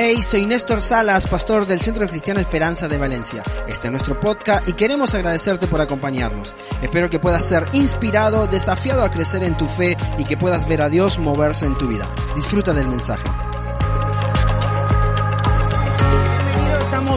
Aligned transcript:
Hey, 0.00 0.22
soy 0.22 0.46
Néstor 0.46 0.80
Salas, 0.80 1.26
pastor 1.26 1.66
del 1.66 1.80
Centro 1.80 2.06
Cristiano 2.06 2.38
Esperanza 2.38 2.86
de 2.86 2.98
Valencia. 2.98 3.42
Este 3.66 3.88
es 3.88 3.90
nuestro 3.90 4.20
podcast 4.20 4.68
y 4.68 4.74
queremos 4.74 5.12
agradecerte 5.12 5.66
por 5.66 5.80
acompañarnos. 5.80 6.54
Espero 6.80 7.10
que 7.10 7.18
puedas 7.18 7.44
ser 7.44 7.64
inspirado, 7.72 8.46
desafiado 8.46 9.02
a 9.02 9.10
crecer 9.10 9.42
en 9.42 9.56
tu 9.56 9.66
fe 9.66 9.96
y 10.16 10.22
que 10.22 10.36
puedas 10.36 10.68
ver 10.68 10.82
a 10.82 10.88
Dios 10.88 11.18
moverse 11.18 11.66
en 11.66 11.74
tu 11.74 11.88
vida. 11.88 12.08
Disfruta 12.36 12.72
del 12.72 12.86
mensaje. 12.86 13.28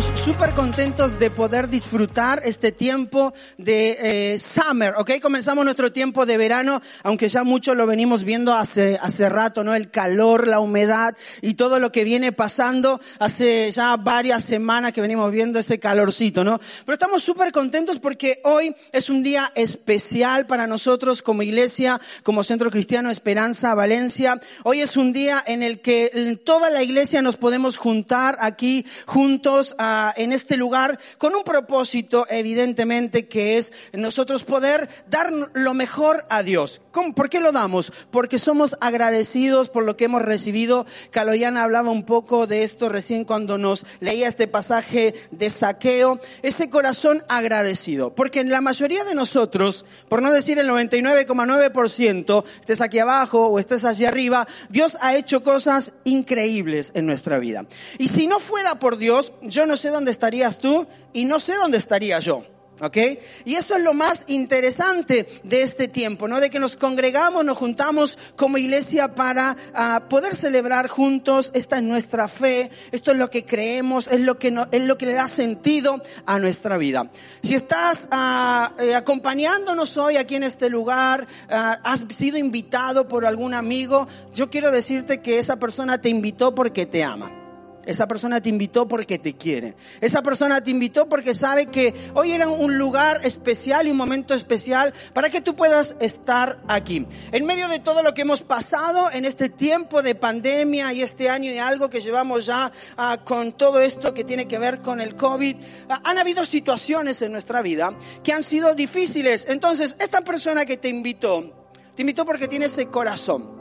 Estamos 0.01 0.21
súper 0.21 0.53
contentos 0.53 1.19
de 1.19 1.29
poder 1.29 1.69
disfrutar 1.69 2.41
este 2.43 2.71
tiempo 2.71 3.33
de 3.57 4.33
eh, 4.33 4.39
summer, 4.39 4.93
¿ok? 4.97 5.19
Comenzamos 5.21 5.63
nuestro 5.63 5.91
tiempo 5.91 6.25
de 6.25 6.37
verano, 6.37 6.81
aunque 7.03 7.29
ya 7.29 7.43
mucho 7.43 7.75
lo 7.75 7.85
venimos 7.85 8.23
viendo 8.23 8.53
hace, 8.53 8.97
hace 8.99 9.29
rato, 9.29 9.63
¿no? 9.63 9.75
El 9.75 9.91
calor, 9.91 10.47
la 10.47 10.59
humedad 10.59 11.15
y 11.41 11.53
todo 11.53 11.79
lo 11.79 11.91
que 11.91 12.03
viene 12.03 12.31
pasando. 12.31 12.99
Hace 13.19 13.69
ya 13.71 13.95
varias 13.97 14.43
semanas 14.43 14.93
que 14.93 15.01
venimos 15.01 15.31
viendo 15.31 15.59
ese 15.59 15.79
calorcito, 15.79 16.43
¿no? 16.43 16.59
Pero 16.85 16.93
estamos 16.93 17.21
súper 17.21 17.51
contentos 17.51 17.99
porque 17.99 18.39
hoy 18.43 18.75
es 18.91 19.09
un 19.09 19.21
día 19.21 19.51
especial 19.55 20.47
para 20.47 20.67
nosotros 20.67 21.21
como 21.21 21.43
iglesia, 21.43 21.99
como 22.23 22.43
Centro 22.43 22.71
Cristiano 22.71 23.11
Esperanza 23.11 23.75
Valencia. 23.75 24.39
Hoy 24.63 24.81
es 24.81 24.97
un 24.97 25.13
día 25.13 25.43
en 25.45 25.61
el 25.61 25.81
que 25.81 26.39
toda 26.43 26.69
la 26.69 26.81
iglesia 26.81 27.21
nos 27.21 27.37
podemos 27.37 27.77
juntar 27.77 28.37
aquí 28.39 28.85
juntos 29.05 29.75
en 30.15 30.31
este 30.31 30.57
lugar 30.57 30.99
con 31.17 31.35
un 31.35 31.43
propósito, 31.43 32.25
evidentemente, 32.29 33.27
que 33.27 33.57
es 33.57 33.71
nosotros 33.93 34.43
poder 34.43 34.89
dar 35.09 35.31
lo 35.53 35.73
mejor 35.73 36.25
a 36.29 36.43
Dios. 36.43 36.81
¿Por 36.91 37.29
qué 37.29 37.39
lo 37.39 37.51
damos? 37.51 37.91
Porque 38.11 38.37
somos 38.37 38.75
agradecidos 38.81 39.69
por 39.69 39.83
lo 39.83 39.95
que 39.95 40.05
hemos 40.05 40.21
recibido. 40.21 40.85
Caloyana 41.09 41.63
hablaba 41.63 41.89
un 41.89 42.03
poco 42.03 42.47
de 42.47 42.63
esto 42.63 42.89
recién 42.89 43.23
cuando 43.23 43.57
nos 43.57 43.85
leía 43.99 44.27
este 44.27 44.47
pasaje 44.47 45.13
de 45.31 45.49
saqueo. 45.49 46.19
Ese 46.41 46.69
corazón 46.69 47.23
agradecido. 47.29 48.13
Porque 48.13 48.41
en 48.41 48.49
la 48.49 48.61
mayoría 48.61 49.03
de 49.03 49.15
nosotros, 49.15 49.85
por 50.09 50.21
no 50.21 50.31
decir 50.31 50.59
el 50.59 50.69
99,9%, 50.69 52.43
estés 52.59 52.81
aquí 52.81 52.99
abajo 52.99 53.47
o 53.47 53.59
estés 53.59 53.85
allí 53.85 54.05
arriba, 54.05 54.47
Dios 54.69 54.97
ha 55.01 55.15
hecho 55.15 55.43
cosas 55.43 55.93
increíbles 56.03 56.91
en 56.93 57.05
nuestra 57.05 57.39
vida. 57.39 57.65
Y 57.97 58.09
si 58.09 58.27
no 58.27 58.39
fuera 58.39 58.79
por 58.79 58.97
Dios, 58.97 59.31
yo 59.41 59.65
no 59.65 59.70
sé 59.77 59.89
dónde 59.89 60.11
estarías 60.11 60.57
tú 60.57 60.87
y 61.13 61.25
no 61.25 61.39
sé 61.39 61.55
dónde 61.55 61.77
estaría 61.77 62.19
yo. 62.19 62.43
¿Ok? 62.81 62.97
Y 63.45 63.55
eso 63.55 63.75
es 63.75 63.83
lo 63.83 63.93
más 63.93 64.23
interesante 64.25 65.27
de 65.43 65.61
este 65.61 65.87
tiempo, 65.87 66.27
¿no? 66.27 66.39
De 66.39 66.49
que 66.49 66.59
nos 66.59 66.75
congregamos, 66.75 67.45
nos 67.45 67.55
juntamos 67.55 68.17
como 68.35 68.57
iglesia 68.57 69.13
para 69.13 69.55
uh, 69.75 70.07
poder 70.07 70.33
celebrar 70.35 70.87
juntos. 70.87 71.51
Esta 71.53 71.77
es 71.77 71.83
nuestra 71.83 72.27
fe, 72.27 72.71
esto 72.91 73.11
es 73.11 73.17
lo 73.17 73.29
que 73.29 73.45
creemos, 73.45 74.07
es 74.07 74.21
lo 74.21 74.39
que, 74.39 74.49
no, 74.49 74.67
es 74.71 74.83
lo 74.83 74.97
que 74.97 75.05
le 75.05 75.13
da 75.13 75.27
sentido 75.27 76.01
a 76.25 76.39
nuestra 76.39 76.77
vida. 76.77 77.11
Si 77.43 77.53
estás 77.53 78.07
uh, 78.11 78.81
eh, 78.81 78.95
acompañándonos 78.95 79.95
hoy 79.97 80.17
aquí 80.17 80.35
en 80.35 80.43
este 80.43 80.67
lugar, 80.67 81.27
uh, 81.49 81.53
has 81.83 82.03
sido 82.09 82.39
invitado 82.39 83.07
por 83.07 83.27
algún 83.27 83.53
amigo, 83.53 84.07
yo 84.33 84.49
quiero 84.49 84.71
decirte 84.71 85.21
que 85.21 85.37
esa 85.37 85.57
persona 85.57 86.01
te 86.01 86.09
invitó 86.09 86.55
porque 86.55 86.87
te 86.87 87.03
ama. 87.03 87.40
Esa 87.85 88.07
persona 88.07 88.41
te 88.41 88.49
invitó 88.49 88.87
porque 88.87 89.17
te 89.17 89.35
quiere. 89.35 89.75
Esa 90.01 90.21
persona 90.21 90.63
te 90.63 90.71
invitó 90.71 91.09
porque 91.09 91.33
sabe 91.33 91.67
que 91.67 91.93
hoy 92.13 92.31
era 92.31 92.47
un 92.47 92.77
lugar 92.77 93.21
especial 93.23 93.87
y 93.87 93.91
un 93.91 93.97
momento 93.97 94.33
especial 94.33 94.93
para 95.13 95.29
que 95.29 95.41
tú 95.41 95.55
puedas 95.55 95.95
estar 95.99 96.59
aquí. 96.67 97.07
En 97.31 97.45
medio 97.45 97.67
de 97.67 97.79
todo 97.79 98.03
lo 98.03 98.13
que 98.13 98.21
hemos 98.21 98.43
pasado 98.43 99.09
en 99.11 99.25
este 99.25 99.49
tiempo 99.49 100.03
de 100.03 100.15
pandemia 100.15 100.93
y 100.93 101.01
este 101.01 101.29
año 101.29 101.51
y 101.51 101.57
algo 101.57 101.89
que 101.89 102.01
llevamos 102.01 102.45
ya 102.45 102.71
uh, 102.97 103.23
con 103.23 103.53
todo 103.53 103.79
esto 103.79 104.13
que 104.13 104.23
tiene 104.23 104.47
que 104.47 104.59
ver 104.59 104.81
con 104.81 105.01
el 105.01 105.15
COVID, 105.15 105.55
uh, 105.55 105.93
han 106.03 106.17
habido 106.17 106.45
situaciones 106.45 107.21
en 107.21 107.31
nuestra 107.31 107.61
vida 107.61 107.97
que 108.23 108.33
han 108.33 108.43
sido 108.43 108.75
difíciles. 108.75 109.45
Entonces, 109.47 109.95
esta 109.99 110.21
persona 110.21 110.65
que 110.65 110.77
te 110.77 110.89
invitó, 110.89 111.67
te 111.95 112.03
invitó 112.03 112.25
porque 112.25 112.47
tiene 112.47 112.65
ese 112.65 112.85
corazón 112.87 113.60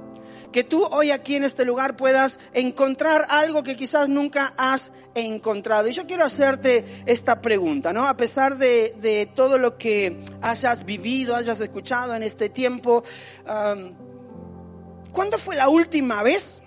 que 0.52 0.64
tú 0.64 0.84
hoy 0.84 1.10
aquí 1.10 1.36
en 1.36 1.44
este 1.44 1.64
lugar 1.64 1.96
puedas 1.96 2.38
encontrar 2.52 3.26
algo 3.28 3.62
que 3.62 3.76
quizás 3.76 4.08
nunca 4.08 4.52
has 4.56 4.92
encontrado. 5.14 5.88
Y 5.88 5.92
yo 5.92 6.06
quiero 6.06 6.24
hacerte 6.24 6.84
esta 7.06 7.40
pregunta, 7.40 7.92
¿no? 7.92 8.06
A 8.06 8.16
pesar 8.16 8.58
de, 8.58 8.94
de 9.00 9.26
todo 9.26 9.58
lo 9.58 9.78
que 9.78 10.24
hayas 10.42 10.84
vivido, 10.84 11.36
hayas 11.36 11.60
escuchado 11.60 12.14
en 12.14 12.22
este 12.22 12.48
tiempo, 12.48 13.04
um, 13.46 13.94
¿cuándo 15.12 15.38
fue 15.38 15.56
la 15.56 15.68
última 15.68 16.22
vez 16.22 16.60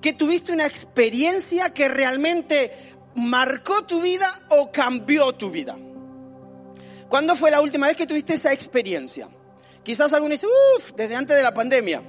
que 0.00 0.12
tuviste 0.12 0.52
una 0.52 0.66
experiencia 0.66 1.72
que 1.72 1.88
realmente 1.88 2.72
marcó 3.14 3.84
tu 3.84 4.00
vida 4.00 4.40
o 4.50 4.70
cambió 4.70 5.32
tu 5.32 5.50
vida? 5.50 5.76
¿Cuándo 7.08 7.34
fue 7.34 7.50
la 7.50 7.60
última 7.60 7.86
vez 7.86 7.96
que 7.96 8.06
tuviste 8.06 8.34
esa 8.34 8.52
experiencia? 8.52 9.28
Quizás 9.82 10.12
alguno 10.12 10.32
dice, 10.32 10.46
uff, 10.46 10.92
desde 10.94 11.16
antes 11.16 11.34
de 11.34 11.42
la 11.42 11.54
pandemia. 11.54 12.02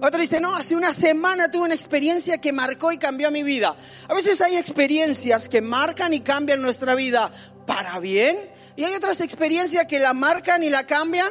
Otro 0.00 0.20
dice, 0.20 0.40
no, 0.40 0.54
hace 0.54 0.74
una 0.76 0.92
semana 0.92 1.50
tuve 1.50 1.64
una 1.64 1.74
experiencia 1.74 2.38
que 2.38 2.52
marcó 2.52 2.92
y 2.92 2.98
cambió 2.98 3.30
mi 3.30 3.42
vida. 3.42 3.76
A 4.08 4.14
veces 4.14 4.40
hay 4.40 4.56
experiencias 4.56 5.48
que 5.48 5.60
marcan 5.60 6.12
y 6.12 6.20
cambian 6.20 6.60
nuestra 6.60 6.94
vida 6.94 7.30
para 7.66 7.98
bien 8.00 8.36
y 8.76 8.84
hay 8.84 8.94
otras 8.94 9.20
experiencias 9.20 9.86
que 9.86 9.98
la 9.98 10.12
marcan 10.12 10.62
y 10.62 10.70
la 10.70 10.86
cambian 10.86 11.30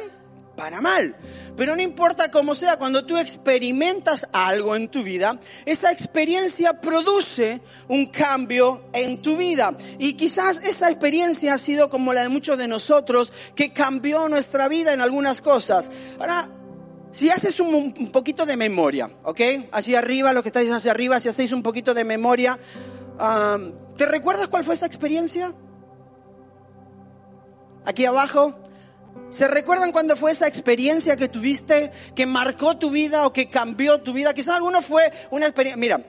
para 0.56 0.80
mal. 0.80 1.16
Pero 1.56 1.76
no 1.76 1.82
importa 1.82 2.30
cómo 2.30 2.54
sea, 2.54 2.78
cuando 2.78 3.04
tú 3.04 3.16
experimentas 3.16 4.26
algo 4.32 4.74
en 4.74 4.88
tu 4.88 5.02
vida, 5.02 5.38
esa 5.66 5.92
experiencia 5.92 6.80
produce 6.80 7.60
un 7.88 8.06
cambio 8.06 8.84
en 8.92 9.22
tu 9.22 9.36
vida. 9.36 9.76
Y 9.98 10.14
quizás 10.14 10.64
esa 10.64 10.90
experiencia 10.90 11.54
ha 11.54 11.58
sido 11.58 11.88
como 11.88 12.12
la 12.12 12.22
de 12.22 12.28
muchos 12.28 12.58
de 12.58 12.66
nosotros, 12.66 13.32
que 13.54 13.72
cambió 13.72 14.28
nuestra 14.28 14.66
vida 14.68 14.92
en 14.92 15.00
algunas 15.00 15.40
cosas. 15.40 15.90
Ahora, 16.18 16.48
si 17.14 17.30
haces 17.30 17.60
un, 17.60 17.92
poquito 18.10 18.44
de 18.44 18.56
memoria, 18.56 19.08
¿ok? 19.22 19.40
Hacia 19.70 20.00
arriba, 20.00 20.32
lo 20.32 20.42
que 20.42 20.48
estáis 20.48 20.68
hacia 20.72 20.90
arriba, 20.90 21.20
si 21.20 21.28
hacéis 21.28 21.52
un 21.52 21.62
poquito 21.62 21.94
de 21.94 22.02
memoria, 22.02 22.58
um, 23.20 23.72
¿te 23.96 24.04
recuerdas 24.04 24.48
cuál 24.48 24.64
fue 24.64 24.74
esa 24.74 24.86
experiencia? 24.86 25.54
Aquí 27.84 28.04
abajo, 28.04 28.56
¿se 29.30 29.46
recuerdan 29.46 29.92
cuándo 29.92 30.16
fue 30.16 30.32
esa 30.32 30.48
experiencia 30.48 31.16
que 31.16 31.28
tuviste, 31.28 31.92
que 32.16 32.26
marcó 32.26 32.78
tu 32.78 32.90
vida 32.90 33.24
o 33.26 33.32
que 33.32 33.48
cambió 33.48 34.00
tu 34.00 34.12
vida? 34.12 34.34
Quizás 34.34 34.56
alguno 34.56 34.82
fue 34.82 35.12
una 35.30 35.46
experiencia, 35.46 35.76
mira, 35.76 36.04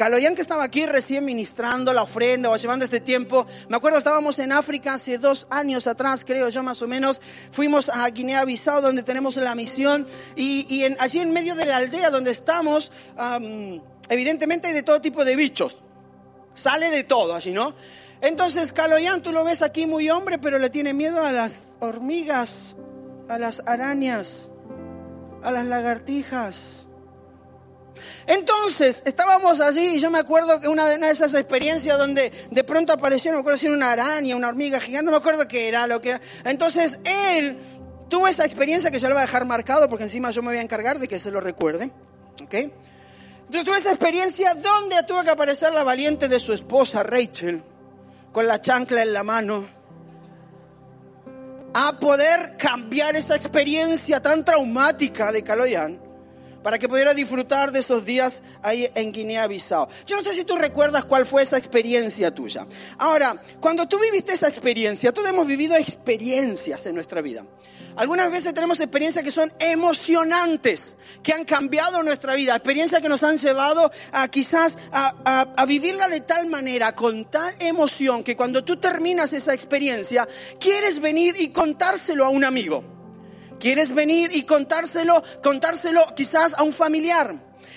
Caloyan 0.00 0.34
que 0.34 0.40
estaba 0.40 0.64
aquí 0.64 0.86
recién 0.86 1.26
ministrando 1.26 1.92
la 1.92 2.04
ofrenda 2.04 2.48
o 2.48 2.56
llevando 2.56 2.86
este 2.86 3.00
tiempo, 3.00 3.46
me 3.68 3.76
acuerdo 3.76 3.98
estábamos 3.98 4.38
en 4.38 4.50
África 4.50 4.94
hace 4.94 5.18
dos 5.18 5.46
años 5.50 5.86
atrás, 5.86 6.24
creo 6.24 6.48
yo 6.48 6.62
más 6.62 6.80
o 6.80 6.88
menos, 6.88 7.20
fuimos 7.52 7.90
a 7.90 8.08
Guinea-Bissau 8.08 8.80
donde 8.80 9.02
tenemos 9.02 9.36
la 9.36 9.54
misión 9.54 10.06
y, 10.36 10.84
en, 10.84 10.96
allí 11.00 11.18
en 11.18 11.34
medio 11.34 11.54
de 11.54 11.66
la 11.66 11.76
aldea 11.76 12.08
donde 12.08 12.30
estamos, 12.30 12.90
evidentemente 14.08 14.68
hay 14.68 14.72
de 14.72 14.82
todo 14.82 15.02
tipo 15.02 15.22
de 15.22 15.36
bichos, 15.36 15.82
sale 16.54 16.88
de 16.88 17.04
todo 17.04 17.34
allí, 17.34 17.52
¿no? 17.52 17.74
Entonces 18.22 18.72
Caloyan 18.72 19.20
tú 19.20 19.32
lo 19.32 19.44
ves 19.44 19.60
aquí 19.60 19.86
muy 19.86 20.08
hombre, 20.08 20.38
pero 20.38 20.58
le 20.58 20.70
tiene 20.70 20.94
miedo 20.94 21.22
a 21.22 21.30
las 21.30 21.74
hormigas, 21.78 22.74
a 23.28 23.38
las 23.38 23.62
arañas, 23.66 24.48
a 25.42 25.52
las 25.52 25.66
lagartijas. 25.66 26.79
Entonces, 28.26 29.02
estábamos 29.04 29.60
allí 29.60 29.96
y 29.96 30.00
yo 30.00 30.10
me 30.10 30.18
acuerdo 30.18 30.60
que 30.60 30.68
una 30.68 30.86
de, 30.88 30.96
una 30.96 31.08
de 31.08 31.12
esas 31.12 31.34
experiencias 31.34 31.98
donde 31.98 32.32
de 32.50 32.64
pronto 32.64 32.92
apareció, 32.92 33.30
no 33.30 33.38
me 33.38 33.40
acuerdo 33.40 33.58
si 33.58 33.66
era 33.66 33.74
una 33.74 33.92
araña, 33.92 34.36
una 34.36 34.48
hormiga 34.48 34.80
gigante, 34.80 35.06
no 35.06 35.10
me 35.12 35.16
acuerdo 35.16 35.46
qué 35.48 35.68
era 35.68 35.86
lo 35.86 36.00
que 36.00 36.10
era. 36.10 36.20
Entonces, 36.44 36.98
él 37.04 37.56
tuvo 38.10 38.28
esa 38.28 38.44
experiencia 38.44 38.90
que 38.90 38.98
se 38.98 39.08
lo 39.08 39.14
va 39.14 39.22
a 39.22 39.24
dejar 39.24 39.46
marcado 39.46 39.88
porque 39.88 40.04
encima 40.04 40.30
yo 40.30 40.42
me 40.42 40.48
voy 40.48 40.58
a 40.58 40.62
encargar 40.62 40.98
de 40.98 41.08
que 41.08 41.18
se 41.18 41.30
lo 41.30 41.40
recuerde. 41.40 41.90
¿Ok? 42.42 42.54
Entonces 42.54 43.64
tuve 43.64 43.78
esa 43.78 43.90
experiencia 43.90 44.54
donde 44.54 45.02
tuvo 45.04 45.24
que 45.24 45.30
aparecer 45.30 45.72
la 45.72 45.82
valiente 45.82 46.28
de 46.28 46.38
su 46.38 46.52
esposa, 46.52 47.02
Rachel, 47.02 47.62
con 48.30 48.46
la 48.46 48.60
chancla 48.60 49.02
en 49.02 49.12
la 49.12 49.24
mano. 49.24 49.68
a 51.72 51.98
poder 51.98 52.56
cambiar 52.56 53.14
esa 53.14 53.36
experiencia 53.36 54.20
tan 54.20 54.44
traumática 54.44 55.30
de 55.30 55.44
Caloyan 55.44 56.09
para 56.62 56.78
que 56.78 56.88
pudiera 56.88 57.14
disfrutar 57.14 57.72
de 57.72 57.80
esos 57.80 58.04
días 58.04 58.42
ahí 58.62 58.88
en 58.94 59.12
Guinea-Bissau. 59.12 59.88
Yo 60.06 60.16
no 60.16 60.22
sé 60.22 60.34
si 60.34 60.44
tú 60.44 60.56
recuerdas 60.56 61.04
cuál 61.04 61.26
fue 61.26 61.42
esa 61.42 61.56
experiencia 61.56 62.32
tuya. 62.34 62.66
Ahora, 62.98 63.40
cuando 63.60 63.86
tú 63.86 63.98
viviste 63.98 64.32
esa 64.32 64.48
experiencia, 64.48 65.12
todos 65.12 65.28
hemos 65.28 65.46
vivido 65.46 65.76
experiencias 65.76 66.86
en 66.86 66.94
nuestra 66.94 67.20
vida. 67.20 67.44
Algunas 67.96 68.30
veces 68.30 68.54
tenemos 68.54 68.78
experiencias 68.80 69.24
que 69.24 69.30
son 69.30 69.52
emocionantes, 69.58 70.96
que 71.22 71.32
han 71.32 71.44
cambiado 71.44 72.02
nuestra 72.02 72.34
vida, 72.34 72.54
experiencias 72.54 73.02
que 73.02 73.08
nos 73.08 73.22
han 73.22 73.38
llevado 73.38 73.90
a 74.12 74.28
quizás 74.28 74.78
a, 74.92 75.52
a 75.56 75.66
vivirla 75.66 76.08
de 76.08 76.20
tal 76.20 76.46
manera, 76.46 76.94
con 76.94 77.30
tal 77.30 77.54
emoción, 77.58 78.22
que 78.22 78.36
cuando 78.36 78.64
tú 78.64 78.76
terminas 78.76 79.32
esa 79.32 79.54
experiencia, 79.54 80.28
quieres 80.58 81.00
venir 81.00 81.34
y 81.38 81.48
contárselo 81.48 82.24
a 82.24 82.28
un 82.28 82.44
amigo. 82.44 82.99
Quieres 83.60 83.92
venir 83.92 84.30
y 84.32 84.42
contárselo, 84.42 85.22
contárselo 85.42 86.02
quizás 86.16 86.54
a 86.54 86.62
un 86.62 86.72
familiar. 86.72 87.36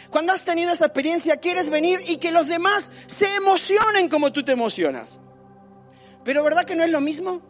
Cuando 0.10 0.32
has 0.32 0.44
tenido 0.44 0.72
esa 0.72 0.86
experiencia, 0.86 1.38
quieres 1.38 1.70
venir 1.70 2.00
y 2.08 2.18
que 2.18 2.32
los 2.32 2.48
demás 2.48 2.90
se 3.06 3.36
emocionen 3.36 4.08
como 4.08 4.32
tú 4.32 4.44
te 4.44 4.54
emocionas. 4.54 5.20
Pero 6.24 6.44
¿verdad 6.44 6.64
que 6.64 6.76
no 6.76 6.84
es 6.84 6.90
lo 6.90 7.02
mismo? 7.02 7.42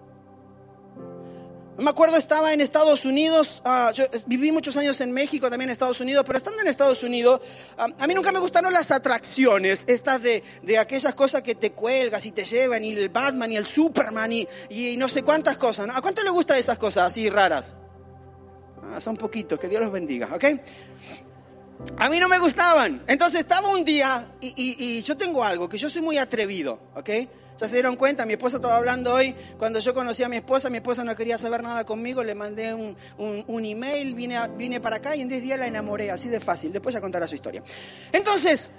Me 1.78 1.90
acuerdo, 1.90 2.18
estaba 2.18 2.54
en 2.54 2.62
Estados 2.62 3.04
Unidos, 3.04 3.62
ah, 3.66 3.92
yo 3.94 4.06
viví 4.28 4.52
muchos 4.52 4.78
años 4.78 5.02
en 5.02 5.12
México, 5.12 5.50
también 5.50 5.70
en 5.70 5.74
Estados 5.74 6.00
Unidos, 6.02 6.24
pero 6.26 6.38
estando 6.38 6.62
en 6.62 6.68
Estados 6.68 7.02
Unidos, 7.02 7.42
ah, 7.78 7.88
a 8.00 8.08
mí 8.08 8.14
nunca 8.14 8.32
me 8.32 8.38
gustaron 8.40 8.72
las 8.72 8.92
atracciones, 8.92 9.84
estas 9.88 10.22
de, 10.22 10.44
de, 10.62 10.78
aquellas 10.78 11.16
cosas 11.16 11.42
que 11.42 11.56
te 11.56 11.72
cuelgas 11.72 12.28
y 12.28 12.32
te 12.32 12.46
llevan, 12.46 12.84
y 12.84 12.92
el 12.92 13.10
Batman 13.10 13.52
y 13.52 13.58
el 13.58 13.66
Superman 13.66 14.32
y, 14.32 14.48
y 14.70 14.98
no 14.98 15.08
sé 15.08 15.24
cuántas 15.24 15.58
cosas. 15.58 15.90
¿A 15.92 16.02
cuánto 16.02 16.24
le 16.24 16.30
gustan 16.30 16.58
esas 16.58 16.78
cosas 16.78 17.08
así 17.08 17.28
raras? 17.28 17.74
Ah, 18.92 19.00
son 19.00 19.18
poquitos, 19.18 19.60
que 19.60 19.70
Dios 19.70 19.82
los 19.82 19.92
bendiga, 19.92 20.30
¿ok? 20.34 20.46
A 21.98 22.10
mí 22.10 22.20
no 22.20 22.28
me 22.28 22.40
gustaban. 22.40 23.04
Entonces 23.08 23.42
estaba 23.42 23.70
un 23.70 23.84
día 23.84 24.28
y, 24.40 25.02
yo 25.02 25.18
tengo 25.18 25.44
algo, 25.44 25.68
que 25.70 25.78
yo 25.78 25.90
soy 25.90 26.02
muy 26.02 26.18
atrevido, 26.18 26.80
¿ok? 26.96 27.10
Ya 27.60 27.68
se 27.68 27.74
dieron 27.74 27.96
cuenta, 27.96 28.26
mi 28.26 28.34
esposa 28.34 28.58
estaba 28.58 28.78
hablando 28.78 29.14
hoy, 29.14 29.36
cuando 29.60 29.80
yo 29.80 29.94
conocí 29.94 30.24
a 30.24 30.30
mi 30.30 30.38
esposa, 30.38 30.70
mi 30.72 30.78
esposa 30.78 31.04
no 31.04 31.16
quería 31.16 31.38
saber 31.38 31.62
nada 31.62 31.86
conmigo, 31.86 32.24
le 32.24 32.34
mandé 32.34 32.74
un, 32.74 33.66
email, 33.66 34.16
vine, 34.16 34.80
para 34.82 34.96
acá 34.96 35.16
y 35.16 35.22
en 35.22 35.30
10 35.30 35.44
días 35.44 35.60
la 35.60 35.68
enamoré, 35.68 36.10
así 36.10 36.30
de 36.30 36.40
fácil, 36.40 36.72
después 36.72 36.94
ya 36.94 37.02
contará 37.02 37.28
su 37.28 37.36
historia. 37.36 37.62
Entonces, 38.12 38.72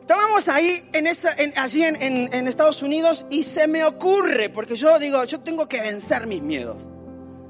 estábamos 0.00 0.48
ahí, 0.48 0.86
en 0.92 1.52
allí 1.56 1.82
en 1.82 2.46
Estados 2.46 2.82
Unidos 2.82 3.24
y 3.30 3.42
se 3.42 3.66
me 3.68 3.84
ocurre, 3.84 4.50
porque 4.50 4.76
yo 4.76 4.98
digo, 4.98 5.24
yo 5.24 5.40
tengo 5.40 5.66
que 5.66 5.80
vencer 5.80 6.26
mis 6.26 6.42
miedos. 6.42 6.88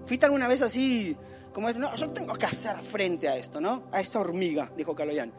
¿Fuiste 0.08 0.24
alguna 0.24 0.48
vez 0.48 0.62
así, 0.62 1.14
como 1.52 1.70
no, 1.70 1.94
yo 1.94 2.08
tengo 2.10 2.32
que 2.32 2.46
hacer 2.46 2.80
frente 2.80 3.28
a 3.28 3.36
esto, 3.36 3.60
¿no? 3.60 3.84
A 3.92 4.00
esta 4.00 4.18
hormiga, 4.18 4.72
dijo 4.74 4.94
Caloyan. 4.94 5.30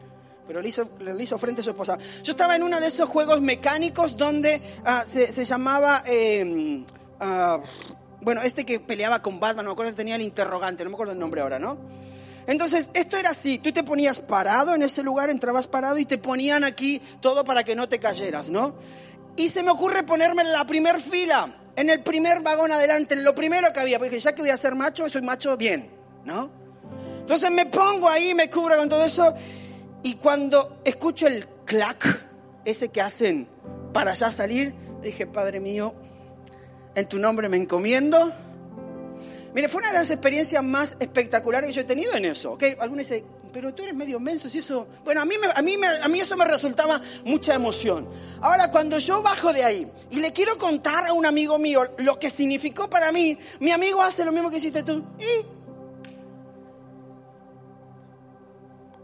Pero 0.46 0.62
le 0.62 0.68
hizo, 0.68 0.88
le 1.00 1.20
hizo 1.20 1.36
frente 1.38 1.60
a 1.60 1.64
su 1.64 1.70
esposa. 1.70 1.98
Yo 2.22 2.30
estaba 2.30 2.54
en 2.54 2.62
uno 2.62 2.78
de 2.78 2.86
esos 2.86 3.08
juegos 3.08 3.40
mecánicos 3.40 4.16
donde 4.16 4.62
ah, 4.84 5.02
se, 5.04 5.44
llamaba, 5.44 6.04
em, 6.06 6.84
ah, 7.18 7.60
bueno, 8.20 8.42
este 8.42 8.64
que 8.64 8.78
peleaba 8.78 9.20
con 9.20 9.40
Batman, 9.40 9.64
no 9.64 9.70
me 9.70 9.72
acuerdo, 9.72 9.92
tenía 9.92 10.14
el 10.14 10.22
interrogante, 10.22 10.84
no 10.84 10.90
me 10.90 10.94
acuerdo 10.94 11.14
el 11.14 11.18
nombre 11.18 11.40
ahora, 11.40 11.58
¿no? 11.58 11.76
Entonces, 12.46 12.92
esto 12.94 13.16
era 13.16 13.30
así, 13.30 13.58
tú 13.58 13.72
te 13.72 13.82
ponías 13.82 14.20
parado 14.20 14.72
en 14.72 14.82
ese 14.82 15.02
lugar, 15.02 15.30
entrabas 15.30 15.66
parado 15.66 15.98
y 15.98 16.04
te 16.04 16.18
ponían 16.18 16.62
aquí 16.62 17.02
todo 17.20 17.44
para 17.44 17.64
que 17.64 17.74
no 17.74 17.88
te 17.88 17.98
cayeras, 17.98 18.48
¿no? 18.48 18.76
Y 19.36 19.48
se 19.48 19.64
me 19.64 19.72
ocurre 19.72 20.04
ponerme 20.04 20.42
en 20.42 20.52
la 20.52 20.64
primer 20.64 21.00
fila 21.00 21.59
en 21.76 21.90
el 21.90 22.02
primer 22.02 22.40
vagón 22.40 22.72
adelante, 22.72 23.14
en 23.14 23.24
lo 23.24 23.34
primero 23.34 23.72
que 23.72 23.80
había, 23.80 23.98
porque 23.98 24.18
ya 24.18 24.34
que 24.34 24.42
voy 24.42 24.50
a 24.50 24.56
ser 24.56 24.74
macho, 24.74 25.08
soy 25.08 25.22
macho 25.22 25.56
bien, 25.56 25.90
¿no? 26.24 26.50
Entonces 27.20 27.50
me 27.50 27.66
pongo 27.66 28.08
ahí, 28.08 28.34
me 28.34 28.50
cubro 28.50 28.76
con 28.76 28.88
todo 28.88 29.04
eso, 29.04 29.34
y 30.02 30.14
cuando 30.14 30.80
escucho 30.84 31.26
el 31.26 31.46
clac, 31.64 32.26
ese 32.64 32.88
que 32.88 33.00
hacen 33.00 33.48
para 33.92 34.14
ya 34.14 34.30
salir, 34.30 34.74
dije, 35.02 35.26
Padre 35.26 35.60
mío, 35.60 35.94
en 36.94 37.08
tu 37.08 37.18
nombre 37.18 37.48
me 37.48 37.56
encomiendo. 37.56 38.32
Mire, 39.54 39.68
fue 39.68 39.80
una 39.80 39.88
de 39.92 39.98
las 39.98 40.10
experiencias 40.10 40.62
más 40.62 40.96
espectaculares 41.00 41.68
que 41.68 41.74
yo 41.74 41.80
he 41.82 41.84
tenido 41.84 42.14
en 42.14 42.24
eso, 42.24 42.52
¿ok? 42.52 42.64
Algunos 42.78 43.08
dicen, 43.08 43.24
pero 43.52 43.74
tú 43.74 43.82
eres 43.82 43.94
medio 43.94 44.20
menso, 44.20 44.48
y 44.52 44.58
eso... 44.58 44.86
Bueno, 45.04 45.20
a 45.20 45.24
mí, 45.24 45.34
a, 45.54 45.62
mí 45.62 45.76
a 46.02 46.08
mí 46.08 46.20
eso 46.20 46.36
me 46.36 46.44
resultaba 46.44 47.00
mucha 47.24 47.54
emoción. 47.54 48.08
Ahora, 48.40 48.70
cuando 48.70 48.98
yo 48.98 49.22
bajo 49.22 49.52
de 49.52 49.64
ahí 49.64 49.90
y 50.10 50.20
le 50.20 50.32
quiero 50.32 50.56
contar 50.58 51.06
a 51.06 51.12
un 51.12 51.26
amigo 51.26 51.58
mío 51.58 51.82
lo 51.98 52.18
que 52.18 52.30
significó 52.30 52.88
para 52.88 53.12
mí, 53.12 53.38
mi 53.60 53.70
amigo 53.70 54.00
hace 54.02 54.24
lo 54.24 54.32
mismo 54.32 54.50
que 54.50 54.56
hiciste 54.56 54.82
tú. 54.82 55.04
¿Y? 55.18 55.44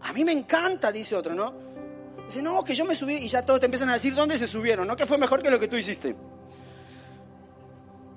A 0.03 0.13
mí 0.13 0.25
me 0.25 0.33
encanta, 0.33 0.93
dice 0.93 1.17
otro, 1.17 1.35
¿no? 1.35 1.53
Dice, 2.27 2.43
no, 2.43 2.63
que 2.65 2.75
yo 2.75 2.85
me 2.85 2.95
subí 2.95 3.15
y 3.15 3.29
ya 3.29 3.43
todos 3.43 3.61
te 3.61 3.67
empiezan 3.67 3.91
a 3.91 3.95
decir 3.95 4.15
dónde 4.15 4.39
se 4.39 4.47
subieron, 4.47 4.87
¿no? 4.87 4.97
Que 4.97 5.07
fue 5.07 5.19
mejor 5.19 5.43
que 5.43 5.51
lo 5.51 5.59
que 5.59 5.69
tú 5.69 5.77
hiciste. 5.77 6.17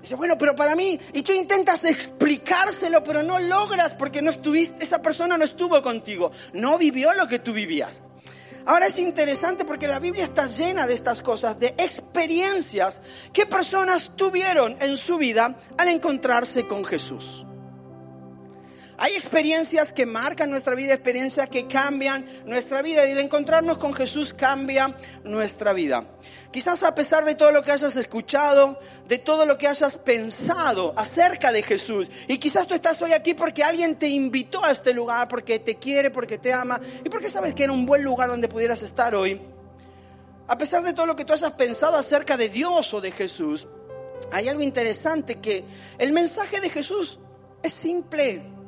Dice, 0.01 0.15
bueno, 0.15 0.37
pero 0.37 0.55
para 0.55 0.75
mí, 0.75 0.99
y 1.13 1.23
tú 1.23 1.33
intentas 1.33 1.83
explicárselo, 1.83 3.03
pero 3.03 3.21
no 3.21 3.39
logras 3.39 3.93
porque 3.93 4.21
no 4.21 4.29
estuviste, 4.29 4.83
esa 4.83 5.01
persona 5.01 5.37
no 5.37 5.43
estuvo 5.43 5.81
contigo, 5.81 6.31
no 6.53 6.77
vivió 6.77 7.13
lo 7.13 7.27
que 7.27 7.39
tú 7.39 7.51
vivías. 7.51 8.01
Ahora 8.65 8.87
es 8.87 8.99
interesante 8.99 9.65
porque 9.65 9.87
la 9.87 9.99
Biblia 9.99 10.23
está 10.23 10.45
llena 10.45 10.85
de 10.85 10.93
estas 10.93 11.21
cosas, 11.21 11.59
de 11.59 11.67
experiencias 11.77 13.01
que 13.33 13.45
personas 13.45 14.11
tuvieron 14.15 14.75
en 14.79 14.95
su 14.95 15.17
vida 15.17 15.57
al 15.77 15.87
encontrarse 15.87 16.67
con 16.67 16.85
Jesús. 16.85 17.45
Hay 19.01 19.13
experiencias 19.13 19.93
que 19.93 20.05
marcan 20.05 20.49
nuestra 20.49 20.75
vida, 20.75 20.93
experiencias 20.93 21.47
que 21.47 21.67
cambian 21.67 22.25
nuestra 22.45 22.81
vida 22.81 23.07
y 23.07 23.11
el 23.11 23.19
encontrarnos 23.19 23.77
con 23.77 23.93
Jesús 23.93 24.33
cambia 24.33 24.93
nuestra 25.23 25.71
vida. 25.71 26.05
Quizás 26.51 26.83
a 26.83 26.93
pesar 26.93 27.23
de 27.23 27.35
todo 27.35 27.51
lo 27.51 27.63
que 27.63 27.71
hayas 27.71 27.95
escuchado, 27.95 28.77
de 29.07 29.17
todo 29.17 29.45
lo 29.45 29.57
que 29.57 29.69
hayas 29.69 29.95
pensado 29.95 30.93
acerca 30.97 31.53
de 31.53 31.63
Jesús, 31.63 32.09
y 32.27 32.39
quizás 32.39 32.67
tú 32.67 32.73
estás 32.73 33.01
hoy 33.01 33.13
aquí 33.13 33.33
porque 33.33 33.63
alguien 33.63 33.95
te 33.95 34.09
invitó 34.09 34.65
a 34.65 34.71
este 34.71 34.91
lugar, 34.91 35.29
porque 35.29 35.59
te 35.59 35.75
quiere, 35.75 36.11
porque 36.11 36.37
te 36.37 36.51
ama, 36.51 36.81
y 37.05 37.07
porque 37.07 37.29
sabes 37.29 37.53
que 37.53 37.63
era 37.63 37.71
un 37.71 37.85
buen 37.85 38.03
lugar 38.03 38.27
donde 38.27 38.49
pudieras 38.49 38.81
estar 38.81 39.15
hoy. 39.15 39.39
A 40.49 40.57
pesar 40.57 40.83
de 40.83 40.91
todo 40.91 41.05
lo 41.05 41.15
que 41.15 41.23
tú 41.23 41.31
hayas 41.31 41.53
pensado 41.53 41.95
acerca 41.95 42.35
de 42.35 42.49
Dios 42.49 42.93
o 42.93 42.99
de 42.99 43.11
Jesús, 43.11 43.65
hay 44.29 44.49
algo 44.49 44.61
interesante 44.61 45.39
que 45.39 45.63
el 45.97 46.11
mensaje 46.11 46.59
de 46.59 46.69
Jesús 46.69 47.17
es 47.63 47.71
simple, 47.71 48.58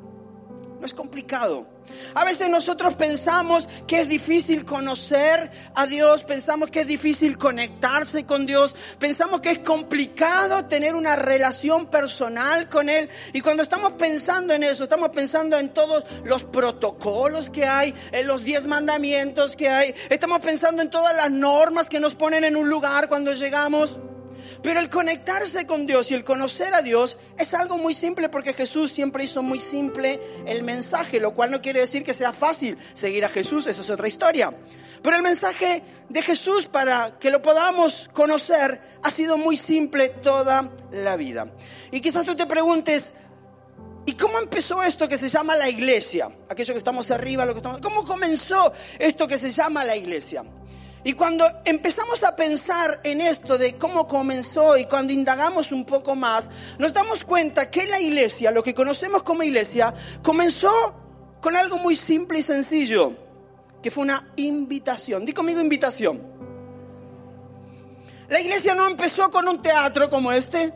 no 0.82 0.86
es 0.86 0.94
complicado. 0.94 1.68
A 2.12 2.24
veces 2.24 2.48
nosotros 2.48 2.96
pensamos 2.96 3.68
que 3.86 4.00
es 4.00 4.08
difícil 4.08 4.64
conocer 4.64 5.48
a 5.76 5.86
Dios, 5.86 6.24
pensamos 6.24 6.72
que 6.72 6.80
es 6.80 6.88
difícil 6.88 7.38
conectarse 7.38 8.26
con 8.26 8.46
Dios, 8.46 8.74
pensamos 8.98 9.40
que 9.40 9.52
es 9.52 9.58
complicado 9.60 10.64
tener 10.64 10.96
una 10.96 11.14
relación 11.14 11.86
personal 11.86 12.68
con 12.68 12.88
Él. 12.88 13.08
Y 13.32 13.40
cuando 13.42 13.62
estamos 13.62 13.92
pensando 13.92 14.54
en 14.54 14.64
eso, 14.64 14.82
estamos 14.82 15.10
pensando 15.10 15.56
en 15.56 15.68
todos 15.68 16.02
los 16.24 16.42
protocolos 16.42 17.48
que 17.48 17.64
hay, 17.64 17.94
en 18.10 18.26
los 18.26 18.42
diez 18.42 18.66
mandamientos 18.66 19.54
que 19.54 19.68
hay, 19.68 19.94
estamos 20.10 20.40
pensando 20.40 20.82
en 20.82 20.90
todas 20.90 21.14
las 21.14 21.30
normas 21.30 21.88
que 21.88 22.00
nos 22.00 22.16
ponen 22.16 22.42
en 22.42 22.56
un 22.56 22.68
lugar 22.68 23.08
cuando 23.08 23.34
llegamos. 23.34 24.00
Pero 24.62 24.78
el 24.78 24.88
conectarse 24.88 25.66
con 25.66 25.86
Dios 25.86 26.10
y 26.10 26.14
el 26.14 26.22
conocer 26.22 26.72
a 26.74 26.82
Dios 26.82 27.18
es 27.38 27.52
algo 27.52 27.78
muy 27.78 27.94
simple 27.94 28.28
porque 28.28 28.52
Jesús 28.52 28.92
siempre 28.92 29.24
hizo 29.24 29.42
muy 29.42 29.58
simple 29.58 30.20
el 30.46 30.62
mensaje, 30.62 31.18
lo 31.18 31.34
cual 31.34 31.50
no 31.50 31.60
quiere 31.60 31.80
decir 31.80 32.04
que 32.04 32.14
sea 32.14 32.32
fácil 32.32 32.78
seguir 32.94 33.24
a 33.24 33.28
Jesús, 33.28 33.66
esa 33.66 33.80
es 33.80 33.90
otra 33.90 34.06
historia. 34.06 34.54
Pero 35.02 35.16
el 35.16 35.22
mensaje 35.22 35.82
de 36.08 36.22
Jesús 36.22 36.66
para 36.66 37.18
que 37.18 37.30
lo 37.30 37.42
podamos 37.42 38.08
conocer 38.12 38.80
ha 39.02 39.10
sido 39.10 39.36
muy 39.36 39.56
simple 39.56 40.10
toda 40.10 40.70
la 40.92 41.16
vida. 41.16 41.52
Y 41.90 42.00
quizás 42.00 42.24
tú 42.24 42.36
te 42.36 42.46
preguntes, 42.46 43.14
¿Y 44.04 44.14
cómo 44.14 44.38
empezó 44.40 44.82
esto 44.82 45.08
que 45.08 45.16
se 45.16 45.28
llama 45.28 45.54
la 45.54 45.68
iglesia? 45.68 46.28
Aquello 46.48 46.74
que 46.74 46.78
estamos 46.78 47.10
arriba, 47.12 47.46
lo 47.46 47.52
que 47.52 47.58
estamos... 47.58 47.78
¿Cómo 47.78 48.04
comenzó 48.04 48.72
esto 48.98 49.28
que 49.28 49.38
se 49.38 49.50
llama 49.50 49.84
la 49.84 49.94
iglesia? 49.94 50.42
Y 51.04 51.14
cuando 51.14 51.44
empezamos 51.64 52.22
a 52.22 52.36
pensar 52.36 53.00
en 53.02 53.20
esto 53.20 53.58
de 53.58 53.76
cómo 53.76 54.06
comenzó 54.06 54.76
y 54.76 54.84
cuando 54.84 55.12
indagamos 55.12 55.72
un 55.72 55.84
poco 55.84 56.14
más, 56.14 56.48
nos 56.78 56.92
damos 56.92 57.24
cuenta 57.24 57.70
que 57.70 57.86
la 57.86 58.00
iglesia, 58.00 58.52
lo 58.52 58.62
que 58.62 58.74
conocemos 58.74 59.24
como 59.24 59.42
iglesia, 59.42 59.92
comenzó 60.22 60.94
con 61.40 61.56
algo 61.56 61.78
muy 61.78 61.96
simple 61.96 62.38
y 62.38 62.42
sencillo, 62.42 63.14
que 63.82 63.90
fue 63.90 64.04
una 64.04 64.32
invitación. 64.36 65.24
Di 65.24 65.32
conmigo 65.32 65.60
invitación. 65.60 66.22
La 68.28 68.40
iglesia 68.40 68.74
no 68.74 68.86
empezó 68.86 69.28
con 69.30 69.48
un 69.48 69.60
teatro 69.60 70.08
como 70.08 70.30
este, 70.30 70.72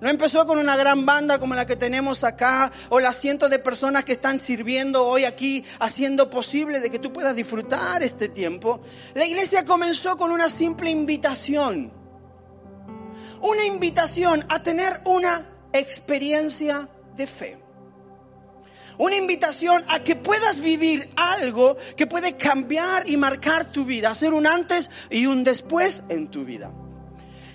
no 0.00 0.08
empezó 0.08 0.46
con 0.46 0.58
una 0.58 0.76
gran 0.76 1.06
banda 1.06 1.38
como 1.38 1.54
la 1.54 1.66
que 1.66 1.76
tenemos 1.76 2.24
acá 2.24 2.70
o 2.88 3.00
las 3.00 3.16
cientos 3.16 3.50
de 3.50 3.58
personas 3.58 4.04
que 4.04 4.12
están 4.12 4.38
sirviendo 4.38 5.04
hoy 5.06 5.24
aquí, 5.24 5.64
haciendo 5.78 6.30
posible 6.30 6.80
de 6.80 6.90
que 6.90 6.98
tú 6.98 7.12
puedas 7.12 7.34
disfrutar 7.36 8.02
este 8.02 8.28
tiempo. 8.28 8.80
La 9.14 9.26
iglesia 9.26 9.64
comenzó 9.64 10.16
con 10.16 10.30
una 10.30 10.48
simple 10.48 10.90
invitación. 10.90 11.92
una 13.40 13.64
invitación 13.64 14.44
a 14.48 14.62
tener 14.62 14.92
una 15.04 15.46
experiencia 15.72 16.88
de 17.14 17.26
fe. 17.26 17.58
Una 18.96 19.16
invitación 19.16 19.84
a 19.88 20.00
que 20.00 20.16
puedas 20.16 20.60
vivir 20.60 21.10
algo 21.16 21.76
que 21.96 22.06
puede 22.06 22.36
cambiar 22.36 23.08
y 23.08 23.16
marcar 23.16 23.70
tu 23.70 23.84
vida, 23.84 24.10
hacer 24.10 24.32
un 24.32 24.46
antes 24.46 24.88
y 25.10 25.26
un 25.26 25.44
después 25.44 26.02
en 26.08 26.28
tu 26.28 26.44
vida. 26.44 26.72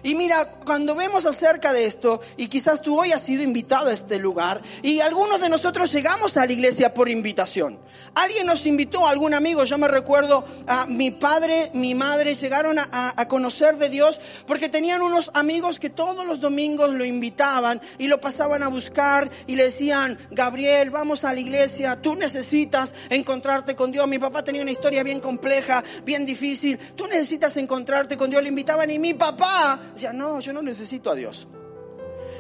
Y 0.04 0.16
mira, 0.16 0.52
cuando 0.66 0.96
vemos 0.96 1.26
acerca 1.26 1.74
de 1.74 1.86
esto, 1.86 2.22
y 2.38 2.48
quizás 2.48 2.82
tú 2.82 3.00
hoy 3.00 3.12
has 3.12 3.22
sido 3.22 3.44
invitado 3.44 3.90
a 3.90 3.94
este 3.94 4.18
lugar, 4.18 4.62
y 4.82 5.02
algunos 5.02 5.42
de 5.42 5.50
nosotros 5.50 5.92
llegamos 5.92 6.38
a 6.38 6.46
la 6.46 6.54
iglesia 6.54 6.94
por 6.94 7.10
invitación. 7.10 7.80
Alguien 8.16 8.48
nos 8.48 8.66
invitó, 8.66 9.08
algún 9.08 9.34
amigo, 9.34 9.64
yo 9.64 9.78
me 9.78 9.88
recuerdo, 9.88 10.46
a 10.68 10.86
mi 10.86 11.12
padre, 11.12 11.72
mi 11.74 11.96
madre 11.96 12.36
llegaron 12.36 12.78
a, 12.80 13.26
conocer 13.28 13.78
de 13.78 13.90
Dios 13.90 14.20
porque 14.48 14.70
tenían 14.70 15.02
unos 15.02 15.30
amigos 15.34 15.80
que 15.80 15.90
todos 15.90 16.26
los 16.26 16.40
domingos 16.40 16.92
lo 16.92 17.06
invitaban 17.06 17.80
y 17.98 18.08
lo 18.08 18.20
pasaban 18.20 18.64
a 18.64 18.68
buscar 18.68 19.30
y 19.46 19.56
le 19.56 19.66
decían, 19.66 20.18
Gabriel, 20.32 20.90
vamos 20.90 21.24
a 21.24 21.34
la 21.34 21.40
iglesia, 21.40 22.02
tú 22.02 22.16
necesitas 22.16 22.94
encontrarte 23.10 23.76
con 23.76 23.92
Dios. 23.92 24.08
Mi 24.08 24.18
papá 24.18 24.44
tenía 24.44 24.62
una 24.62 24.72
historia 24.72 25.04
bien 25.04 25.20
compleja, 25.20 25.84
bien 26.06 26.26
difícil, 26.26 26.80
tú 26.96 27.08
necesitas 27.08 27.56
encontrarte 27.58 28.18
con 28.18 28.30
Dios, 28.30 28.42
le 28.42 28.50
invitaban 28.50 28.90
y 28.90 28.98
mi 28.98 29.14
papá 29.14 29.80
Decía, 29.94 30.14
no, 30.14 30.40
yo 30.40 30.54
no 30.54 30.62
necesito 30.62 31.12
a 31.12 31.16
Dios. 31.16 31.48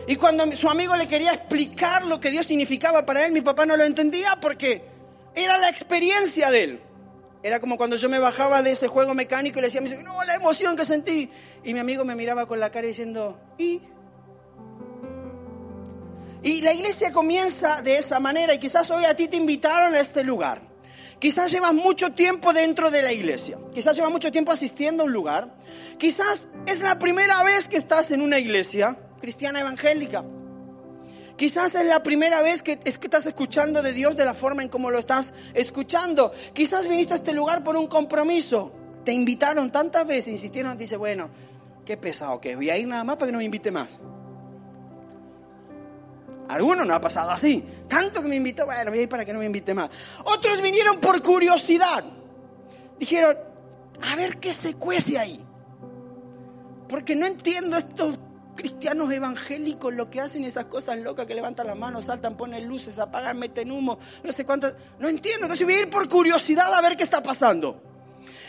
Y 0.08 0.16
cuando 0.16 0.50
su 0.54 0.70
amigo 0.70 0.96
le 0.96 1.08
quería 1.08 1.34
explicar 1.34 2.06
lo 2.06 2.20
que 2.20 2.32
Dios 2.32 2.46
significaba 2.46 3.06
para 3.06 3.26
él, 3.26 3.32
mi 3.32 3.42
papá 3.42 3.66
no 3.66 3.78
lo 3.78 3.84
entendía 3.84 4.40
porque 4.42 4.84
era 5.36 5.58
la 5.58 5.70
experiencia 5.70 6.50
de 6.50 6.64
él. 6.64 6.82
Era 7.42 7.60
como 7.60 7.78
cuando 7.78 7.96
yo 7.96 8.10
me 8.10 8.20
bajaba 8.20 8.62
de 8.62 8.72
ese 8.72 8.88
juego 8.88 9.14
mecánico 9.14 9.60
y 9.60 9.62
le 9.62 9.70
decía, 9.70 9.82
no, 10.04 10.24
la 10.24 10.36
emoción 10.36 10.76
que 10.76 10.84
sentí. 10.84 11.30
Y 11.64 11.74
mi 11.74 11.80
amigo 11.80 12.04
me 12.04 12.16
miraba 12.16 12.46
con 12.46 12.60
la 12.60 12.70
cara 12.70 12.88
diciendo, 12.88 13.40
¿y? 13.58 13.82
Y 16.42 16.62
la 16.62 16.74
iglesia 16.74 17.12
comienza 17.12 17.82
de 17.82 17.98
esa 17.98 18.20
manera 18.20 18.54
y 18.54 18.60
quizás 18.60 18.90
hoy 18.92 19.06
a 19.06 19.16
ti 19.16 19.28
te 19.28 19.38
invitaron 19.38 19.94
a 19.94 20.00
este 20.00 20.24
lugar. 20.24 20.69
Quizás 21.20 21.52
llevas 21.52 21.74
mucho 21.74 22.12
tiempo 22.12 22.54
dentro 22.54 22.90
de 22.90 23.02
la 23.02 23.12
iglesia. 23.12 23.58
Quizás 23.74 23.96
llevas 23.96 24.12
mucho 24.12 24.32
tiempo 24.32 24.52
asistiendo 24.52 25.04
a 25.04 25.06
un 25.06 25.12
lugar. 25.12 25.54
Quizás 25.98 26.48
es 26.66 26.80
la 26.80 26.98
primera 26.98 27.44
vez 27.44 27.68
que 27.68 27.78
estás 27.78 28.12
en 28.12 28.22
una 28.22 28.40
iglesia 28.40 28.98
cristiana 29.20 29.60
evangélica. 29.60 30.24
Quizás 31.36 31.76
es 31.76 31.86
la 31.86 32.04
primera 32.04 32.42
vez 32.42 32.62
que, 32.62 32.80
es 32.84 32.98
que 32.98 33.08
estás 33.08 33.26
escuchando 33.26 33.82
de 33.82 33.94
Dios 33.94 34.16
de 34.16 34.26
la 34.26 34.34
forma 34.34 34.64
en 34.64 34.70
como 34.70 34.92
lo 34.92 35.00
estás 35.00 35.34
escuchando. 35.54 36.34
Quizás 36.54 36.88
viniste 36.88 37.14
a 37.14 37.18
este 37.18 37.34
lugar 37.34 37.64
por 37.64 37.76
un 37.76 37.88
compromiso. 37.88 38.72
Te 39.04 39.14
invitaron 39.14 39.72
tantas 39.72 40.06
veces, 40.06 40.30
insistieron, 40.30 40.78
dice, 40.78 40.98
bueno, 40.98 41.30
qué 41.86 41.98
pesado 41.98 42.40
que 42.40 42.56
voy 42.56 42.70
a 42.70 42.78
ir 42.78 42.88
nada 42.88 43.04
más 43.04 43.18
para 43.18 43.28
que 43.28 43.32
no 43.34 43.38
me 43.40 43.46
invite 43.46 43.72
más. 43.72 44.00
Algunos 46.50 46.86
no 46.86 46.96
ha 46.96 47.00
pasado 47.00 47.30
así. 47.30 47.64
Tanto 47.88 48.24
que 48.24 48.28
me 48.28 48.36
invitó, 48.36 48.66
bueno, 48.66 48.90
voy 48.90 49.00
a 49.00 49.04
ir 49.04 49.10
para 49.10 49.24
que 49.24 49.32
no 49.32 49.40
me 49.40 49.46
invite 49.46 49.74
más. 49.76 49.90
Otros 50.26 50.62
vinieron 50.62 51.00
por 51.00 51.22
curiosidad. 51.22 52.04
Dijeron, 52.98 53.38
a 54.02 54.16
ver 54.16 54.40
qué 54.40 54.52
se 54.52 54.74
cuece 54.74 55.20
ahí. 55.20 55.40
Porque 56.88 57.16
no 57.16 57.28
entiendo 57.28 57.78
estos 57.78 58.18
cristianos 58.56 59.12
evangélicos 59.12 59.94
lo 59.94 60.10
que 60.10 60.22
hacen 60.22 60.44
esas 60.44 60.66
cosas 60.66 60.98
locas 60.98 61.28
que 61.28 61.36
levantan 61.36 61.68
las 61.68 61.78
manos, 61.78 62.06
saltan, 62.06 62.36
ponen 62.36 62.68
luces, 62.68 62.98
apagan, 62.98 63.38
meten 63.38 63.72
humo, 63.72 64.00
no 64.24 64.32
sé 64.32 64.44
cuántas. 64.44 64.76
No 64.98 65.08
entiendo. 65.08 65.46
Entonces 65.46 65.66
voy 65.66 65.76
a 65.76 65.82
ir 65.82 65.90
por 65.92 66.10
curiosidad 66.10 66.74
a 66.74 66.82
ver 66.82 66.98
qué 66.98 67.04
está 67.04 67.22
pasando. 67.22 67.80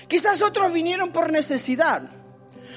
Quizás 0.08 0.40
otros 0.40 0.72
vinieron 0.72 1.12
por 1.12 1.30
necesidad. 1.30 2.02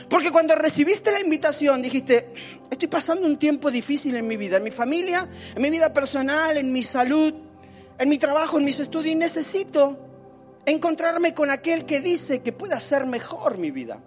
Porque 0.10 0.32
cuando 0.32 0.56
recibiste 0.56 1.12
la 1.12 1.22
invitación 1.22 1.82
dijiste, 1.82 2.34
estoy 2.70 2.88
pasando 2.88 3.26
un 3.26 3.38
tiempo 3.38 3.72
difícil 3.72 4.16
en 4.16 4.28
mi 4.28 4.38
vida, 4.38 4.58
en 4.58 4.64
mi 4.64 4.72
familia, 4.72 5.28
en 5.56 5.62
mi 5.62 5.70
vida 5.70 5.94
personal, 5.94 6.58
en 6.58 6.72
mi 6.72 6.84
salud, 6.84 7.34
en 7.98 8.10
mi 8.10 8.18
trabajo, 8.18 8.58
en 8.58 8.66
mis 8.66 8.80
estudios 8.80 9.14
y 9.14 9.16
necesito 9.16 9.98
encontrarme 10.66 11.34
con 11.34 11.50
aquel 11.50 11.86
que 11.86 12.00
dice 12.00 12.42
que 12.42 12.52
puede 12.52 12.74
hacer 12.74 13.06
mejor 13.06 13.58
mi 13.58 13.72
vida. 13.72 14.02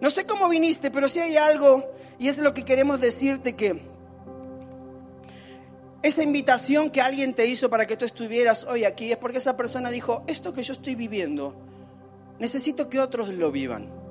No 0.00 0.10
sé 0.10 0.24
cómo 0.24 0.48
viniste, 0.48 0.90
pero 0.90 1.08
si 1.08 1.20
hay 1.20 1.36
algo, 1.36 1.84
y 2.18 2.28
es 2.28 2.38
lo 2.38 2.52
que 2.52 2.64
queremos 2.64 3.00
decirte, 3.00 3.54
que 3.54 3.80
esa 6.02 6.22
invitación 6.22 6.90
que 6.90 7.00
alguien 7.00 7.34
te 7.34 7.46
hizo 7.46 7.70
para 7.70 7.86
que 7.86 7.96
tú 7.96 8.04
estuvieras 8.04 8.64
hoy 8.64 8.84
aquí 8.84 9.10
es 9.10 9.18
porque 9.18 9.38
esa 9.38 9.56
persona 9.56 9.90
dijo, 9.90 10.22
esto 10.26 10.52
que 10.52 10.62
yo 10.62 10.74
estoy 10.74 10.94
viviendo, 10.94 11.54
necesito 12.38 12.88
que 12.88 13.00
otros 13.00 13.30
lo 13.30 13.50
vivan. 13.50 14.05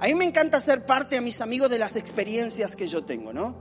A 0.00 0.06
mí 0.06 0.14
me 0.14 0.24
encanta 0.24 0.58
ser 0.60 0.86
parte 0.86 1.18
a 1.18 1.20
mis 1.20 1.42
amigos 1.42 1.68
de 1.70 1.78
las 1.78 1.94
experiencias 1.94 2.74
que 2.74 2.86
yo 2.86 3.04
tengo, 3.04 3.34
¿no? 3.34 3.54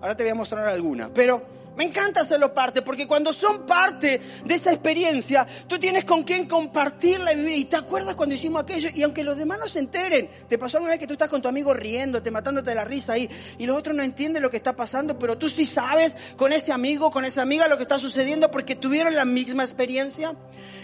Ahora 0.00 0.16
te 0.16 0.24
voy 0.24 0.32
a 0.32 0.34
mostrar 0.34 0.66
alguna, 0.66 1.10
pero 1.14 1.42
me 1.78 1.84
encanta 1.84 2.22
hacerlo 2.22 2.52
parte, 2.52 2.82
porque 2.82 3.06
cuando 3.06 3.32
son 3.32 3.64
parte 3.64 4.20
de 4.44 4.54
esa 4.54 4.72
experiencia, 4.72 5.46
tú 5.68 5.78
tienes 5.78 6.04
con 6.04 6.24
quién 6.24 6.48
compartirla 6.48 7.32
y 7.32 7.66
te 7.66 7.76
acuerdas 7.76 8.16
cuando 8.16 8.34
hicimos 8.34 8.64
aquello, 8.64 8.88
y 8.92 9.04
aunque 9.04 9.22
los 9.22 9.36
demás 9.36 9.60
no 9.60 9.68
se 9.68 9.78
enteren, 9.78 10.28
te 10.48 10.58
pasó 10.58 10.78
alguna 10.78 10.94
vez 10.94 10.98
que 10.98 11.06
tú 11.06 11.12
estás 11.12 11.28
con 11.28 11.40
tu 11.40 11.46
amigo 11.46 11.72
riéndote, 11.72 12.32
matándote 12.32 12.70
de 12.70 12.74
la 12.74 12.84
risa 12.84 13.12
ahí, 13.12 13.30
y 13.58 13.64
los 13.64 13.78
otros 13.78 13.94
no 13.94 14.02
entienden 14.02 14.42
lo 14.42 14.50
que 14.50 14.56
está 14.56 14.74
pasando, 14.74 15.20
pero 15.20 15.38
tú 15.38 15.48
sí 15.48 15.66
sabes 15.66 16.16
con 16.36 16.52
ese 16.52 16.72
amigo, 16.72 17.12
con 17.12 17.24
esa 17.24 17.42
amiga 17.42 17.68
lo 17.68 17.76
que 17.76 17.84
está 17.84 18.00
sucediendo 18.00 18.50
porque 18.50 18.74
tuvieron 18.74 19.14
la 19.14 19.24
misma 19.24 19.62
experiencia. 19.62 20.34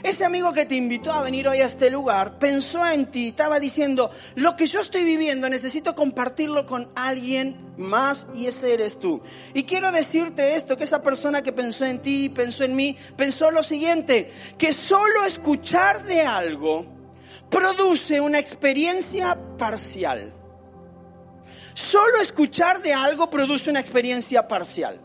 Ese 0.04 0.24
amigo 0.24 0.52
que 0.52 0.66
te 0.66 0.76
invitó 0.76 1.12
a 1.12 1.22
venir 1.22 1.48
hoy 1.48 1.60
a 1.60 1.66
este 1.66 1.90
lugar 1.90 2.38
pensó 2.38 2.86
en 2.86 3.06
ti, 3.10 3.28
estaba 3.28 3.58
diciendo, 3.58 4.10
lo 4.36 4.54
que 4.54 4.66
yo 4.66 4.80
estoy 4.80 5.02
viviendo 5.02 5.48
necesito 5.48 5.94
compartirlo 5.94 6.66
con 6.66 6.90
alguien 6.94 7.74
más 7.78 8.26
y 8.34 8.46
ese 8.46 8.74
eres 8.74 9.00
tú. 9.00 9.22
Y 9.54 9.64
quiero 9.64 9.90
decirte 9.92 10.56
esto, 10.56 10.76
que 10.76 10.83
esa 10.84 11.02
persona 11.02 11.42
que 11.42 11.52
pensó 11.52 11.84
en 11.84 12.00
ti, 12.00 12.28
pensó 12.28 12.64
en 12.64 12.76
mí, 12.76 12.96
pensó 13.16 13.50
lo 13.50 13.62
siguiente, 13.62 14.30
que 14.56 14.72
solo 14.72 15.24
escuchar 15.24 16.04
de 16.04 16.22
algo 16.22 16.86
produce 17.50 18.20
una 18.20 18.38
experiencia 18.38 19.36
parcial. 19.58 20.32
Solo 21.74 22.20
escuchar 22.20 22.82
de 22.82 22.94
algo 22.94 23.28
produce 23.28 23.68
una 23.68 23.80
experiencia 23.80 24.46
parcial. 24.46 25.00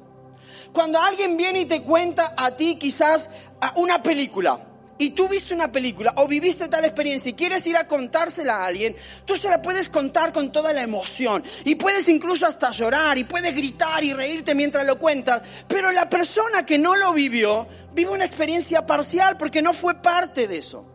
Cuando 0.72 1.00
alguien 1.00 1.36
viene 1.36 1.62
y 1.62 1.66
te 1.66 1.82
cuenta 1.82 2.36
a 2.38 2.56
ti 2.56 2.76
quizás 2.76 3.28
una 3.76 4.04
película, 4.04 4.69
y 5.00 5.12
tú 5.12 5.28
viste 5.28 5.54
una 5.54 5.72
película 5.72 6.14
o 6.18 6.28
viviste 6.28 6.68
tal 6.68 6.86
experiencia 6.86 7.30
y 7.30 7.34
quieres 7.34 7.66
ir 7.66 7.78
a 7.78 7.88
contársela 7.88 8.58
a 8.58 8.66
alguien, 8.66 8.96
tú 9.26 9.36
se 9.36 9.50
la 9.50 9.62
puedes 9.62 9.90
contar 9.90 10.32
con 10.32 10.52
toda 10.52 10.74
la 10.74 10.84
emoción 10.84 11.44
y 11.64 11.76
puedes 11.76 12.08
incluso 12.10 12.46
hasta 12.46 12.70
llorar 12.72 13.18
y 13.18 13.24
puedes 13.24 13.56
gritar 13.56 14.04
y 14.04 14.14
reírte 14.14 14.54
mientras 14.54 14.86
lo 14.86 15.00
cuentas, 15.00 15.42
pero 15.68 15.92
la 15.92 16.10
persona 16.10 16.66
que 16.66 16.78
no 16.78 16.98
lo 16.98 17.14
vivió 17.14 17.66
vive 17.94 18.12
una 18.12 18.26
experiencia 18.26 18.86
parcial 18.86 19.38
porque 19.38 19.62
no 19.62 19.74
fue 19.74 19.96
parte 19.96 20.48
de 20.48 20.58
eso. 20.58 20.86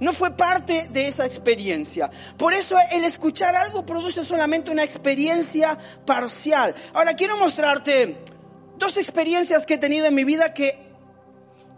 No 0.00 0.12
fue 0.12 0.36
parte 0.36 0.88
de 0.90 1.08
esa 1.08 1.24
experiencia. 1.24 2.10
Por 2.36 2.52
eso 2.52 2.76
el 2.90 3.04
escuchar 3.04 3.56
algo 3.56 3.86
produce 3.86 4.24
solamente 4.24 4.70
una 4.70 4.84
experiencia 4.84 5.78
parcial. 6.04 6.74
Ahora 6.92 7.14
quiero 7.14 7.38
mostrarte 7.38 8.18
dos 8.76 8.96
experiencias 8.98 9.64
que 9.64 9.74
he 9.74 9.78
tenido 9.78 10.06
en 10.06 10.14
mi 10.14 10.24
vida 10.24 10.52
que 10.52 10.85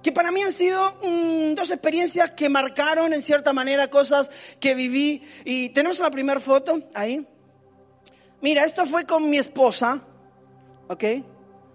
que 0.08 0.12
para 0.12 0.32
mí 0.32 0.40
han 0.40 0.52
sido 0.52 0.90
mm, 1.02 1.54
dos 1.54 1.70
experiencias 1.70 2.30
que 2.30 2.48
marcaron 2.48 3.12
en 3.12 3.20
cierta 3.20 3.52
manera 3.52 3.90
cosas 3.90 4.30
que 4.58 4.74
viví. 4.74 5.22
Y 5.44 5.68
tenemos 5.68 5.98
la 5.98 6.10
primera 6.10 6.40
foto 6.40 6.80
ahí. 6.94 7.28
Mira, 8.40 8.64
esto 8.64 8.86
fue 8.86 9.04
con 9.04 9.28
mi 9.28 9.36
esposa, 9.36 10.02
¿ok? 10.88 11.04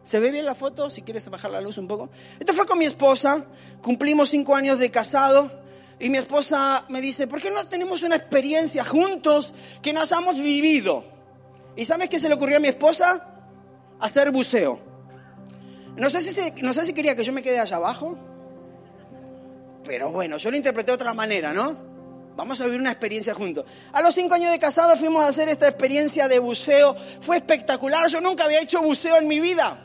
¿Se 0.04 0.20
ve 0.20 0.32
bien 0.32 0.46
la 0.46 0.56
foto? 0.56 0.90
Si 0.90 1.04
quieres 1.04 1.30
bajar 1.30 1.52
la 1.52 1.62
luz 1.62 1.78
un 1.78 1.88
poco. 1.88 2.10
Esto 2.40 2.54
fue 2.54 2.66
con 2.66 2.80
mi 2.80 2.86
esposa, 2.86 3.46
cumplimos 3.84 4.30
cinco 4.30 4.56
años 4.56 4.80
de 4.80 4.90
casado. 4.90 5.52
Y 6.00 6.10
mi 6.10 6.18
esposa 6.18 6.86
me 6.90 7.02
dice, 7.02 7.28
¿por 7.28 7.40
qué 7.40 7.52
no 7.52 7.68
tenemos 7.68 8.02
una 8.02 8.16
experiencia 8.16 8.84
juntos 8.84 9.54
que 9.84 9.94
nos 9.94 10.12
hemos 10.12 10.40
vivido? 10.40 11.06
¿Y 11.76 11.86
sabes 11.86 12.10
qué 12.10 12.18
se 12.18 12.30
le 12.30 12.34
ocurrió 12.34 12.58
a 12.58 12.60
mi 12.60 12.70
esposa? 12.70 13.28
Hacer 14.00 14.32
buceo. 14.32 14.93
No 15.96 16.10
sé, 16.10 16.22
si 16.22 16.64
no 16.64 16.74
sé 16.74 16.86
si 16.86 16.94
quería 16.94 17.16
que 17.16 17.24
yo 17.24 17.32
me 17.34 17.44
quede 17.44 17.60
allá 17.60 17.78
abajo, 17.78 18.18
pero 19.84 20.12
bueno, 20.12 20.38
yo 20.38 20.50
lo 20.50 20.58
interpreté 20.58 20.92
de 20.92 20.96
otra 20.96 21.14
manera, 21.14 21.54
¿no? 21.54 21.78
Vamos 22.36 22.60
a 22.62 22.66
vivir 22.66 22.80
una 22.80 22.92
experiencia 22.92 23.34
juntos. 23.36 23.66
A 23.92 24.02
los 24.02 24.16
cinco 24.16 24.34
años 24.34 24.52
de 24.52 24.58
casado 24.58 24.96
fuimos 24.98 25.24
a 25.24 25.28
hacer 25.28 25.50
esta 25.50 25.68
experiencia 25.68 26.28
de 26.28 26.40
buceo. 26.40 26.96
Fue 27.22 27.38
espectacular. 27.38 28.08
Yo 28.08 28.22
nunca 28.22 28.46
había 28.46 28.60
hecho 28.60 28.82
buceo 28.82 29.18
en 29.18 29.28
mi 29.28 29.40
vida. 29.40 29.78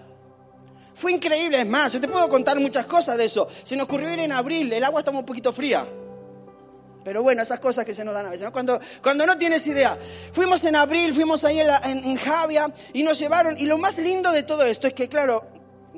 Fue 0.95 1.13
increíble. 1.13 1.61
Es 1.61 1.67
más, 1.67 1.93
yo 1.93 2.01
te 2.01 2.09
puedo 2.09 2.27
contar 2.31 2.59
muchas 2.59 2.87
cosas 2.87 3.19
de 3.19 3.27
eso. 3.27 3.49
Se 3.65 3.77
nos 3.77 3.85
ocurrió 3.85 4.11
ir 4.11 4.21
en 4.21 4.33
abril. 4.33 4.73
El 4.73 4.83
agua 4.83 5.01
estaba 5.01 5.19
un 5.19 5.27
poquito 5.27 5.53
fría. 5.53 5.87
Pero 7.05 7.23
bueno, 7.23 7.43
esas 7.43 7.61
cosas 7.61 7.85
que 7.85 7.95
se 7.95 8.03
nos 8.03 8.15
dan 8.15 8.27
a 8.27 8.31
veces, 8.31 8.45
¿no? 8.45 8.53
Cuando, 8.53 8.81
cuando 9.03 9.27
no 9.27 9.37
tienes 9.37 9.67
idea. 9.67 9.99
Fuimos 10.33 10.65
en 10.65 10.77
abril, 10.77 11.13
fuimos 11.13 11.45
ahí 11.45 11.61
en, 11.61 11.69
en 11.85 12.17
Javia 12.17 12.73
y 12.95 13.03
nos 13.03 13.19
llevaron. 13.19 13.57
Y 13.59 13.67
lo 13.67 13.77
más 13.77 13.99
lindo 13.99 14.33
de 14.33 14.43
todo 14.43 14.65
esto 14.65 14.87
es 14.87 14.95
que, 14.95 15.09
claro, 15.09 15.47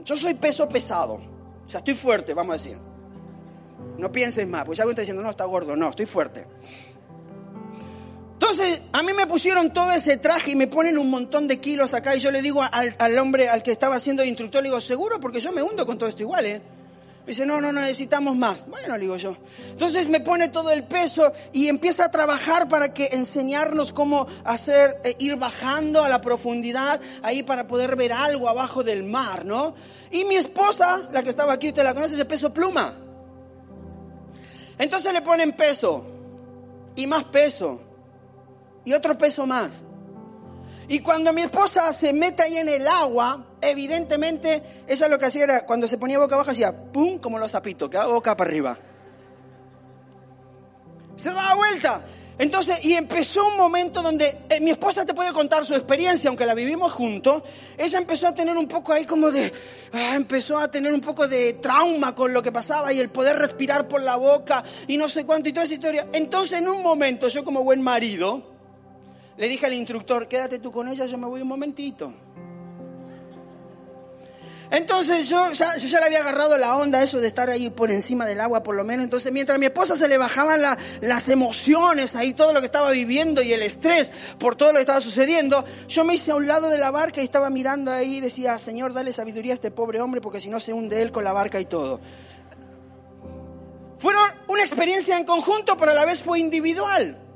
yo 0.04 0.16
soy 0.16 0.34
peso 0.34 0.68
pesado. 0.68 1.14
O 1.14 1.68
sea, 1.68 1.78
estoy 1.78 1.94
fuerte, 1.94 2.34
vamos 2.34 2.54
a 2.54 2.62
decir. 2.62 2.78
No 3.98 4.10
pienses 4.10 4.46
más, 4.46 4.64
pues 4.64 4.78
alguien 4.80 4.92
está 4.92 5.02
diciendo, 5.02 5.22
no, 5.22 5.30
está 5.30 5.44
gordo. 5.44 5.76
No, 5.76 5.90
estoy 5.90 6.06
fuerte. 6.06 6.46
Entonces, 8.32 8.80
a 8.92 9.02
mí 9.02 9.12
me 9.12 9.26
pusieron 9.26 9.72
todo 9.72 9.92
ese 9.92 10.16
traje 10.16 10.52
y 10.52 10.56
me 10.56 10.66
ponen 10.66 10.96
un 10.96 11.10
montón 11.10 11.46
de 11.46 11.60
kilos 11.60 11.92
acá 11.92 12.16
y 12.16 12.20
yo 12.20 12.30
le 12.30 12.40
digo 12.40 12.62
al, 12.62 12.94
al 12.98 13.18
hombre, 13.18 13.50
al 13.50 13.62
que 13.62 13.70
estaba 13.70 13.96
haciendo 13.96 14.22
de 14.22 14.28
instructor, 14.28 14.62
le 14.62 14.70
digo, 14.70 14.80
seguro, 14.80 15.20
porque 15.20 15.40
yo 15.40 15.52
me 15.52 15.62
hundo 15.62 15.84
con 15.84 15.98
todo 15.98 16.08
esto 16.08 16.22
igual, 16.22 16.46
¿eh? 16.46 16.62
Me 17.20 17.26
dice, 17.26 17.44
no, 17.44 17.60
no, 17.60 17.72
necesitamos 17.72 18.34
más. 18.34 18.66
Bueno, 18.66 18.94
le 18.94 19.02
digo 19.02 19.16
yo. 19.16 19.36
Entonces 19.70 20.08
me 20.08 20.20
pone 20.20 20.48
todo 20.48 20.70
el 20.70 20.84
peso 20.84 21.32
y 21.52 21.68
empieza 21.68 22.06
a 22.06 22.10
trabajar 22.10 22.68
para 22.68 22.94
que 22.94 23.08
enseñarnos 23.12 23.92
cómo 23.92 24.26
hacer, 24.44 25.00
eh, 25.04 25.16
ir 25.18 25.36
bajando 25.36 26.02
a 26.02 26.08
la 26.08 26.20
profundidad 26.20 27.00
ahí 27.22 27.42
para 27.42 27.66
poder 27.66 27.94
ver 27.94 28.12
algo 28.12 28.48
abajo 28.48 28.82
del 28.82 29.04
mar, 29.04 29.44
¿no? 29.44 29.74
Y 30.10 30.24
mi 30.24 30.36
esposa, 30.36 31.08
la 31.12 31.22
que 31.22 31.30
estaba 31.30 31.52
aquí, 31.52 31.68
usted 31.68 31.84
la 31.84 31.94
conoce, 31.94 32.14
es 32.14 32.24
peso 32.24 32.52
pluma. 32.52 32.96
Entonces 34.78 35.12
le 35.12 35.20
ponen 35.20 35.52
peso 35.52 36.04
y 36.96 37.06
más 37.06 37.24
peso 37.24 37.80
y 38.84 38.92
otro 38.94 39.16
peso 39.16 39.46
más. 39.46 39.82
Y 40.90 40.98
cuando 40.98 41.32
mi 41.32 41.42
esposa 41.42 41.92
se 41.92 42.12
mete 42.12 42.42
ahí 42.42 42.56
en 42.56 42.68
el 42.68 42.88
agua, 42.88 43.46
evidentemente, 43.60 44.84
eso 44.88 45.04
es 45.04 45.10
lo 45.10 45.20
que 45.20 45.26
hacía 45.26 45.44
era, 45.44 45.64
cuando 45.64 45.86
se 45.86 45.98
ponía 45.98 46.18
boca 46.18 46.34
abajo, 46.34 46.50
hacía 46.50 46.72
pum, 46.72 47.20
como 47.20 47.38
los 47.38 47.52
zapitos, 47.52 47.88
que 47.88 47.96
boca 47.96 48.36
para 48.36 48.50
arriba. 48.50 48.76
Se 51.14 51.28
daba 51.28 51.54
vuelta. 51.54 52.02
Entonces, 52.38 52.84
y 52.84 52.94
empezó 52.94 53.46
un 53.46 53.56
momento 53.56 54.02
donde 54.02 54.46
eh, 54.48 54.60
mi 54.60 54.72
esposa 54.72 55.06
te 55.06 55.14
puede 55.14 55.32
contar 55.32 55.64
su 55.64 55.76
experiencia, 55.76 56.26
aunque 56.26 56.44
la 56.44 56.54
vivimos 56.54 56.92
juntos. 56.92 57.44
Ella 57.78 57.98
empezó 57.98 58.26
a 58.26 58.34
tener 58.34 58.56
un 58.56 58.66
poco 58.66 58.92
ahí 58.92 59.04
como 59.04 59.30
de, 59.30 59.52
ah, 59.92 60.16
empezó 60.16 60.58
a 60.58 60.72
tener 60.72 60.92
un 60.92 61.00
poco 61.00 61.28
de 61.28 61.52
trauma 61.52 62.16
con 62.16 62.32
lo 62.32 62.42
que 62.42 62.50
pasaba 62.50 62.92
y 62.92 62.98
el 62.98 63.10
poder 63.10 63.36
respirar 63.36 63.86
por 63.86 64.02
la 64.02 64.16
boca 64.16 64.64
y 64.88 64.96
no 64.96 65.08
sé 65.08 65.24
cuánto 65.24 65.50
y 65.50 65.52
toda 65.52 65.66
esa 65.66 65.74
historia. 65.74 66.08
Entonces, 66.12 66.58
en 66.58 66.68
un 66.68 66.82
momento, 66.82 67.28
yo 67.28 67.44
como 67.44 67.62
buen 67.62 67.80
marido, 67.80 68.49
le 69.40 69.48
dije 69.48 69.64
al 69.64 69.72
instructor, 69.72 70.28
quédate 70.28 70.58
tú 70.58 70.70
con 70.70 70.86
ella, 70.86 71.06
yo 71.06 71.16
me 71.16 71.26
voy 71.26 71.40
un 71.40 71.48
momentito. 71.48 72.12
Entonces 74.70 75.30
yo 75.30 75.50
ya, 75.52 75.78
ya 75.78 75.98
le 75.98 76.04
había 76.04 76.20
agarrado 76.20 76.58
la 76.58 76.76
onda, 76.76 77.02
eso 77.02 77.22
de 77.22 77.26
estar 77.26 77.48
ahí 77.48 77.70
por 77.70 77.90
encima 77.90 78.26
del 78.26 78.38
agua 78.38 78.62
por 78.62 78.76
lo 78.76 78.84
menos. 78.84 79.04
Entonces 79.04 79.32
mientras 79.32 79.58
mi 79.58 79.64
esposa 79.64 79.96
se 79.96 80.08
le 80.08 80.18
bajaban 80.18 80.60
las 81.00 81.28
emociones, 81.30 82.16
ahí 82.16 82.34
todo 82.34 82.52
lo 82.52 82.60
que 82.60 82.66
estaba 82.66 82.90
viviendo 82.90 83.40
y 83.40 83.54
el 83.54 83.62
estrés 83.62 84.12
por 84.38 84.56
todo 84.56 84.72
lo 84.72 84.74
que 84.74 84.82
estaba 84.82 85.00
sucediendo, 85.00 85.64
yo 85.88 86.04
me 86.04 86.16
hice 86.16 86.32
a 86.32 86.36
un 86.36 86.46
lado 86.46 86.68
de 86.68 86.76
la 86.76 86.90
barca 86.90 87.22
y 87.22 87.24
estaba 87.24 87.48
mirando 87.48 87.90
ahí 87.90 88.16
y 88.16 88.20
decía, 88.20 88.58
Señor, 88.58 88.92
dale 88.92 89.10
sabiduría 89.10 89.52
a 89.52 89.54
este 89.54 89.70
pobre 89.70 90.02
hombre 90.02 90.20
porque 90.20 90.40
si 90.40 90.50
no 90.50 90.60
se 90.60 90.74
hunde 90.74 91.00
él 91.00 91.12
con 91.12 91.24
la 91.24 91.32
barca 91.32 91.58
y 91.58 91.64
todo. 91.64 91.98
Fueron 93.98 94.22
una 94.48 94.60
experiencia 94.60 95.16
en 95.16 95.24
conjunto, 95.24 95.78
pero 95.78 95.92
a 95.92 95.94
la 95.94 96.04
vez 96.04 96.22
fue 96.22 96.38
individual. 96.40 97.29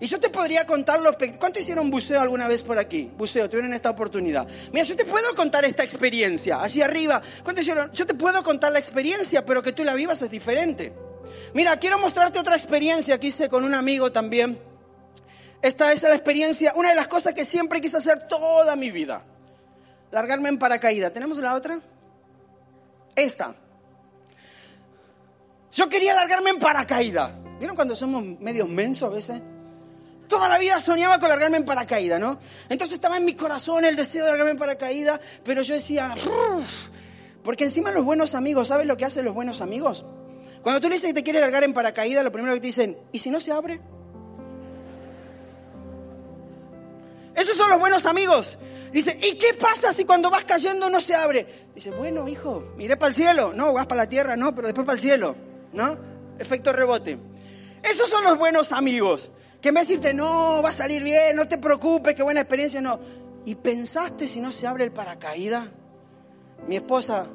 Y 0.00 0.06
yo 0.06 0.18
te 0.18 0.28
podría 0.28 0.66
contar 0.66 1.00
los... 1.00 1.16
¿Cuánto 1.38 1.60
hicieron 1.60 1.90
buceo 1.90 2.20
alguna 2.20 2.48
vez 2.48 2.62
por 2.62 2.78
aquí? 2.78 3.10
Buceo, 3.16 3.48
tuvieron 3.48 3.72
esta 3.74 3.90
oportunidad. 3.90 4.46
Mira, 4.72 4.84
yo 4.84 4.96
te 4.96 5.04
puedo 5.04 5.34
contar 5.34 5.64
esta 5.64 5.84
experiencia, 5.84 6.62
allí 6.62 6.82
arriba. 6.82 7.22
¿Cuánto 7.42 7.62
hicieron? 7.62 7.92
Yo 7.92 8.04
te 8.04 8.14
puedo 8.14 8.42
contar 8.42 8.72
la 8.72 8.78
experiencia, 8.78 9.44
pero 9.44 9.62
que 9.62 9.72
tú 9.72 9.84
la 9.84 9.94
vivas 9.94 10.20
es 10.22 10.30
diferente. 10.30 10.92
Mira, 11.54 11.78
quiero 11.78 11.98
mostrarte 11.98 12.38
otra 12.38 12.56
experiencia 12.56 13.18
que 13.18 13.28
hice 13.28 13.48
con 13.48 13.64
un 13.64 13.74
amigo 13.74 14.10
también. 14.10 14.58
Esta 15.62 15.92
es 15.92 16.02
la 16.02 16.14
experiencia, 16.14 16.72
una 16.76 16.90
de 16.90 16.94
las 16.96 17.06
cosas 17.06 17.32
que 17.32 17.44
siempre 17.44 17.80
quise 17.80 17.96
hacer 17.96 18.26
toda 18.26 18.76
mi 18.76 18.90
vida. 18.90 19.24
Largarme 20.10 20.48
en 20.48 20.58
paracaídas. 20.58 21.12
¿Tenemos 21.12 21.38
la 21.38 21.54
otra? 21.54 21.80
Esta. 23.16 23.54
Yo 25.72 25.88
quería 25.88 26.14
largarme 26.14 26.50
en 26.50 26.58
paracaídas. 26.58 27.32
¿Vieron 27.58 27.74
cuando 27.74 27.96
somos 27.96 28.22
medio 28.40 28.66
mensos 28.66 29.10
a 29.10 29.14
veces? 29.14 29.40
Toda 30.28 30.48
la 30.48 30.58
vida 30.58 30.80
soñaba 30.80 31.18
con 31.18 31.28
largarme 31.28 31.58
en 31.58 31.64
paracaídas, 31.64 32.18
¿no? 32.18 32.38
Entonces 32.68 32.94
estaba 32.94 33.16
en 33.16 33.24
mi 33.24 33.34
corazón 33.34 33.84
el 33.84 33.96
deseo 33.96 34.24
de 34.24 34.30
largarme 34.30 34.52
en 34.52 34.58
paracaídas, 34.58 35.20
pero 35.44 35.62
yo 35.62 35.74
decía, 35.74 36.14
porque 37.42 37.64
encima 37.64 37.90
los 37.90 38.04
buenos 38.04 38.34
amigos, 38.34 38.68
¿sabes 38.68 38.86
lo 38.86 38.96
que 38.96 39.04
hacen 39.04 39.24
los 39.24 39.34
buenos 39.34 39.60
amigos? 39.60 40.04
Cuando 40.62 40.80
tú 40.80 40.88
le 40.88 40.94
dices 40.94 41.08
que 41.08 41.14
te 41.14 41.22
quieres 41.22 41.42
largar 41.42 41.62
en 41.62 41.74
paracaídas, 41.74 42.24
lo 42.24 42.32
primero 42.32 42.54
que 42.54 42.60
te 42.60 42.66
dicen, 42.68 42.98
¿y 43.12 43.18
si 43.18 43.30
no 43.30 43.38
se 43.38 43.52
abre? 43.52 43.80
Esos 47.34 47.56
son 47.56 47.68
los 47.68 47.78
buenos 47.78 48.06
amigos. 48.06 48.56
Dice, 48.92 49.18
¿y 49.20 49.36
qué 49.36 49.54
pasa 49.54 49.92
si 49.92 50.04
cuando 50.04 50.30
vas 50.30 50.44
cayendo 50.44 50.88
no 50.88 51.00
se 51.00 51.14
abre? 51.14 51.46
Dice, 51.74 51.90
bueno, 51.90 52.28
hijo, 52.28 52.72
miré 52.76 52.96
para 52.96 53.08
el 53.08 53.14
cielo. 53.14 53.52
No, 53.52 53.72
vas 53.72 53.86
para 53.86 54.02
la 54.02 54.08
tierra, 54.08 54.36
no, 54.36 54.54
pero 54.54 54.68
después 54.68 54.86
para 54.86 54.94
el 54.94 55.02
cielo. 55.02 55.36
¿No? 55.72 55.98
Efecto 56.38 56.72
rebote. 56.72 57.18
Esos 57.82 58.08
son 58.08 58.22
los 58.24 58.38
buenos 58.38 58.72
amigos. 58.72 59.30
Que 59.64 59.72
me 59.72 59.80
decirte, 59.80 60.12
no, 60.12 60.60
va 60.62 60.68
a 60.68 60.72
salir 60.72 61.02
bien, 61.02 61.34
no 61.36 61.48
te 61.48 61.56
preocupes, 61.56 62.14
qué 62.14 62.22
buena 62.22 62.40
experiencia, 62.40 62.82
no. 62.82 63.00
¿Y 63.46 63.54
pensaste 63.54 64.28
si 64.28 64.38
no 64.38 64.52
se 64.52 64.66
abre 64.66 64.84
el 64.84 64.92
paracaídas? 64.92 65.70
Mi 66.68 66.76
esposa, 66.76 67.28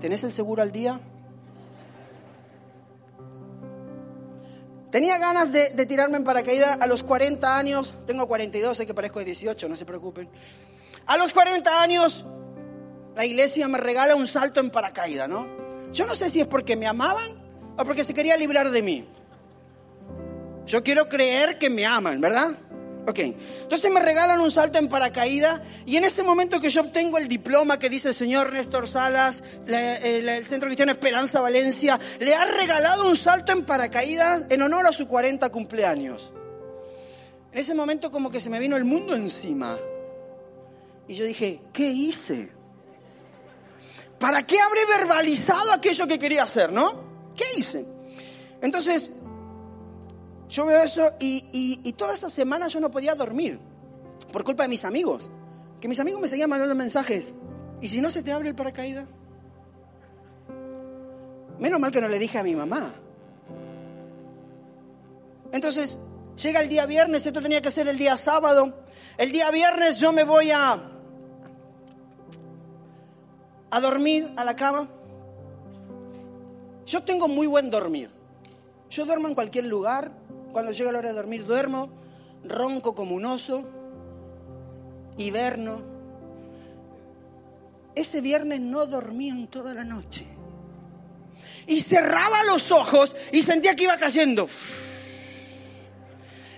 ¿tenés 0.00 0.24
el 0.24 0.32
seguro 0.32 0.62
al 0.62 0.72
día? 0.72 0.98
Tenía 4.90 5.18
ganas 5.18 5.52
de, 5.52 5.84
tirarme 5.84 6.16
en 6.16 6.24
paracaídas 6.24 6.78
a 6.80 6.86
los 6.86 7.02
40 7.02 7.54
años, 7.54 7.94
tengo 8.06 8.26
42, 8.26 8.78
sé 8.78 8.86
que 8.86 8.94
parezco 8.94 9.18
de 9.18 9.26
18, 9.26 9.68
no 9.68 9.76
se 9.76 9.84
preocupen. 9.84 10.30
A 11.04 11.18
los 11.18 11.34
40 11.34 11.82
años, 11.82 12.24
la 13.14 13.26
iglesia 13.26 13.68
me 13.68 13.76
regala 13.76 14.16
un 14.16 14.26
salto 14.26 14.58
en 14.58 14.70
paracaídas, 14.70 15.28
¿no? 15.28 15.46
Yo 15.92 16.06
no 16.06 16.14
sé 16.14 16.30
si 16.30 16.40
es 16.40 16.46
porque 16.46 16.76
me 16.76 16.86
amaban 16.86 17.74
o 17.76 17.84
porque 17.84 18.04
se 18.04 18.14
quería 18.14 18.38
librar 18.38 18.70
de 18.70 18.80
mí. 18.80 19.06
Yo 20.66 20.82
quiero 20.82 21.08
creer 21.08 21.58
que 21.58 21.70
me 21.70 21.84
aman, 21.84 22.20
¿verdad? 22.20 22.56
Ok, 23.06 23.18
entonces 23.18 23.92
me 23.92 24.00
regalan 24.00 24.40
un 24.40 24.50
salto 24.50 24.78
en 24.78 24.88
paracaídas 24.88 25.60
y 25.84 25.98
en 25.98 26.04
ese 26.04 26.22
momento 26.22 26.58
que 26.58 26.70
yo 26.70 26.80
obtengo 26.80 27.18
el 27.18 27.28
diploma 27.28 27.78
que 27.78 27.90
dice 27.90 28.08
el 28.08 28.14
señor 28.14 28.50
Néstor 28.50 28.88
Salas, 28.88 29.42
el, 29.66 30.46
Centro 30.46 30.68
Cristiano 30.68 30.92
Esperanza 30.92 31.42
Valencia, 31.42 32.00
le 32.18 32.34
ha 32.34 32.46
regalado 32.46 33.06
un 33.06 33.14
salto 33.14 33.52
en 33.52 33.66
paracaídas 33.66 34.46
en 34.48 34.62
honor 34.62 34.86
a 34.86 34.92
su 34.92 35.06
40 35.06 35.50
cumpleaños. 35.50 36.32
En 37.52 37.58
ese 37.58 37.74
momento 37.74 38.10
como 38.10 38.30
que 38.30 38.40
se 38.40 38.48
me 38.48 38.58
vino 38.58 38.74
el 38.76 38.84
mundo 38.84 39.14
encima. 39.14 39.76
Y 41.06 41.14
yo 41.14 41.26
dije, 41.26 41.60
¿qué 41.74 41.90
hice? 41.90 42.50
¿Para 44.18 44.46
qué 44.46 44.58
habré 44.60 44.80
verbalizado 44.86 45.72
aquello 45.72 46.06
que 46.06 46.18
quería 46.18 46.44
hacer, 46.44 46.72
no? 46.72 47.32
¿Qué 47.36 47.44
hice? 47.58 47.84
Entonces, 48.62 49.12
yo 50.48 50.66
veo 50.66 50.82
eso 50.82 51.10
y, 51.20 51.92
toda 51.92 52.14
esa 52.14 52.28
semana 52.28 52.68
yo 52.68 52.80
no 52.80 52.90
podía 52.90 53.14
dormir 53.14 53.58
por 54.32 54.44
culpa 54.44 54.64
de 54.64 54.68
mis 54.68 54.84
amigos. 54.84 55.30
Que 55.80 55.88
mis 55.88 56.00
amigos 56.00 56.20
me 56.20 56.28
seguían 56.28 56.50
mandando 56.50 56.74
mensajes. 56.74 57.34
¿Y 57.80 57.88
si 57.88 58.00
no 58.00 58.10
se 58.10 58.22
te 58.22 58.32
abre 58.32 58.48
el 58.48 58.54
paracaídas? 58.54 59.06
Menos 61.58 61.80
mal 61.80 61.90
que 61.90 62.00
no 62.00 62.08
le 62.08 62.18
dije 62.18 62.38
a 62.38 62.42
mi 62.42 62.54
mamá. 62.54 62.94
Entonces, 65.52 65.98
llega 66.42 66.60
el 66.60 66.68
día 66.68 66.86
viernes, 66.86 67.26
esto 67.26 67.40
tenía 67.40 67.62
que 67.62 67.70
ser 67.70 67.88
el 67.88 67.96
día 67.96 68.16
sábado. 68.16 68.84
El 69.16 69.30
día 69.30 69.50
viernes 69.50 69.98
yo 69.98 70.12
me 70.12 70.24
voy 70.24 70.50
a, 70.50 70.80
a 73.70 73.80
dormir 73.80 74.32
a 74.36 74.44
la 74.44 74.56
cama. 74.56 74.88
Yo 76.86 77.02
tengo 77.02 77.28
muy 77.28 77.46
buen 77.46 77.70
dormir. 77.70 78.10
Yo 78.90 79.06
duermo 79.06 79.28
en 79.28 79.34
cualquier 79.34 79.66
lugar, 79.66 80.12
cuando 80.54 80.70
llega 80.70 80.92
la 80.92 81.00
hora 81.00 81.08
de 81.08 81.16
dormir 81.16 81.44
duermo, 81.44 81.90
ronco 82.44 82.94
como 82.94 83.16
un 83.16 83.24
oso, 83.24 83.64
hiberno. 85.18 85.82
Ese 87.96 88.20
viernes 88.20 88.60
no 88.60 88.86
dormí 88.86 89.30
en 89.30 89.48
toda 89.48 89.74
la 89.74 89.82
noche. 89.82 90.24
Y 91.66 91.80
cerraba 91.80 92.44
los 92.44 92.70
ojos 92.70 93.16
y 93.32 93.42
sentía 93.42 93.74
que 93.74 93.82
iba 93.82 93.98
cayendo. 93.98 94.48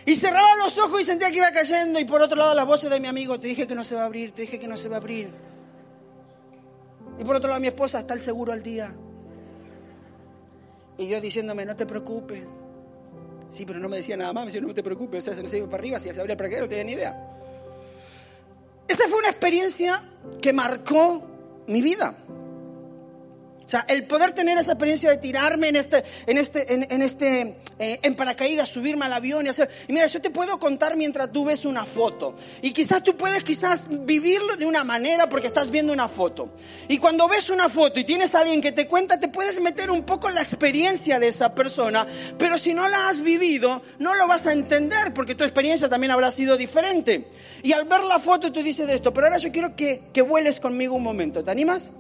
Y 0.04 0.14
cerraba 0.14 0.56
los 0.56 0.76
ojos 0.76 1.00
y 1.00 1.04
sentía 1.04 1.30
que 1.30 1.38
iba 1.38 1.50
cayendo. 1.50 1.98
Y 1.98 2.04
por 2.04 2.20
otro 2.20 2.36
lado 2.36 2.54
las 2.54 2.66
voces 2.66 2.90
de 2.90 3.00
mi 3.00 3.08
amigo, 3.08 3.40
te 3.40 3.48
dije 3.48 3.66
que 3.66 3.74
no 3.74 3.82
se 3.82 3.94
va 3.94 4.02
a 4.02 4.06
abrir, 4.06 4.32
te 4.32 4.42
dije 4.42 4.58
que 4.58 4.68
no 4.68 4.76
se 4.76 4.90
va 4.90 4.96
a 4.96 4.98
abrir. 4.98 5.30
Y 7.18 7.24
por 7.24 7.34
otro 7.34 7.48
lado 7.48 7.62
mi 7.62 7.68
esposa, 7.68 8.00
está 8.00 8.12
el 8.12 8.20
seguro 8.20 8.52
al 8.52 8.62
día. 8.62 8.94
Y 10.98 11.08
yo 11.08 11.18
diciéndome, 11.18 11.64
no 11.64 11.76
te 11.76 11.86
preocupes, 11.86 12.42
Sí, 13.48 13.64
pero 13.64 13.78
no 13.78 13.88
me 13.88 13.96
decía 13.96 14.16
nada 14.16 14.32
más, 14.32 14.44
me 14.44 14.52
decía, 14.52 14.60
no 14.60 14.74
te 14.74 14.82
preocupes, 14.82 15.26
o 15.26 15.34
sea, 15.34 15.36
se 15.36 15.42
me 15.42 15.58
iba 15.58 15.66
para 15.66 15.80
arriba, 15.80 16.00
si 16.00 16.12
se 16.12 16.20
abría 16.20 16.36
para 16.36 16.48
acá, 16.48 16.60
no 16.60 16.68
tenía 16.68 16.84
ni 16.84 16.92
idea. 16.92 17.36
Esa 18.88 19.08
fue 19.08 19.18
una 19.18 19.28
experiencia 19.28 20.02
que 20.40 20.52
marcó 20.52 21.22
mi 21.66 21.82
vida. 21.82 22.16
O 23.66 23.68
sea, 23.68 23.84
el 23.88 24.06
poder 24.06 24.32
tener 24.32 24.56
esa 24.58 24.72
experiencia 24.72 25.10
de 25.10 25.16
tirarme 25.16 25.66
en 25.66 25.74
este, 25.74 26.04
en 26.28 26.38
este, 26.38 26.72
en, 26.72 27.02
este, 27.02 27.56
eh, 27.80 27.98
en 28.00 28.14
paracaídas, 28.14 28.68
subirme 28.68 29.06
al 29.06 29.12
avión 29.12 29.44
y 29.44 29.48
hacer. 29.48 29.68
Y 29.88 29.92
mira, 29.92 30.06
yo 30.06 30.20
te 30.20 30.30
puedo 30.30 30.56
contar 30.60 30.96
mientras 30.96 31.32
tú 31.32 31.44
ves 31.44 31.64
una 31.64 31.84
foto. 31.84 32.36
Y 32.62 32.70
quizás 32.70 33.02
tú 33.02 33.16
puedes 33.16 33.42
quizás 33.42 33.82
vivirlo 33.88 34.54
de 34.54 34.66
una 34.66 34.84
manera 34.84 35.28
porque 35.28 35.48
estás 35.48 35.72
viendo 35.72 35.92
una 35.92 36.08
foto. 36.08 36.54
Y 36.86 36.98
cuando 36.98 37.26
ves 37.26 37.50
una 37.50 37.68
foto 37.68 37.98
y 37.98 38.04
tienes 38.04 38.36
a 38.36 38.40
alguien 38.42 38.60
que 38.60 38.70
te 38.70 38.86
cuenta, 38.86 39.18
te 39.18 39.26
puedes 39.26 39.60
meter 39.60 39.90
un 39.90 40.04
poco 40.04 40.28
en 40.28 40.36
la 40.36 40.42
experiencia 40.42 41.18
de 41.18 41.26
esa 41.26 41.52
persona. 41.52 42.06
Pero 42.38 42.58
si 42.58 42.72
no 42.72 42.86
la 42.86 43.08
has 43.08 43.20
vivido, 43.20 43.82
no 43.98 44.14
lo 44.14 44.28
vas 44.28 44.46
a 44.46 44.52
entender 44.52 45.12
porque 45.12 45.34
tu 45.34 45.42
experiencia 45.42 45.88
también 45.88 46.12
habrá 46.12 46.30
sido 46.30 46.56
diferente. 46.56 47.28
Y 47.64 47.72
al 47.72 47.86
ver 47.86 48.04
la 48.04 48.20
foto 48.20 48.52
tú 48.52 48.62
dices 48.62 48.88
esto, 48.88 49.12
pero 49.12 49.26
ahora 49.26 49.38
yo 49.38 49.50
quiero 49.50 49.74
que, 49.74 50.04
que 50.12 50.22
vueles 50.22 50.60
conmigo 50.60 50.94
un 50.94 51.02
momento. 51.02 51.42
¿Te 51.42 51.50
animas? 51.50 51.90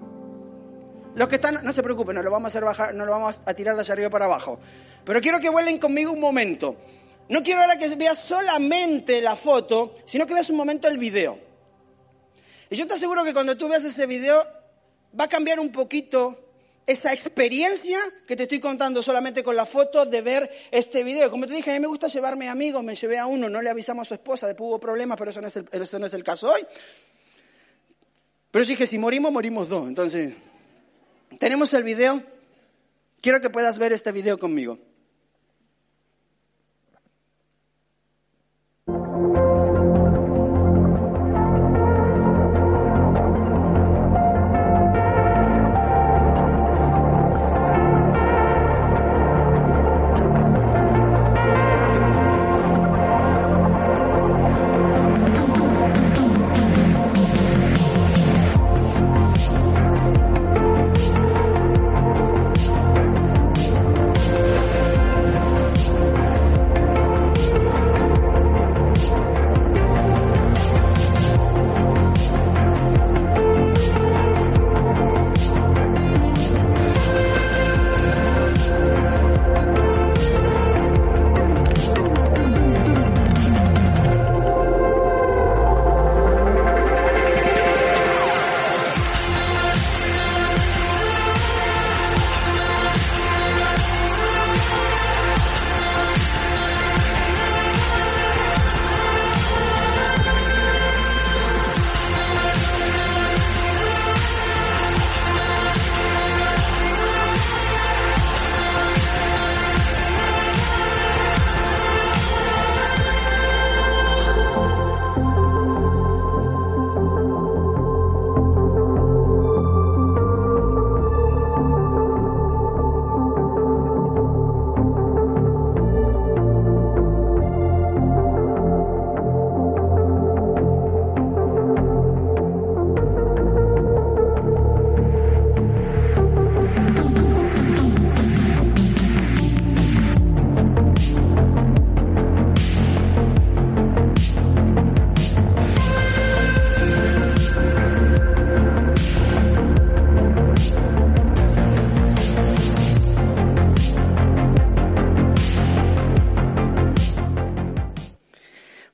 Los 1.16 1.28
que 1.28 1.36
están, 1.36 1.64
no 1.64 1.72
se 1.72 1.82
preocupen, 1.82 2.14
no 2.14 2.22
lo 2.22 2.30
vamos 2.30 2.44
a 2.44 2.48
hacer 2.48 2.62
bajar, 2.62 2.94
no 2.94 3.06
lo 3.06 3.10
vamos 3.10 3.40
a 3.46 3.54
tirar 3.54 3.74
de 3.74 3.80
allá 3.80 3.94
arriba 3.94 4.10
para 4.10 4.26
abajo. 4.26 4.60
Pero 5.02 5.22
quiero 5.22 5.40
que 5.40 5.48
vuelen 5.48 5.78
conmigo 5.78 6.12
un 6.12 6.20
momento. 6.20 6.76
No 7.30 7.42
quiero 7.42 7.62
ahora 7.62 7.78
que 7.78 7.88
veas 7.94 8.18
solamente 8.18 9.22
la 9.22 9.34
foto, 9.34 9.94
sino 10.04 10.26
que 10.26 10.34
veas 10.34 10.50
un 10.50 10.56
momento 10.56 10.88
el 10.88 10.98
video. 10.98 11.38
Y 12.68 12.76
yo 12.76 12.86
te 12.86 12.94
aseguro 12.94 13.24
que 13.24 13.32
cuando 13.32 13.56
tú 13.56 13.66
veas 13.66 13.82
ese 13.84 14.04
video, 14.04 14.46
va 15.18 15.24
a 15.24 15.28
cambiar 15.28 15.58
un 15.58 15.72
poquito 15.72 16.50
esa 16.86 17.14
experiencia 17.14 17.98
que 18.26 18.36
te 18.36 18.42
estoy 18.42 18.60
contando 18.60 19.02
solamente 19.02 19.42
con 19.42 19.56
la 19.56 19.64
foto 19.64 20.04
de 20.04 20.20
ver 20.20 20.50
este 20.70 21.02
video. 21.02 21.30
Como 21.30 21.46
te 21.46 21.54
dije, 21.54 21.70
a 21.70 21.74
mí 21.74 21.80
me 21.80 21.86
gusta 21.86 22.08
llevarme 22.08 22.50
amigos, 22.50 22.84
me 22.84 22.94
llevé 22.94 23.16
a 23.16 23.24
uno, 23.24 23.48
no 23.48 23.62
le 23.62 23.70
avisamos 23.70 24.06
a 24.06 24.08
su 24.08 24.14
esposa, 24.14 24.46
después 24.46 24.68
hubo 24.68 24.78
problemas, 24.78 25.16
pero 25.16 25.30
eso 25.30 25.40
no 25.40 25.46
es 25.46 25.56
el, 25.56 25.66
eso 25.72 25.98
no 25.98 26.04
es 26.04 26.12
el 26.12 26.22
caso 26.22 26.52
hoy. 26.52 26.60
Pero 28.50 28.64
yo 28.64 28.68
dije, 28.68 28.86
si 28.86 28.98
morimos, 28.98 29.32
morimos 29.32 29.70
dos. 29.70 29.88
Entonces, 29.88 30.34
¿Tenemos 31.38 31.74
el 31.74 31.84
video? 31.84 32.22
Quiero 33.20 33.40
que 33.40 33.50
puedas 33.50 33.78
ver 33.78 33.92
este 33.92 34.12
video 34.12 34.38
conmigo. 34.38 34.78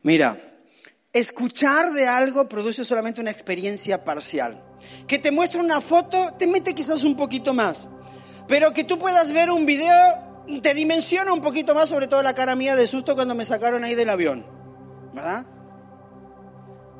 Mira, 0.02 0.40
escuchar 1.12 1.92
de 1.92 2.06
algo 2.06 2.48
produce 2.48 2.84
solamente 2.84 3.20
una 3.20 3.30
experiencia 3.30 4.02
parcial. 4.02 4.62
Que 5.06 5.18
te 5.18 5.30
muestre 5.30 5.60
una 5.60 5.80
foto 5.80 6.34
te 6.38 6.46
mete 6.46 6.74
quizás 6.74 7.04
un 7.04 7.16
poquito 7.16 7.54
más. 7.54 7.88
Pero 8.48 8.72
que 8.72 8.84
tú 8.84 8.98
puedas 8.98 9.32
ver 9.32 9.50
un 9.50 9.64
video 9.66 10.32
te 10.60 10.74
dimensiona 10.74 11.32
un 11.32 11.40
poquito 11.40 11.74
más, 11.74 11.88
sobre 11.88 12.08
todo 12.08 12.22
la 12.22 12.34
cara 12.34 12.56
mía 12.56 12.74
de 12.74 12.86
susto 12.86 13.14
cuando 13.14 13.34
me 13.34 13.44
sacaron 13.44 13.84
ahí 13.84 13.94
del 13.94 14.10
avión. 14.10 14.44
¿Verdad? 15.12 15.46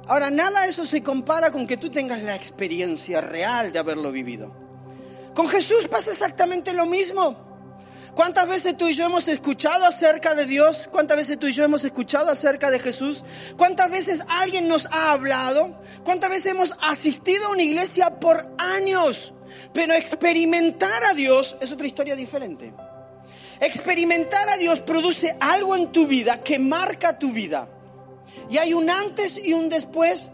Ahora, 0.07 0.31
nada 0.31 0.63
de 0.63 0.69
eso 0.69 0.85
se 0.85 1.03
compara 1.03 1.51
con 1.51 1.67
que 1.67 1.77
tú 1.77 1.91
tengas 1.91 2.23
la 2.23 2.35
experiencia 2.35 3.21
real 3.21 3.73
de 3.73 3.79
haberlo 3.79 4.11
vivido. 4.13 4.55
Con 5.35 5.49
Jesús 5.49 5.89
pasa 5.89 6.11
exactamente 6.11 6.73
lo 6.73 6.87
mismo. 6.87 7.52
¿Cuántas 8.15 8.47
veces 8.47 8.77
tú 8.77 8.89
y 8.89 8.95
yo 8.95 9.07
hemos 9.07 9.27
escuchado 9.29 9.87
acerca 9.87 10.35
de 10.35 10.45
Dios? 10.45 10.87
¿Cuántas 10.93 11.17
veces 11.17 11.39
tú 11.39 11.47
y 11.47 11.53
yo 11.53 11.65
hemos 11.65 11.83
escuchado 11.85 12.31
acerca 12.31 12.71
de 12.71 12.79
Jesús? 12.79 13.25
¿Cuántas 13.57 13.91
veces 13.91 14.23
alguien 14.29 14.69
nos 14.69 14.87
ha 14.87 15.13
hablado? 15.13 15.81
¿Cuántas 16.05 16.29
veces 16.29 16.47
hemos 16.47 16.77
asistido 16.83 17.47
a 17.47 17.51
una 17.53 17.63
iglesia 17.63 18.21
por 18.21 18.55
años? 18.59 19.33
Pero 19.73 19.95
experimentar 19.95 21.05
a 21.05 21.15
Dios 21.15 21.57
es 21.61 21.73
otra 21.73 21.87
historia 21.87 22.15
diferente. 22.15 22.75
Experimentar 23.61 24.47
a 24.51 24.57
Dios 24.57 24.81
produce 24.81 25.35
algo 25.41 25.75
en 25.75 25.91
tu 25.91 26.07
vida 26.07 26.43
que 26.43 26.59
marca 26.59 27.19
tu 27.19 27.33
vida. 27.33 27.69
Y 28.51 28.59
hay 28.59 28.75
un 28.75 28.91
antes 28.91 29.41
y 29.43 29.55
un 29.55 29.71
después 29.71 30.31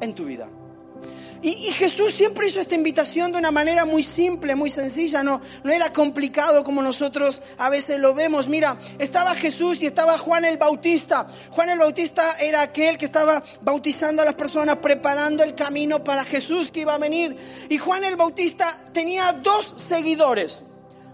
en 0.00 0.14
tu 0.14 0.26
vida. 0.26 0.48
Y, 1.44 1.72
Jesús 1.72 2.14
siempre 2.14 2.48
hizo 2.48 2.62
esta 2.62 2.74
invitación 2.74 3.30
de 3.30 3.36
una 3.36 3.50
manera 3.50 3.84
muy 3.84 4.02
simple, 4.02 4.54
muy 4.54 4.70
sencilla, 4.70 5.22
no, 5.22 5.42
no 5.62 5.70
era 5.70 5.92
complicado 5.92 6.64
como 6.64 6.80
nosotros 6.80 7.42
a 7.58 7.68
veces 7.68 8.00
lo 8.00 8.14
vemos. 8.14 8.48
Mira, 8.48 8.78
estaba 8.98 9.34
Jesús 9.34 9.82
y 9.82 9.86
estaba 9.86 10.16
Juan 10.16 10.46
el 10.46 10.56
Bautista. 10.56 11.26
Juan 11.50 11.68
el 11.68 11.78
Bautista 11.78 12.38
era 12.40 12.62
aquel 12.62 12.96
que 12.96 13.04
estaba 13.04 13.42
bautizando 13.60 14.22
a 14.22 14.24
las 14.24 14.36
personas, 14.36 14.78
preparando 14.78 15.44
el 15.44 15.54
camino 15.54 16.02
para 16.02 16.24
Jesús 16.24 16.70
que 16.70 16.80
iba 16.80 16.94
a 16.94 16.98
venir. 16.98 17.36
Y 17.68 17.76
Juan 17.76 18.04
el 18.04 18.16
Bautista 18.16 18.80
tenía 18.94 19.34
dos 19.34 19.74
seguidores, 19.76 20.64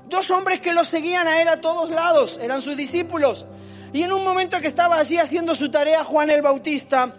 dos 0.06 0.30
hombres 0.30 0.60
que 0.60 0.72
lo 0.72 0.84
seguían 0.84 1.26
a 1.26 1.42
él 1.42 1.48
a 1.48 1.60
todos 1.60 1.90
lados, 1.90 2.38
eran 2.40 2.62
sus 2.62 2.76
discípulos. 2.76 3.46
Y 3.92 4.04
en 4.04 4.12
un 4.12 4.22
momento 4.22 4.60
que 4.60 4.68
estaba 4.68 5.00
allí 5.00 5.16
haciendo 5.16 5.56
su 5.56 5.72
tarea, 5.72 6.04
Juan 6.04 6.30
el 6.30 6.42
Bautista, 6.42 7.16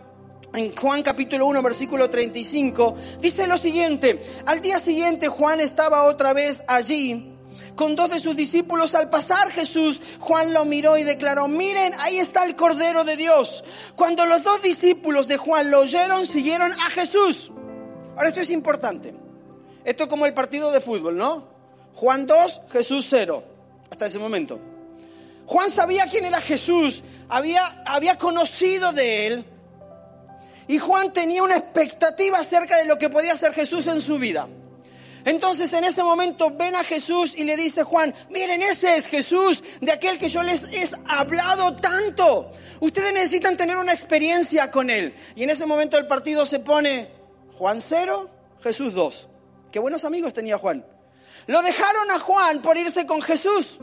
en 0.54 0.76
Juan 0.76 1.04
capítulo 1.04 1.48
1, 1.48 1.62
versículo 1.62 2.10
35, 2.10 2.96
dice 3.20 3.48
lo 3.48 3.58
siguiente, 3.58 4.22
al 4.46 4.62
día 4.62 4.80
siguiente 4.80 5.28
Juan 5.28 5.62
estaba 5.62 6.04
otra 6.04 6.34
vez 6.34 6.64
allí 6.68 7.32
con 7.76 7.96
dos 7.96 8.12
de 8.12 8.20
sus 8.20 8.36
discípulos. 8.36 8.96
Al 8.96 9.10
pasar 9.10 9.50
Jesús, 9.52 10.02
Juan 10.20 10.54
lo 10.54 10.66
miró 10.66 10.98
y 10.98 11.04
declaró, 11.04 11.48
miren, 11.48 11.94
ahí 12.00 12.18
está 12.18 12.44
el 12.44 12.56
Cordero 12.56 13.04
de 13.04 13.18
Dios. 13.18 13.64
Cuando 13.96 14.26
los 14.26 14.44
dos 14.44 14.62
discípulos 14.62 15.28
de 15.28 15.38
Juan 15.38 15.72
lo 15.72 15.80
oyeron, 15.80 16.26
siguieron 16.26 16.72
a 16.74 16.90
Jesús. 16.90 17.52
Ahora 18.16 18.30
esto 18.30 18.42
es 18.42 18.52
importante. 18.52 19.16
Esto 19.84 20.04
es 20.04 20.10
como 20.10 20.26
el 20.26 20.34
partido 20.34 20.72
de 20.72 20.80
fútbol, 20.80 21.18
¿no? 21.18 21.48
Juan 21.94 22.28
2, 22.28 22.62
Jesús 22.72 23.08
0, 23.10 23.44
hasta 23.90 24.06
ese 24.06 24.20
momento. 24.20 24.60
Juan 25.46 25.70
sabía 25.72 26.06
quién 26.06 26.26
era 26.26 26.40
Jesús, 26.40 27.04
había, 27.28 27.84
había 27.86 28.18
conocido 28.18 28.94
de 28.94 29.28
él, 29.28 29.46
y 30.68 30.78
Juan 30.78 31.14
tenía 31.14 31.44
una 31.44 31.58
expectativa 31.58 32.40
acerca 32.40 32.78
de 32.78 32.86
lo 32.86 32.98
que 32.98 33.10
podía 33.10 33.34
hacer 33.34 33.54
Jesús 33.54 33.88
en 33.88 34.02
su 34.02 34.18
vida. 34.18 34.48
Entonces 35.26 35.72
en 35.74 35.84
ese 35.84 36.04
momento 36.04 36.52
ven 36.52 36.76
a 36.76 36.84
Jesús 36.84 37.34
y 37.38 37.44
le 37.44 37.56
dice 37.56 37.84
Juan, 37.84 38.14
miren, 38.30 38.62
ese 38.62 38.98
es 38.98 39.08
Jesús, 39.08 39.64
de 39.80 39.92
aquel 39.92 40.18
que 40.18 40.30
yo 40.30 40.42
les 40.42 40.64
he 40.64 40.90
hablado 41.08 41.76
tanto. 41.76 42.52
Ustedes 42.80 43.14
necesitan 43.14 43.56
tener 43.56 43.78
una 43.78 43.94
experiencia 43.94 44.72
con 44.72 44.90
él. 44.90 45.14
Y 45.36 45.44
en 45.44 45.52
ese 45.52 45.66
momento 45.66 45.98
el 45.98 46.08
partido 46.08 46.46
se 46.46 46.60
pone 46.60 47.12
Juan 47.54 47.82
cero, 47.82 48.30
Jesús 48.64 48.94
dos. 48.94 49.28
Qué 49.72 49.80
buenos 49.80 50.06
amigos 50.06 50.34
tenía 50.34 50.58
Juan. 50.58 50.86
Lo 51.48 51.62
dejaron 51.62 52.12
a 52.12 52.20
Juan 52.20 52.62
por 52.62 52.78
irse 52.78 53.06
con 53.06 53.22
Jesús. 53.22 53.78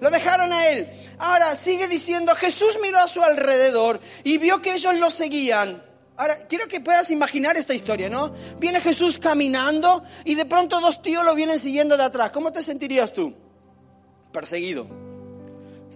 Lo 0.00 0.10
dejaron 0.10 0.52
a 0.52 0.68
él. 0.68 0.90
Ahora 1.18 1.54
sigue 1.54 1.88
diciendo, 1.88 2.34
Jesús 2.34 2.78
miró 2.82 2.98
a 2.98 3.08
su 3.08 3.22
alrededor 3.22 4.00
y 4.24 4.38
vio 4.38 4.60
que 4.62 4.74
ellos 4.74 4.94
lo 4.96 5.10
seguían. 5.10 5.89
Ahora, 6.20 6.36
quiero 6.46 6.68
que 6.68 6.80
puedas 6.80 7.10
imaginar 7.10 7.56
esta 7.56 7.72
historia, 7.72 8.10
¿no? 8.10 8.34
Viene 8.58 8.82
Jesús 8.82 9.18
caminando 9.18 10.04
y 10.26 10.34
de 10.34 10.44
pronto 10.44 10.78
dos 10.78 11.00
tíos 11.00 11.24
lo 11.24 11.34
vienen 11.34 11.58
siguiendo 11.58 11.96
de 11.96 12.02
atrás. 12.02 12.30
¿Cómo 12.30 12.52
te 12.52 12.60
sentirías 12.60 13.10
tú? 13.10 13.32
Perseguido. 14.30 14.86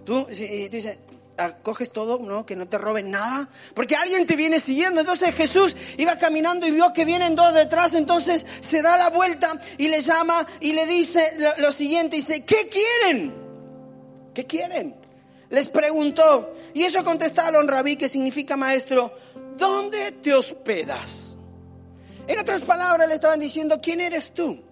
Tú, 0.03 0.25
y 0.31 0.67
tú 0.67 0.77
dices, 0.77 0.97
coges 1.61 1.91
todo, 1.91 2.17
¿no? 2.17 2.43
Que 2.43 2.55
no 2.55 2.67
te 2.67 2.79
roben 2.79 3.11
nada. 3.11 3.47
Porque 3.75 3.95
alguien 3.95 4.25
te 4.25 4.35
viene 4.35 4.59
siguiendo. 4.59 5.01
Entonces 5.01 5.35
Jesús 5.35 5.75
iba 5.95 6.17
caminando 6.17 6.65
y 6.65 6.71
vio 6.71 6.91
que 6.91 7.05
vienen 7.05 7.35
dos 7.35 7.53
detrás. 7.53 7.93
Entonces 7.93 8.47
se 8.61 8.81
da 8.81 8.97
la 8.97 9.11
vuelta 9.11 9.61
y 9.77 9.89
le 9.89 10.01
llama 10.01 10.47
y 10.59 10.73
le 10.73 10.87
dice 10.87 11.33
lo, 11.37 11.51
lo 11.59 11.71
siguiente. 11.71 12.15
Dice, 12.15 12.43
¿qué 12.43 12.67
quieren? 12.67 13.31
¿Qué 14.33 14.47
quieren? 14.47 15.05
Les 15.49 15.69
preguntó, 15.69 16.55
y 16.73 16.83
eso 16.83 17.03
contestaron 17.03 17.67
rabí, 17.67 17.95
que 17.95 18.07
significa 18.07 18.57
maestro, 18.57 19.15
¿dónde 19.57 20.11
te 20.13 20.33
hospedas? 20.33 21.35
En 22.27 22.39
otras 22.39 22.63
palabras, 22.63 23.07
le 23.07 23.15
estaban 23.15 23.39
diciendo, 23.39 23.79
¿quién 23.81 24.01
eres 24.01 24.33
tú? 24.33 24.63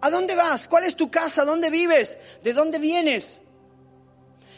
¿A 0.00 0.10
dónde 0.10 0.34
vas? 0.34 0.68
¿Cuál 0.68 0.84
es 0.84 0.94
tu 0.94 1.10
casa? 1.10 1.44
¿Dónde 1.44 1.70
vives? 1.70 2.18
¿De 2.42 2.52
dónde 2.52 2.78
vienes? 2.78 3.40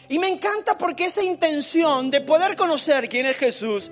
Y 0.08 0.18
me 0.18 0.28
encanta 0.28 0.78
porque 0.78 1.04
esa 1.04 1.22
intención 1.22 2.10
de 2.10 2.20
poder 2.22 2.56
conocer 2.56 3.08
quién 3.08 3.26
es 3.26 3.36
Jesús, 3.36 3.90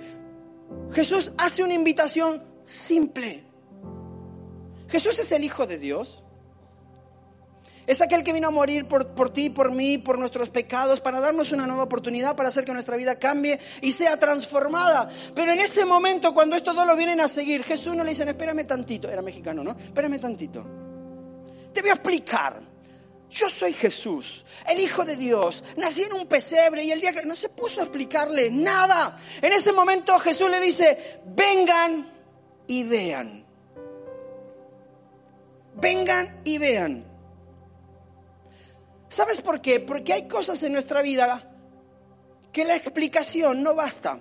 Jesús 0.93 1.31
hace 1.39 1.63
una 1.63 1.75
invitación 1.75 2.43
simple. 2.65 3.45
Jesús 4.89 5.19
es 5.19 5.31
el 5.33 5.45
Hijo 5.45 5.67
de 5.67 5.79
Dios. 5.79 6.23
Es 7.87 8.01
aquel 8.01 8.25
que 8.25 8.33
vino 8.33 8.49
a 8.49 8.51
morir 8.51 8.89
por, 8.89 9.15
por 9.15 9.33
ti, 9.33 9.51
por 9.51 9.71
mí, 9.71 9.99
por 9.99 10.19
nuestros 10.19 10.51
pecados, 10.51 11.01
para 11.01 11.21
darnos 11.21 11.53
una 11.53 11.67
nueva 11.67 11.85
oportunidad, 11.85 12.35
para 12.35 12.49
hacer 12.49 12.65
que 12.65 12.73
nuestra 12.73 12.97
vida 12.97 13.17
cambie 13.17 13.61
y 13.81 13.93
sea 13.93 14.19
transformada. 14.19 15.09
Pero 15.35 15.53
en 15.53 15.61
ese 15.61 15.85
momento, 15.85 16.35
cuando 16.35 16.57
estos 16.57 16.75
dos 16.75 16.87
lo 16.87 16.97
vienen 16.97 17.21
a 17.21 17.29
seguir, 17.29 17.63
Jesús 17.63 17.95
no 17.95 18.03
le 18.03 18.11
dice, 18.11 18.25
espérame 18.25 18.67
tantito, 18.67 19.09
era 19.09 19.23
mexicano, 19.23 19.63
¿no? 19.63 19.77
Espérame 19.79 20.19
tantito. 20.19 20.67
Te 21.73 21.81
voy 21.81 21.91
a 21.91 21.95
explicar. 21.95 22.77
Yo 23.29 23.49
soy 23.49 23.73
Jesús, 23.73 24.45
el 24.69 24.81
Hijo 24.81 25.05
de 25.05 25.17
Dios. 25.17 25.65
Nací 25.77 26.03
en 26.03 26.13
un 26.13 26.27
pesebre 26.27 26.85
y 26.85 26.93
el 26.93 27.01
día 27.01 27.13
que 27.13 27.27
no 27.27 27.35
se 27.35 27.49
puso 27.49 27.81
a 27.81 27.85
explicarle 27.85 28.51
nada. 28.51 29.19
En 29.43 29.53
ese 29.53 29.73
momento 29.73 30.19
Jesús 30.19 30.49
le 30.49 30.61
dice, 30.61 31.21
vengan 31.27 32.13
y 32.67 32.85
vean. 32.85 33.45
Vengan 35.75 36.41
y 36.45 36.59
vean. 36.59 37.16
¿Sabes 39.17 39.41
por 39.41 39.63
qué? 39.63 39.81
Porque 39.81 40.13
hay 40.13 40.29
cosas 40.29 40.63
en 40.63 40.73
nuestra 40.73 41.01
vida 41.01 41.43
que 42.53 42.67
la 42.67 42.77
explicación 42.77 43.63
no 43.63 43.75
basta. 43.75 44.21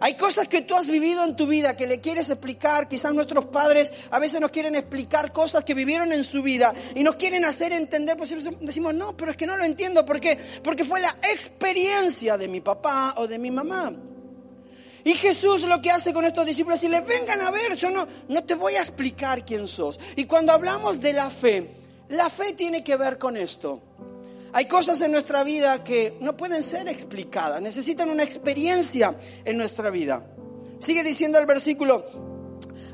Hay 0.00 0.16
cosas 0.16 0.48
que 0.48 0.62
tú 0.62 0.74
has 0.74 0.88
vivido 0.88 1.24
en 1.24 1.36
tu 1.36 1.46
vida 1.46 1.76
que 1.76 1.86
le 1.86 2.00
quieres 2.00 2.28
explicar. 2.30 2.88
Quizás 2.88 3.14
nuestros 3.14 3.46
padres 3.46 3.92
a 4.10 4.18
veces 4.18 4.40
nos 4.40 4.50
quieren 4.50 4.74
explicar 4.74 5.32
cosas 5.32 5.62
que 5.62 5.72
vivieron 5.72 6.10
en 6.12 6.24
su 6.24 6.42
vida 6.42 6.74
y 6.96 7.04
nos 7.04 7.14
quieren 7.14 7.44
hacer 7.44 7.72
entender. 7.72 8.16
Pues 8.16 8.34
decimos, 8.60 8.92
no, 8.92 9.16
pero 9.16 9.30
es 9.30 9.36
que 9.36 9.46
no 9.46 9.56
lo 9.56 9.62
entiendo. 9.62 10.04
¿Por 10.04 10.18
qué? 10.18 10.36
Porque 10.60 10.84
fue 10.84 11.00
la 11.00 11.16
experiencia 11.32 12.36
de 12.36 12.48
mi 12.48 12.60
papá 12.60 13.14
o 13.18 13.28
de 13.28 13.38
mi 13.38 13.52
mamá. 13.52 13.94
Y 15.04 15.12
Jesús 15.12 15.62
lo 15.62 15.80
que 15.80 15.92
hace 15.92 16.12
con 16.12 16.24
estos 16.24 16.44
discípulos 16.44 16.82
es 16.82 16.90
decirles, 16.90 17.06
vengan 17.06 17.40
a 17.40 17.52
ver, 17.52 17.76
yo 17.76 17.88
no, 17.88 18.08
no 18.26 18.42
te 18.42 18.56
voy 18.56 18.74
a 18.74 18.80
explicar 18.80 19.44
quién 19.44 19.68
sos. 19.68 20.00
Y 20.16 20.24
cuando 20.24 20.52
hablamos 20.52 21.00
de 21.00 21.12
la 21.12 21.30
fe, 21.30 21.83
la 22.08 22.30
fe 22.30 22.52
tiene 22.52 22.84
que 22.84 22.96
ver 22.96 23.18
con 23.18 23.36
esto. 23.36 23.80
Hay 24.52 24.66
cosas 24.66 25.00
en 25.00 25.10
nuestra 25.10 25.42
vida 25.42 25.82
que 25.82 26.16
no 26.20 26.36
pueden 26.36 26.62
ser 26.62 26.88
explicadas, 26.88 27.60
necesitan 27.60 28.08
una 28.08 28.22
experiencia 28.22 29.16
en 29.44 29.56
nuestra 29.56 29.90
vida. 29.90 30.24
Sigue 30.78 31.02
diciendo 31.02 31.38
el 31.38 31.46
versículo, 31.46 32.04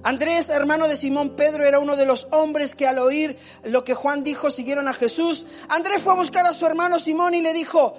Andrés, 0.02 0.48
hermano 0.48 0.88
de 0.88 0.96
Simón 0.96 1.36
Pedro, 1.36 1.64
era 1.64 1.78
uno 1.78 1.96
de 1.96 2.06
los 2.06 2.28
hombres 2.30 2.74
que 2.74 2.86
al 2.86 2.98
oír 2.98 3.36
lo 3.64 3.84
que 3.84 3.94
Juan 3.94 4.24
dijo 4.24 4.50
siguieron 4.50 4.88
a 4.88 4.94
Jesús. 4.94 5.44
Andrés 5.68 6.00
fue 6.02 6.14
a 6.14 6.16
buscar 6.16 6.46
a 6.46 6.54
su 6.54 6.64
hermano 6.64 6.98
Simón 6.98 7.34
y 7.34 7.42
le 7.42 7.52
dijo, 7.52 7.94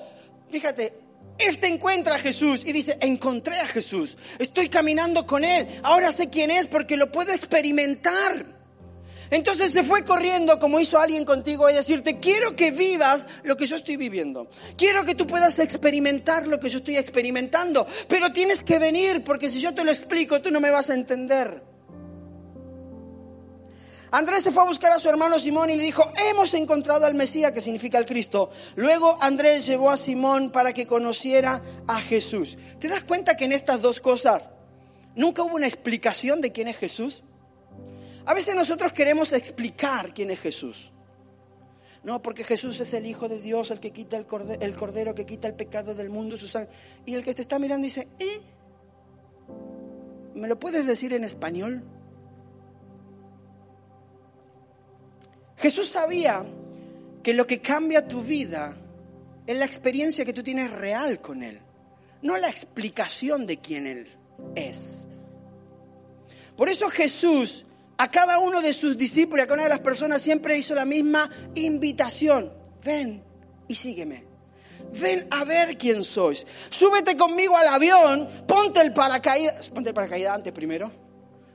fíjate, 0.50 0.98
este 1.38 1.68
encuentra 1.68 2.16
a 2.16 2.20
Jesús 2.20 2.64
y 2.66 2.72
dice, 2.72 2.98
encontré 3.00 3.60
a 3.60 3.68
Jesús, 3.68 4.18
estoy 4.40 4.70
caminando 4.70 5.28
con 5.28 5.44
él, 5.44 5.68
ahora 5.84 6.12
sé 6.12 6.30
quién 6.30 6.52
es 6.52 6.68
porque 6.68 6.98
lo 6.98 7.12
puedo 7.12 7.32
experimentar. 7.32 8.61
Entonces 9.32 9.72
se 9.72 9.82
fue 9.82 10.04
corriendo 10.04 10.60
como 10.60 10.80
hizo 10.80 11.00
alguien 11.00 11.24
contigo 11.24 11.70
y 11.70 11.74
decirte, 11.74 12.20
quiero 12.20 12.54
que 12.54 12.70
vivas 12.70 13.26
lo 13.44 13.56
que 13.56 13.66
yo 13.66 13.78
estoy 13.78 13.96
viviendo. 13.96 14.50
Quiero 14.78 15.06
que 15.06 15.16
tú 15.16 15.26
puedas 15.26 15.58
experimentar 15.58 16.48
lo 16.48 16.60
que 16.60 16.68
yo 16.68 16.80
estoy 16.80 16.98
experimentando. 16.98 17.88
Pero 18.10 18.34
tienes 18.34 18.62
que 18.62 18.78
venir 18.78 19.24
porque 19.24 19.50
si 19.50 19.62
yo 19.62 19.74
te 19.74 19.86
lo 19.86 19.92
explico, 19.92 20.42
tú 20.42 20.52
no 20.52 20.60
me 20.60 20.70
vas 20.70 20.90
a 20.90 20.96
entender. 20.96 21.64
Andrés 24.12 24.44
se 24.44 24.52
fue 24.52 24.64
a 24.64 24.66
buscar 24.66 24.92
a 24.92 25.00
su 25.00 25.08
hermano 25.08 25.40
Simón 25.40 25.70
y 25.70 25.78
le 25.78 25.84
dijo, 25.84 26.12
hemos 26.30 26.54
encontrado 26.54 27.06
al 27.06 27.16
Mesías, 27.16 27.54
que 27.54 27.62
significa 27.62 27.98
el 27.98 28.06
Cristo. 28.06 28.50
Luego 28.76 29.18
Andrés 29.22 29.66
llevó 29.66 29.90
a 29.90 29.96
Simón 29.96 30.52
para 30.52 30.74
que 30.74 30.86
conociera 30.86 31.62
a 31.88 32.02
Jesús. 32.02 32.58
¿Te 32.78 32.90
das 32.90 33.04
cuenta 33.04 33.38
que 33.38 33.46
en 33.46 33.54
estas 33.54 33.82
dos 33.82 34.02
cosas 34.02 34.50
nunca 35.16 35.44
hubo 35.44 35.56
una 35.56 35.68
explicación 35.68 36.42
de 36.42 36.52
quién 36.52 36.68
es 36.68 36.76
Jesús? 36.76 37.24
A 38.26 38.34
veces 38.34 38.56
nosotros 38.56 38.94
queremos 38.94 39.34
explicar 39.34 40.14
quién 40.14 40.30
es 40.32 40.40
Jesús. 40.40 40.92
No, 42.04 42.22
porque 42.22 42.44
Jesús 42.44 42.80
es 42.80 42.94
el 42.94 43.06
Hijo 43.06 43.30
de 43.30 43.40
Dios, 43.40 43.70
el 43.70 43.80
que 43.80 43.92
quita 43.92 44.18
el 44.18 44.26
cordero, 44.76 45.14
que 45.14 45.26
quita 45.26 45.48
el 45.48 45.54
pecado 45.54 45.94
del 45.94 46.10
mundo, 46.10 46.36
su 46.36 46.68
Y 47.06 47.14
el 47.14 47.24
que 47.24 47.34
te 47.34 47.42
está 47.42 47.60
mirando 47.60 47.86
dice, 47.86 48.08
¿eh? 48.18 48.42
¿Me 50.34 50.48
lo 50.48 50.60
puedes 50.60 50.88
decir 50.88 51.14
en 51.14 51.24
español? 51.24 51.84
Jesús 55.58 55.90
sabía 55.90 56.44
que 57.22 57.36
lo 57.36 57.46
que 57.46 57.62
cambia 57.62 58.08
tu 58.08 58.24
vida 58.24 58.76
es 59.46 59.58
la 59.58 59.66
experiencia 59.66 60.26
que 60.26 60.34
tú 60.34 60.42
tienes 60.42 60.72
real 60.72 61.22
con 61.22 61.44
Él, 61.44 61.62
no 62.24 62.38
la 62.38 62.50
explicación 62.50 63.46
de 63.46 63.58
quién 63.58 63.86
Él 63.86 64.08
es. 64.56 65.06
Por 66.56 66.70
eso 66.70 66.90
Jesús 66.90 67.66
a 68.02 68.10
cada 68.10 68.40
uno 68.40 68.62
de 68.62 68.74
sus 68.74 68.98
discípulos, 68.98 69.44
a 69.44 69.46
cada 69.46 69.58
una 69.58 69.64
de 69.66 69.70
las 69.70 69.82
personas 69.82 70.24
siempre 70.24 70.58
hizo 70.58 70.74
la 70.74 70.86
misma 70.86 71.30
invitación. 71.54 72.52
Ven 72.84 73.24
y 73.68 73.76
sígueme. 73.76 74.26
Ven 75.00 75.28
a 75.30 75.44
ver 75.44 75.78
quién 75.78 76.04
sois. 76.04 76.48
Súbete 76.72 77.16
conmigo 77.16 77.56
al 77.56 77.68
avión, 77.68 78.28
ponte 78.48 78.82
el 78.82 78.92
paracaídas, 78.92 79.70
ponte 79.70 79.92
el 79.92 79.94
paracaídas 79.94 80.34
antes 80.34 80.52
primero. 80.52 80.92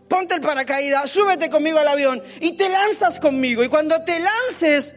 Ponte 0.06 0.34
el 0.34 0.40
paracaídas, 0.40 1.10
súbete 1.10 1.50
conmigo 1.50 1.80
al 1.80 1.88
avión 1.88 2.22
y 2.40 2.52
te 2.52 2.68
lanzas 2.68 3.18
conmigo. 3.18 3.64
Y 3.64 3.68
cuando 3.68 4.04
te 4.04 4.20
lances, 4.20 4.94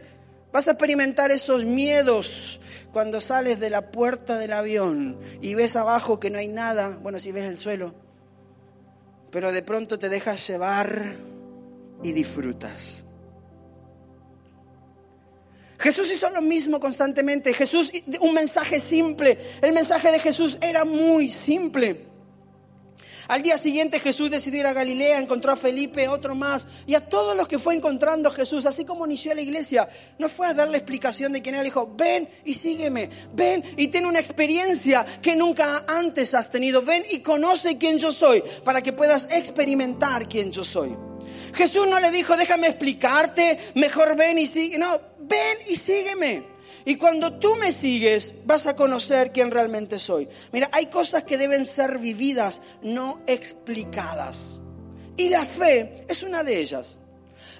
vas 0.52 0.68
a 0.68 0.70
experimentar 0.70 1.32
esos 1.32 1.64
miedos 1.64 2.60
cuando 2.92 3.18
sales 3.18 3.58
de 3.58 3.70
la 3.70 3.90
puerta 3.90 4.38
del 4.38 4.52
avión 4.52 5.18
y 5.40 5.54
ves 5.54 5.74
abajo 5.74 6.20
que 6.20 6.30
no 6.30 6.38
hay 6.38 6.46
nada, 6.46 6.96
bueno, 7.02 7.18
si 7.18 7.32
ves 7.32 7.50
el 7.50 7.58
suelo, 7.58 7.92
pero 9.32 9.50
de 9.50 9.64
pronto 9.64 9.98
te 9.98 10.08
dejas 10.08 10.46
llevar 10.46 11.29
y 12.02 12.12
disfrutas. 12.12 13.04
Jesús 15.80 16.12
hizo 16.12 16.28
lo 16.28 16.42
mismo 16.42 16.78
constantemente. 16.78 17.54
Jesús, 17.54 17.90
un 18.20 18.34
mensaje 18.34 18.80
simple. 18.80 19.38
El 19.62 19.72
mensaje 19.72 20.12
de 20.12 20.20
Jesús 20.20 20.58
era 20.60 20.84
muy 20.84 21.32
simple. 21.32 22.10
Al 23.28 23.42
día 23.42 23.56
siguiente 23.56 24.00
Jesús 24.00 24.28
decidió 24.28 24.60
ir 24.60 24.66
a 24.66 24.72
Galilea, 24.72 25.20
encontró 25.20 25.52
a 25.52 25.56
Felipe, 25.56 26.08
otro 26.08 26.34
más, 26.34 26.66
y 26.84 26.96
a 26.96 27.08
todos 27.08 27.36
los 27.36 27.46
que 27.46 27.60
fue 27.60 27.76
encontrando 27.76 28.28
Jesús, 28.32 28.66
así 28.66 28.84
como 28.84 29.06
inició 29.06 29.32
la 29.34 29.40
iglesia, 29.40 29.88
no 30.18 30.28
fue 30.28 30.48
a 30.48 30.52
darle 30.52 30.78
explicación 30.78 31.32
de 31.32 31.40
quién 31.40 31.54
era, 31.54 31.62
dijo, 31.62 31.94
ven 31.96 32.28
y 32.44 32.54
sígueme, 32.54 33.08
ven 33.32 33.62
y 33.76 33.86
ten 33.86 34.04
una 34.04 34.18
experiencia 34.18 35.06
que 35.22 35.36
nunca 35.36 35.84
antes 35.86 36.34
has 36.34 36.50
tenido, 36.50 36.82
ven 36.82 37.04
y 37.08 37.20
conoce 37.20 37.78
quién 37.78 37.98
yo 37.98 38.10
soy, 38.10 38.42
para 38.64 38.82
que 38.82 38.92
puedas 38.92 39.28
experimentar 39.30 40.28
quién 40.28 40.50
yo 40.50 40.64
soy. 40.64 41.09
Jesús 41.54 41.86
no 41.86 42.00
le 42.00 42.10
dijo, 42.10 42.36
déjame 42.36 42.68
explicarte, 42.68 43.58
mejor 43.74 44.16
ven 44.16 44.38
y 44.38 44.46
sigue. 44.46 44.78
No, 44.78 45.00
ven 45.18 45.58
y 45.68 45.76
sígueme. 45.76 46.44
Y 46.84 46.96
cuando 46.96 47.38
tú 47.38 47.56
me 47.56 47.72
sigues, 47.72 48.34
vas 48.44 48.66
a 48.66 48.74
conocer 48.74 49.32
quién 49.32 49.50
realmente 49.50 49.98
soy. 49.98 50.28
Mira, 50.52 50.70
hay 50.72 50.86
cosas 50.86 51.24
que 51.24 51.36
deben 51.36 51.66
ser 51.66 51.98
vividas, 51.98 52.62
no 52.82 53.20
explicadas. 53.26 54.60
Y 55.16 55.28
la 55.28 55.44
fe 55.44 56.04
es 56.08 56.22
una 56.22 56.42
de 56.42 56.58
ellas. 56.60 56.99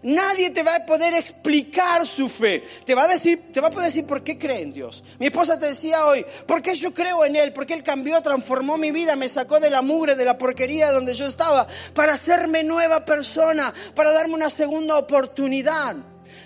Nadie 0.02 0.50
te 0.50 0.62
va 0.62 0.76
a 0.76 0.86
poder 0.86 1.14
explicar 1.14 2.06
su 2.06 2.28
fe. 2.28 2.62
Te 2.84 2.94
va 2.94 3.04
a 3.04 3.08
decir, 3.08 3.52
te 3.52 3.60
va 3.60 3.68
a 3.68 3.70
poder 3.70 3.88
decir 3.88 4.06
por 4.06 4.24
qué 4.24 4.38
cree 4.38 4.62
en 4.62 4.72
Dios. 4.72 5.04
Mi 5.18 5.26
esposa 5.26 5.58
te 5.58 5.66
decía 5.66 6.06
hoy, 6.06 6.24
¿por 6.46 6.62
qué 6.62 6.74
yo 6.74 6.94
creo 6.94 7.24
en 7.24 7.36
Él? 7.36 7.52
Porque 7.52 7.74
Él 7.74 7.82
cambió, 7.82 8.22
transformó 8.22 8.78
mi 8.78 8.92
vida, 8.92 9.16
me 9.16 9.28
sacó 9.28 9.60
de 9.60 9.70
la 9.70 9.82
mugre, 9.82 10.16
de 10.16 10.24
la 10.24 10.38
porquería 10.38 10.92
donde 10.92 11.14
yo 11.14 11.26
estaba, 11.26 11.66
para 11.94 12.14
hacerme 12.14 12.62
nueva 12.62 13.04
persona, 13.04 13.74
para 13.94 14.12
darme 14.12 14.34
una 14.34 14.50
segunda 14.50 14.96
oportunidad. 14.96 15.96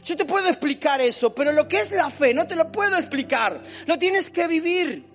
Yo 0.03 0.17
te 0.17 0.25
puedo 0.25 0.49
explicar 0.49 1.01
eso, 1.01 1.35
pero 1.35 1.53
lo 1.53 1.67
que 1.67 1.79
es 1.79 1.91
la 1.91 2.11
fe 2.11 2.35
no 2.35 2.47
te 2.47 2.57
lo 2.57 2.71
puedo 2.71 2.97
explicar. 2.97 3.61
Lo 3.87 3.99
tienes 3.99 4.31
que 4.31 4.47
vivir. 4.47 5.14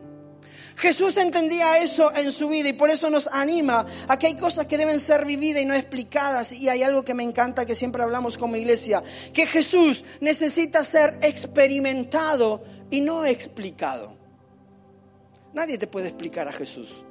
Jesús 0.80 1.18
entendía 1.18 1.78
eso 1.80 2.10
en 2.16 2.32
su 2.32 2.48
vida 2.48 2.70
y 2.70 2.74
por 2.74 2.90
eso 2.90 3.10
nos 3.10 3.28
anima 3.28 3.86
a 4.08 4.18
que 4.18 4.28
hay 4.28 4.36
cosas 4.36 4.66
que 4.66 4.78
deben 4.78 5.02
ser 5.02 5.26
vividas 5.26 5.62
y 5.62 5.66
no 5.66 5.74
explicadas. 5.76 6.54
Y 6.54 6.70
hay 6.70 6.84
algo 6.84 7.04
que 7.04 7.14
me 7.14 7.24
encanta 7.24 7.66
que 7.66 7.76
siempre 7.76 8.02
hablamos 8.02 8.38
como 8.38 8.56
iglesia, 8.56 9.04
que 9.34 9.46
Jesús 9.46 10.06
necesita 10.22 10.86
ser 10.86 11.20
experimentado 11.22 12.64
y 12.90 13.02
no 13.02 13.26
explicado. 13.26 14.16
Nadie 15.54 15.78
te 15.78 15.88
puede 15.88 16.08
explicar 16.08 16.48
a 16.48 16.54
Jesús. 16.54 17.06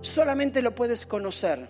Solamente 0.00 0.62
lo 0.62 0.72
puedes 0.72 1.04
conocer. 1.04 1.68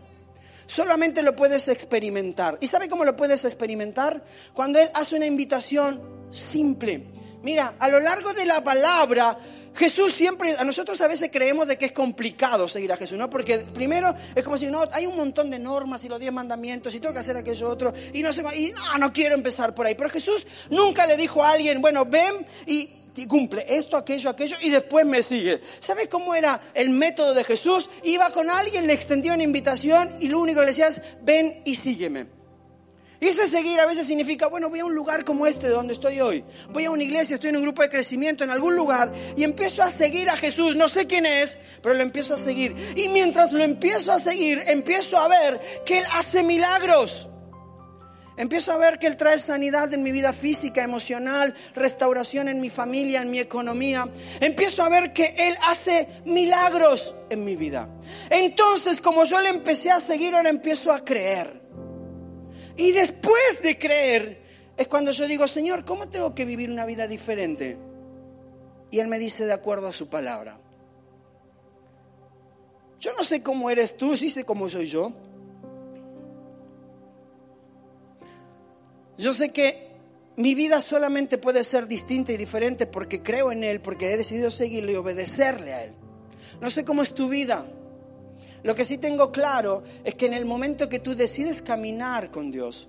Solamente 0.67 1.23
lo 1.23 1.35
puedes 1.35 1.69
experimentar. 1.69 2.59
¿Y 2.61 2.67
sabe 2.67 2.91
cómo 2.91 3.07
lo 3.07 3.17
puedes 3.17 3.47
experimentar? 3.47 4.23
Cuando 4.53 4.79
Él 4.79 4.91
hace 4.93 5.17
una 5.17 5.25
invitación 5.25 6.29
simple. 6.29 7.07
Mira, 7.43 7.77
a 7.79 7.89
lo 7.89 7.99
largo 7.99 8.35
de 8.35 8.45
la 8.45 8.63
palabra, 8.63 9.39
Jesús 9.79 10.13
siempre, 10.13 10.57
a 10.59 10.65
nosotros 10.65 11.01
a 11.01 11.07
veces 11.07 11.31
creemos 11.33 11.69
de 11.69 11.79
que 11.79 11.87
es 11.87 11.93
complicado 11.93 12.67
seguir 12.67 12.91
a 12.91 12.97
Jesús, 12.97 13.17
¿no? 13.17 13.31
Porque 13.31 13.59
primero 13.59 14.13
es 14.35 14.43
como 14.43 14.57
si, 14.57 14.67
no, 14.67 14.83
hay 14.91 15.07
un 15.07 15.17
montón 15.17 15.51
de 15.51 15.61
normas 15.61 16.03
y 16.03 16.09
los 16.09 16.19
diez 16.19 16.33
mandamientos 16.33 16.93
y 16.97 17.01
tengo 17.01 17.15
que 17.15 17.21
hacer 17.21 17.37
aquello 17.37 17.69
otro 17.69 17.95
y 18.13 18.21
no 18.23 18.33
sé, 18.33 18.43
y 18.57 18.73
no, 18.73 18.99
no 18.99 19.13
quiero 19.13 19.37
empezar 19.37 19.77
por 19.77 19.87
ahí. 19.87 19.95
Pero 19.95 20.11
Jesús 20.11 20.45
nunca 20.69 21.07
le 21.07 21.17
dijo 21.17 21.45
a 21.45 21.53
alguien, 21.53 21.81
bueno, 21.81 22.05
ven 22.07 22.45
y 22.67 22.89
cumple 23.29 23.65
esto, 23.69 23.97
aquello, 23.97 24.31
aquello 24.31 24.57
y 24.63 24.71
después 24.71 25.07
me 25.07 25.23
sigue. 25.23 25.61
¿Sabes 25.79 26.09
cómo 26.09 26.35
era 26.35 26.61
el 26.75 26.91
método 26.91 27.33
de 27.33 27.45
Jesús? 27.45 27.89
Iba 28.03 28.31
con 28.31 28.51
alguien, 28.51 28.87
le 28.87 28.95
extendió 28.95 29.35
una 29.35 29.45
invitación 29.45 30.11
y 30.21 30.27
lo 30.27 30.41
único 30.41 30.61
que 30.61 30.67
le 30.67 30.73
decía 30.73 30.89
es, 30.89 31.01
ven 31.23 31.63
y 31.65 31.77
sígueme. 31.77 32.38
Y 33.21 33.27
ese 33.27 33.49
seguir 33.49 33.81
a 33.81 33.87
veces 33.87 34.07
significa, 34.07 34.47
bueno, 34.47 34.71
voy 34.71 34.79
a 34.79 34.85
un 34.85 34.95
lugar 34.95 35.25
como 35.25 35.47
este 35.47 35.69
donde 35.69 35.93
estoy 35.93 36.21
hoy. 36.21 36.45
Voy 36.71 36.85
a 36.85 36.91
una 36.91 37.03
iglesia, 37.03 37.35
estoy 37.35 37.51
en 37.51 37.57
un 37.57 37.63
grupo 37.63 37.83
de 37.83 37.89
crecimiento 37.89 38.45
en 38.45 38.51
algún 38.51 38.77
lugar 38.77 39.13
y 39.37 39.43
empiezo 39.43 39.83
a 39.83 39.91
seguir 39.91 40.31
a 40.31 40.37
Jesús. 40.37 40.77
No 40.77 40.89
sé 40.89 41.07
quién 41.07 41.27
es, 41.27 41.59
pero 41.83 41.97
lo 41.97 42.03
empiezo 42.03 42.35
a 42.35 42.39
seguir. 42.39 42.77
Y 42.95 43.09
mientras 43.09 43.53
lo 43.53 43.65
empiezo 43.65 44.13
a 44.13 44.21
seguir, 44.21 44.63
empiezo 44.69 45.19
a 45.19 45.27
ver 45.27 45.61
que 45.85 45.99
Él 45.99 46.05
hace 46.13 46.45
milagros. 46.45 47.29
Empiezo 48.37 48.71
a 48.71 48.77
ver 48.77 49.01
que 49.01 49.09
Él 49.09 49.17
trae 49.17 49.37
sanidad 49.37 49.93
en 49.93 50.05
mi 50.05 50.13
vida 50.13 50.33
física, 50.33 50.85
emocional, 50.85 51.57
restauración 51.75 52.47
en 52.47 52.61
mi 52.61 52.71
familia, 52.71 53.21
en 53.21 53.33
mi 53.33 53.41
economía. 53.41 54.09
Empiezo 54.39 54.85
a 54.85 54.89
ver 54.89 55.13
que 55.13 55.35
Él 55.37 55.57
hace 55.67 56.07
milagros 56.25 57.17
en 57.31 57.45
mi 57.45 57.57
vida. 57.57 57.89
Entonces, 58.31 59.01
como 59.01 59.25
yo 59.25 59.41
le 59.41 59.49
empecé 59.49 59.91
a 59.91 59.99
seguir, 59.99 60.37
ahora 60.37 60.51
empiezo 60.51 60.93
a 60.93 61.05
creer. 61.05 61.68
Y 62.79 62.93
después 62.93 63.61
de 63.61 63.77
creer 63.77 64.41
es 64.77 64.87
cuando 64.87 65.11
yo 65.11 65.27
digo, 65.27 65.49
Señor, 65.49 65.85
¿cómo 65.85 66.09
tengo 66.09 66.33
que 66.33 66.45
vivir 66.45 66.71
una 66.71 66.87
vida 66.87 67.09
diferente? 67.09 67.77
Y 68.93 69.01
Él 69.01 69.09
me 69.09 69.19
dice 69.19 69.45
de 69.45 69.53
acuerdo 69.53 69.89
a 69.89 69.93
su 69.93 70.09
palabra. 70.09 70.61
Yo 73.01 73.13
no 73.15 73.25
sé 73.25 73.43
cómo 73.43 73.69
eres 73.69 73.97
tú, 73.97 74.17
sí 74.17 74.31
sé 74.31 74.45
cómo 74.45 74.69
soy 74.69 74.87
yo. 74.87 75.13
Yo 79.19 79.33
sé 79.33 79.51
que 79.51 79.89
mi 80.37 80.55
vida 80.55 80.81
solamente 80.81 81.37
puede 81.37 81.65
ser 81.65 81.89
distinta 81.89 82.33
y 82.33 82.37
diferente 82.37 82.87
porque 82.87 83.25
creo 83.25 83.51
en 83.51 83.65
Él, 83.65 83.81
porque 83.81 84.13
he 84.13 84.17
decidido 84.17 84.53
seguirle 84.53 84.93
y 84.93 84.97
obedecerle 84.97 85.75
a 85.75 85.85
Él. 85.85 85.95
No 86.61 86.71
sé 86.71 86.85
cómo 86.85 87.03
es 87.03 87.13
tu 87.13 87.29
vida. 87.29 87.67
Lo 88.63 88.75
que 88.75 88.85
sí 88.85 88.99
tengo 88.99 89.31
claro 89.31 89.83
es 90.05 90.15
que 90.15 90.27
en 90.27 90.35
el 90.35 90.45
momento 90.45 90.89
que 90.89 90.99
tú 90.99 91.15
decides 91.15 91.63
caminar 91.63 92.31
con 92.31 92.51
Dios, 92.51 92.89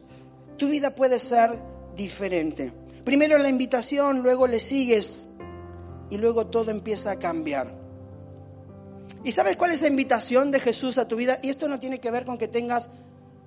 tu 0.58 0.70
vida 0.70 0.96
puede 0.96 1.20
ser 1.20 1.60
diferente. 1.96 2.74
Primero 3.04 3.38
la 3.38 3.50
invitación, 3.50 4.22
luego 4.22 4.48
le 4.48 4.60
sigues 4.60 5.30
y 6.10 6.18
luego 6.18 6.48
todo 6.48 6.72
empieza 6.72 7.12
a 7.12 7.20
cambiar. 7.20 7.78
¿Y 9.24 9.32
sabes 9.32 9.58
cuál 9.58 9.72
es 9.72 9.82
la 9.82 9.88
invitación 9.88 10.52
de 10.52 10.60
Jesús 10.60 10.98
a 10.98 11.08
tu 11.08 11.16
vida? 11.16 11.40
Y 11.42 11.50
esto 11.50 11.68
no 11.68 11.80
tiene 11.80 12.00
que 12.00 12.12
ver 12.12 12.26
con 12.26 12.38
que 12.38 12.48
tengas 12.48 12.90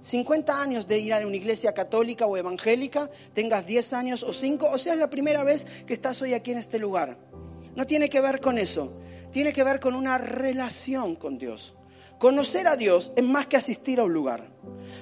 50 0.03 0.61
años 0.61 0.87
de 0.87 0.99
ir 0.99 1.15
a 1.15 1.27
una 1.27 1.37
iglesia 1.37 1.73
católica 1.73 2.27
o 2.27 2.37
evangélica, 2.37 3.11
tengas 3.33 3.65
10 3.65 3.93
años 3.93 4.23
o 4.23 4.33
5, 4.33 4.69
o 4.71 4.79
sea, 4.79 4.95
es 4.95 4.99
la 4.99 5.09
primera 5.09 5.45
vez 5.45 5.65
que 5.87 5.93
estás 5.93 6.21
hoy 6.23 6.35
aquí 6.35 6.51
en 6.51 6.59
este 6.59 6.79
lugar. 6.79 7.17
No 7.75 7.87
tiene 7.87 8.11
que 8.11 8.21
ver 8.21 8.41
con 8.41 8.59
eso, 8.59 8.93
tiene 9.31 9.53
que 9.53 9.65
ver 9.65 9.81
con 9.81 9.95
una 9.95 10.19
relación 10.19 11.17
con 11.17 11.39
Dios. 11.39 11.75
Conocer 12.23 12.69
a 12.69 12.77
Dios 12.77 13.11
es 13.17 13.25
más 13.25 13.47
que 13.47 13.57
asistir 13.57 13.99
a 13.99 14.05
un 14.05 14.13
lugar. 14.13 14.49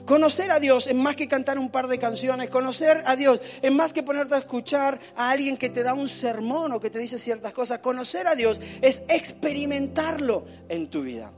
Conocer 0.07 0.51
a 0.51 0.59
Dios 0.59 0.87
es 0.87 0.95
más 0.95 1.17
que 1.17 1.29
cantar 1.29 1.59
un 1.59 1.69
par 1.69 1.87
de 1.87 1.99
canciones. 1.99 2.49
Conocer 2.49 3.03
a 3.05 3.15
Dios 3.15 3.43
es 3.61 3.71
más 3.71 3.93
que 3.93 4.03
ponerte 4.03 4.37
a 4.37 4.39
escuchar 4.39 4.99
a 5.15 5.29
alguien 5.29 5.59
que 5.59 5.69
te 5.69 5.83
da 5.83 5.93
un 5.93 6.09
sermón 6.09 6.73
o 6.73 6.81
que 6.81 6.89
te 6.89 6.99
dice 6.99 7.19
ciertas 7.19 7.53
cosas. 7.53 7.81
Conocer 7.81 8.27
a 8.27 8.35
Dios 8.35 8.59
es 8.81 9.03
experimentarlo 9.07 10.47
en 10.71 10.89
tu 10.89 11.03
vida. 11.03 11.31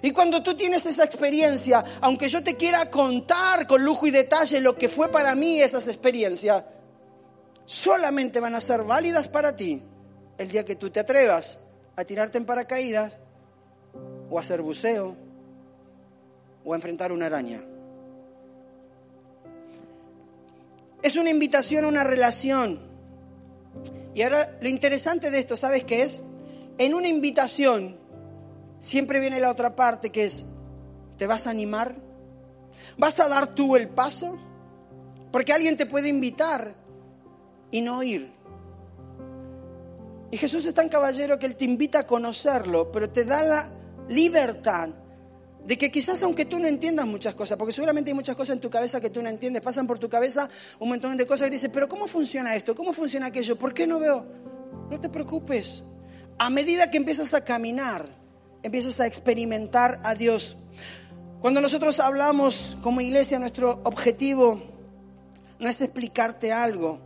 Y 0.00 0.12
cuando 0.12 0.42
tú 0.42 0.56
tienes 0.56 0.86
esa 0.86 1.04
experiencia, 1.04 1.84
aunque 2.00 2.30
yo 2.30 2.42
te 2.42 2.56
quiera 2.56 2.90
contar 2.90 3.66
con 3.66 3.84
lujo 3.84 4.06
y 4.06 4.12
detalle 4.12 4.58
lo 4.62 4.78
que 4.78 4.88
fue 4.88 5.10
para 5.10 5.34
mí 5.34 5.60
esas 5.60 5.86
experiencias, 5.86 6.64
solamente 7.66 8.40
van 8.40 8.54
a 8.54 8.60
ser 8.62 8.84
válidas 8.84 9.28
para 9.28 9.54
ti 9.54 9.82
el 10.38 10.48
día 10.48 10.64
que 10.64 10.76
tú 10.76 10.88
te 10.88 11.00
atrevas 11.00 11.58
a 11.94 12.04
tirarte 12.04 12.38
en 12.38 12.46
paracaídas 12.46 13.18
o 14.30 14.38
a 14.38 14.40
hacer 14.40 14.62
buceo 14.62 15.25
o 16.66 16.74
enfrentar 16.74 17.12
una 17.12 17.26
araña. 17.26 17.62
Es 21.00 21.14
una 21.14 21.30
invitación 21.30 21.84
a 21.84 21.88
una 21.88 22.02
relación. 22.02 22.80
Y 24.14 24.22
ahora 24.22 24.58
lo 24.60 24.68
interesante 24.68 25.30
de 25.30 25.38
esto, 25.38 25.54
¿sabes 25.54 25.84
qué 25.84 26.02
es? 26.02 26.22
En 26.78 26.92
una 26.92 27.06
invitación 27.06 27.96
siempre 28.80 29.20
viene 29.20 29.38
la 29.38 29.50
otra 29.50 29.76
parte 29.76 30.10
que 30.10 30.24
es, 30.24 30.44
¿te 31.16 31.26
vas 31.26 31.46
a 31.46 31.50
animar? 31.50 31.94
¿Vas 32.98 33.20
a 33.20 33.28
dar 33.28 33.54
tú 33.54 33.76
el 33.76 33.88
paso? 33.88 34.36
Porque 35.30 35.52
alguien 35.52 35.76
te 35.76 35.86
puede 35.86 36.08
invitar 36.08 36.74
y 37.70 37.80
no 37.80 38.02
ir. 38.02 38.32
Y 40.32 40.36
Jesús 40.36 40.66
es 40.66 40.74
tan 40.74 40.88
caballero 40.88 41.38
que 41.38 41.46
Él 41.46 41.56
te 41.56 41.64
invita 41.64 42.00
a 42.00 42.06
conocerlo, 42.06 42.90
pero 42.90 43.08
te 43.08 43.24
da 43.24 43.42
la 43.42 43.70
libertad 44.08 44.90
de 45.66 45.76
que 45.76 45.90
quizás 45.90 46.22
aunque 46.22 46.44
tú 46.44 46.60
no 46.60 46.68
entiendas 46.68 47.06
muchas 47.06 47.34
cosas, 47.34 47.58
porque 47.58 47.72
seguramente 47.72 48.10
hay 48.10 48.14
muchas 48.14 48.36
cosas 48.36 48.54
en 48.54 48.60
tu 48.60 48.70
cabeza 48.70 49.00
que 49.00 49.10
tú 49.10 49.20
no 49.20 49.28
entiendes, 49.28 49.62
pasan 49.62 49.86
por 49.86 49.98
tu 49.98 50.08
cabeza 50.08 50.48
un 50.78 50.88
montón 50.88 51.16
de 51.16 51.26
cosas 51.26 51.48
y 51.48 51.50
dices, 51.50 51.70
pero 51.72 51.88
¿cómo 51.88 52.06
funciona 52.06 52.54
esto? 52.54 52.76
¿Cómo 52.76 52.92
funciona 52.92 53.26
aquello? 53.26 53.56
¿Por 53.56 53.74
qué 53.74 53.86
no 53.86 53.98
veo? 53.98 54.24
No 54.88 55.00
te 55.00 55.08
preocupes. 55.08 55.82
A 56.38 56.50
medida 56.50 56.90
que 56.90 56.98
empiezas 56.98 57.34
a 57.34 57.42
caminar, 57.42 58.08
empiezas 58.62 59.00
a 59.00 59.06
experimentar 59.06 60.00
a 60.04 60.14
Dios. 60.14 60.56
Cuando 61.40 61.60
nosotros 61.60 61.98
hablamos 61.98 62.78
como 62.80 63.00
iglesia, 63.00 63.40
nuestro 63.40 63.80
objetivo 63.82 64.62
no 65.58 65.68
es 65.68 65.80
explicarte 65.80 66.52
algo, 66.52 67.00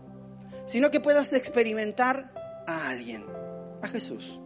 sino 0.67 0.91
que 0.91 1.01
puedas 1.01 1.33
experimentar 1.33 2.33
a 2.67 2.91
alguien, 2.91 3.25
a 3.83 3.89
Jesús. 3.89 4.39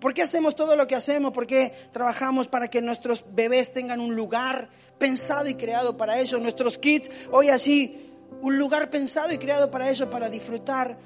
¿Por 0.00 0.12
qué 0.12 0.22
hacemos 0.22 0.54
todo 0.54 0.76
lo 0.76 0.86
que 0.86 0.94
hacemos? 0.94 1.32
¿Por 1.32 1.46
qué 1.46 1.72
trabajamos 1.90 2.48
para 2.48 2.68
que 2.68 2.82
nuestros 2.82 3.24
bebés 3.32 3.72
tengan 3.72 4.00
un 4.00 4.14
lugar 4.14 4.68
pensado 4.98 5.48
y 5.48 5.54
creado 5.54 5.96
para 5.96 6.18
ellos? 6.18 6.40
Nuestros 6.40 6.78
kids, 6.78 7.10
hoy 7.32 7.48
así, 7.48 8.12
un 8.42 8.58
lugar 8.58 8.90
pensado 8.90 9.32
y 9.32 9.38
creado 9.38 9.70
para 9.70 9.88
ellos, 9.88 10.08
para 10.08 10.28
disfrutar. 10.28 10.98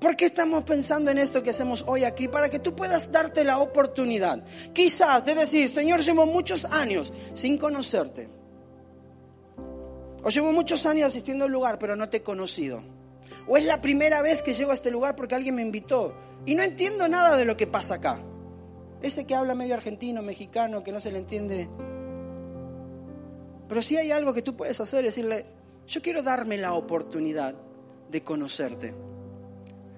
¿Por 0.00 0.16
qué 0.16 0.26
estamos 0.26 0.64
pensando 0.64 1.10
en 1.10 1.18
esto 1.18 1.42
que 1.42 1.50
hacemos 1.50 1.84
hoy 1.86 2.04
aquí? 2.04 2.28
Para 2.28 2.50
que 2.50 2.58
tú 2.58 2.74
puedas 2.74 3.10
darte 3.10 3.44
la 3.44 3.58
oportunidad. 3.58 4.44
Quizás 4.72 5.24
de 5.24 5.34
decir, 5.34 5.70
Señor, 5.70 6.00
llevo 6.00 6.26
muchos 6.26 6.64
años 6.66 7.12
sin 7.32 7.56
conocerte. 7.56 8.28
O 10.22 10.28
llevo 10.28 10.52
muchos 10.52 10.84
años 10.84 11.06
asistiendo 11.06 11.44
a 11.44 11.46
un 11.46 11.52
lugar, 11.52 11.78
pero 11.78 11.94
no 11.94 12.08
te 12.08 12.18
he 12.18 12.22
conocido. 12.22 12.82
O 13.46 13.56
es 13.56 13.64
la 13.64 13.80
primera 13.80 14.22
vez 14.22 14.42
que 14.42 14.52
llego 14.52 14.70
a 14.70 14.74
este 14.74 14.90
lugar 14.90 15.16
porque 15.16 15.34
alguien 15.34 15.54
me 15.54 15.62
invitó 15.62 16.14
y 16.44 16.54
no 16.54 16.62
entiendo 16.62 17.08
nada 17.08 17.36
de 17.36 17.44
lo 17.44 17.56
que 17.56 17.66
pasa 17.66 17.94
acá. 17.94 18.20
Ese 19.02 19.26
que 19.26 19.34
habla 19.34 19.54
medio 19.54 19.74
argentino, 19.74 20.22
mexicano, 20.22 20.82
que 20.82 20.92
no 20.92 21.00
se 21.00 21.12
le 21.12 21.18
entiende. 21.18 21.68
Pero 23.68 23.82
si 23.82 23.96
hay 23.96 24.10
algo 24.10 24.32
que 24.32 24.42
tú 24.42 24.56
puedes 24.56 24.80
hacer, 24.80 25.04
decirle, 25.04 25.46
yo 25.86 26.02
quiero 26.02 26.22
darme 26.22 26.56
la 26.56 26.74
oportunidad 26.74 27.54
de 28.08 28.22
conocerte, 28.22 28.94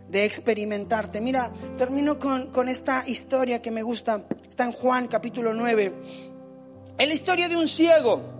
de 0.08 0.24
experimentarte. 0.24 1.20
Mira, 1.20 1.52
termino 1.76 2.18
con, 2.18 2.50
con 2.50 2.68
esta 2.68 3.04
historia 3.06 3.62
que 3.62 3.70
me 3.70 3.82
gusta. 3.82 4.24
Está 4.48 4.64
en 4.64 4.72
Juan 4.72 5.06
capítulo 5.06 5.54
9. 5.54 5.92
Es 6.98 7.06
la 7.06 7.14
historia 7.14 7.48
de 7.48 7.56
un 7.56 7.68
ciego 7.68 8.38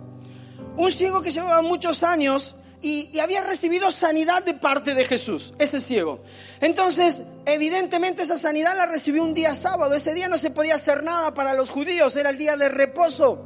un 0.79 0.91
ciego 0.91 1.21
que 1.21 1.31
llevaba 1.31 1.61
muchos 1.61 2.03
años 2.03 2.55
y, 2.81 3.19
había 3.19 3.43
recibido 3.43 3.91
sanidad 3.91 4.43
de 4.43 4.53
parte 4.53 4.93
de 4.93 5.03
Jesús, 5.03 5.53
ese 5.59 5.81
ciego. 5.81 6.21
Entonces, 6.61 7.23
evidentemente 7.45 8.23
esa 8.23 8.37
sanidad 8.37 8.77
la 8.77 8.85
recibió 8.85 9.23
un 9.23 9.33
día 9.33 9.53
sábado. 9.53 9.93
Ese 9.95 10.13
día 10.13 10.29
no 10.29 10.37
se 10.37 10.49
podía 10.49 10.75
hacer 10.75 11.03
nada 11.03 11.33
para 11.33 11.53
los 11.53 11.69
judíos, 11.69 12.15
era 12.15 12.29
el 12.29 12.37
día 12.37 12.55
de 12.55 12.69
reposo. 12.69 13.45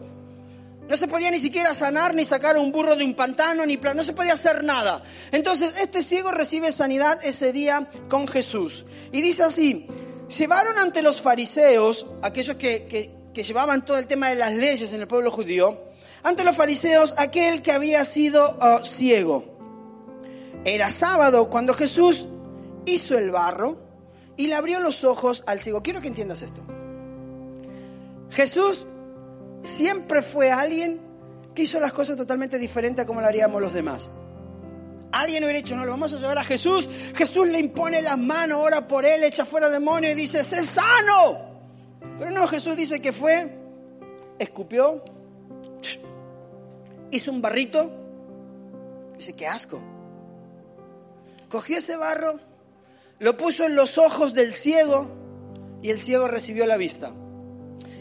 No 0.88 0.96
se 0.98 1.08
podía 1.08 1.32
ni 1.32 1.40
siquiera 1.40 1.74
sanar, 1.74 2.14
ni 2.14 2.26
sacar 2.26 2.58
un 2.58 2.72
burro 2.72 2.96
de 2.96 3.06
un 3.06 3.16
pantano, 3.16 3.66
ni 3.66 3.78
plan, 3.78 3.96
no 3.96 4.04
se 4.04 4.14
podía 4.14 4.34
hacer 4.34 4.64
nada. 4.64 5.02
Entonces, 5.32 5.76
este 5.80 6.04
ciego 6.04 6.30
recibe 6.30 6.72
sanidad 6.72 7.20
ese 7.24 7.52
día 7.54 7.90
con 8.10 8.28
Jesús. 8.28 8.86
Y 9.12 9.22
dice 9.22 9.44
así, 9.44 9.88
llevaron 10.38 10.78
ante 10.78 11.02
los 11.02 11.22
fariseos, 11.22 12.06
aquellos 12.22 12.58
que, 12.58 12.86
que, 12.86 13.16
que 13.34 13.44
llevaban 13.44 13.86
todo 13.86 13.98
el 13.98 14.06
tema 14.06 14.30
de 14.30 14.36
las 14.36 14.54
leyes 14.54 14.92
en 14.94 15.02
el 15.02 15.08
pueblo 15.08 15.32
judío, 15.32 15.93
ante 16.24 16.44
los 16.44 16.56
fariseos 16.56 17.14
aquel 17.18 17.62
que 17.62 17.72
había 17.72 18.04
sido 18.06 18.58
uh, 18.58 18.84
ciego. 18.84 19.46
Era 20.66 20.90
sábado 20.90 21.50
cuando 21.50 21.74
Jesús 21.74 22.28
hizo 22.86 23.18
el 23.18 23.32
barro 23.32 23.78
y 24.38 24.48
le 24.48 24.56
abrió 24.56 24.80
los 24.80 25.04
ojos 25.04 25.44
al 25.46 25.60
ciego. 25.60 25.84
Quiero 25.84 26.02
que 26.02 26.08
entiendas 26.08 26.42
esto. 26.42 26.64
Jesús 28.30 28.88
siempre 29.62 30.22
fue 30.22 30.52
alguien 30.52 31.02
que 31.54 31.64
hizo 31.64 31.80
las 31.80 31.94
cosas 31.94 32.18
totalmente 32.18 32.58
diferentes 32.58 33.04
a 33.04 33.06
como 33.06 33.22
lo 33.22 33.28
haríamos 33.28 33.62
los 33.62 33.74
demás. 33.74 34.10
Alguien 35.12 35.44
hubiera 35.44 35.60
dicho, 35.60 35.76
no, 35.76 35.86
lo 35.86 35.92
vamos 35.92 36.12
a 36.14 36.18
llevar 36.18 36.40
a 36.40 36.44
Jesús. 36.44 36.90
Jesús 37.16 37.48
le 37.48 37.60
impone 37.60 38.02
las 38.02 38.18
manos, 38.18 38.60
ora 38.60 38.88
por 38.88 39.06
él, 39.06 39.24
echa 39.24 39.46
fuera 39.46 39.68
el 39.68 39.74
demonio 39.74 40.12
y 40.12 40.16
dice, 40.16 40.44
sé 40.44 40.64
sano. 40.64 41.38
Pero 42.18 42.32
no, 42.32 42.48
Jesús 42.48 42.76
dice 42.76 43.00
que 43.00 43.14
fue, 43.14 43.56
escupió, 44.40 45.04
hizo 47.18 47.32
un 47.32 47.42
barrito. 47.42 47.92
Dice, 49.18 49.34
qué 49.34 49.48
asco. 49.48 49.82
Cogió 51.50 51.78
ese 51.78 51.96
barro, 51.96 52.40
lo 53.20 53.38
puso 53.38 53.66
en 53.66 53.76
los 53.76 53.98
ojos 53.98 54.34
del 54.34 54.54
ciego 54.54 55.08
y 55.82 55.92
el 55.92 56.00
ciego 56.00 56.28
recibió 56.28 56.66
la 56.66 56.78
vista. 56.78 57.12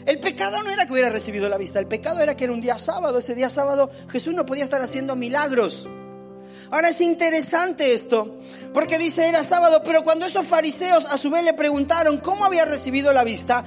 El 0.05 0.19
pecado 0.19 0.61
no 0.63 0.71
era 0.71 0.85
que 0.85 0.91
hubiera 0.93 1.09
recibido 1.09 1.47
la 1.47 1.57
vista, 1.57 1.79
el 1.79 1.87
pecado 1.87 2.19
era 2.21 2.35
que 2.35 2.45
era 2.45 2.53
un 2.53 2.61
día 2.61 2.77
sábado. 2.77 3.19
Ese 3.19 3.35
día 3.35 3.49
sábado 3.49 3.89
Jesús 4.09 4.33
no 4.33 4.45
podía 4.45 4.63
estar 4.63 4.81
haciendo 4.81 5.15
milagros. 5.15 5.87
Ahora 6.71 6.89
es 6.89 6.99
interesante 7.01 7.93
esto, 7.93 8.37
porque 8.73 8.97
dice 8.97 9.27
era 9.27 9.43
sábado, 9.43 9.81
pero 9.85 10.03
cuando 10.03 10.25
esos 10.25 10.45
fariseos 10.45 11.05
a 11.05 11.17
su 11.17 11.29
vez 11.29 11.43
le 11.43 11.53
preguntaron 11.53 12.17
cómo 12.17 12.45
había 12.45 12.65
recibido 12.65 13.13
la 13.13 13.23
vista, 13.23 13.63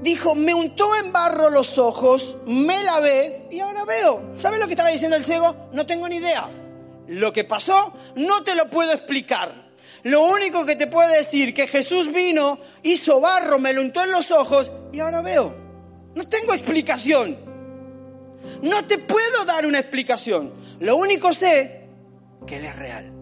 dijo, 0.00 0.34
me 0.34 0.54
untó 0.54 0.94
en 0.96 1.12
barro 1.12 1.50
los 1.50 1.78
ojos, 1.78 2.38
me 2.46 2.84
lavé 2.84 3.46
y 3.50 3.60
ahora 3.60 3.84
veo. 3.84 4.34
¿Sabes 4.36 4.60
lo 4.60 4.66
que 4.66 4.72
estaba 4.72 4.90
diciendo 4.90 5.16
el 5.16 5.24
ciego? 5.24 5.68
No 5.72 5.86
tengo 5.86 6.08
ni 6.08 6.16
idea. 6.16 6.48
Lo 7.08 7.32
que 7.32 7.44
pasó 7.44 7.92
no 8.16 8.42
te 8.42 8.54
lo 8.54 8.68
puedo 8.68 8.92
explicar. 8.92 9.66
Lo 10.02 10.24
único 10.24 10.64
que 10.64 10.76
te 10.76 10.86
puedo 10.86 11.08
decir 11.08 11.52
que 11.54 11.66
Jesús 11.66 12.12
vino, 12.12 12.58
hizo 12.82 13.20
barro, 13.20 13.58
me 13.58 13.72
lo 13.72 13.82
untó 13.82 14.02
en 14.02 14.10
los 14.10 14.30
ojos 14.30 14.70
y 14.92 15.00
ahora 15.00 15.22
veo. 15.22 15.54
No 16.14 16.28
tengo 16.28 16.52
explicación. 16.52 17.38
No 18.62 18.84
te 18.84 18.98
puedo 18.98 19.44
dar 19.44 19.66
una 19.66 19.78
explicación. 19.78 20.52
Lo 20.80 20.96
único 20.96 21.32
sé 21.32 21.88
que 22.46 22.56
Él 22.56 22.64
es 22.66 22.76
real. 22.76 23.15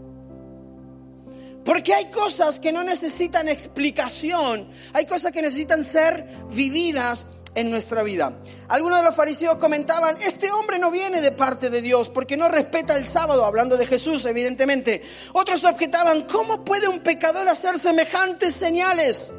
Porque 1.64 1.94
hay 1.94 2.06
cosas 2.06 2.60
que 2.60 2.72
no 2.72 2.84
necesitan 2.84 3.48
explicación, 3.48 4.68
hay 4.92 5.06
cosas 5.06 5.32
que 5.32 5.42
necesitan 5.42 5.82
ser 5.82 6.26
vividas 6.52 7.24
en 7.54 7.70
nuestra 7.70 8.02
vida. 8.02 8.36
Algunos 8.68 8.98
de 8.98 9.04
los 9.04 9.14
fariseos 9.14 9.56
comentaban, 9.56 10.16
este 10.20 10.50
hombre 10.50 10.78
no 10.78 10.90
viene 10.90 11.20
de 11.20 11.32
parte 11.32 11.70
de 11.70 11.80
Dios 11.80 12.08
porque 12.08 12.36
no 12.36 12.48
respeta 12.48 12.96
el 12.96 13.06
sábado, 13.06 13.44
hablando 13.44 13.76
de 13.76 13.86
Jesús, 13.86 14.24
evidentemente. 14.24 15.02
Otros 15.32 15.64
objetaban, 15.64 16.22
¿cómo 16.22 16.64
puede 16.64 16.88
un 16.88 17.00
pecador 17.00 17.48
hacer 17.48 17.78
semejantes 17.78 18.54
señales? 18.54 19.32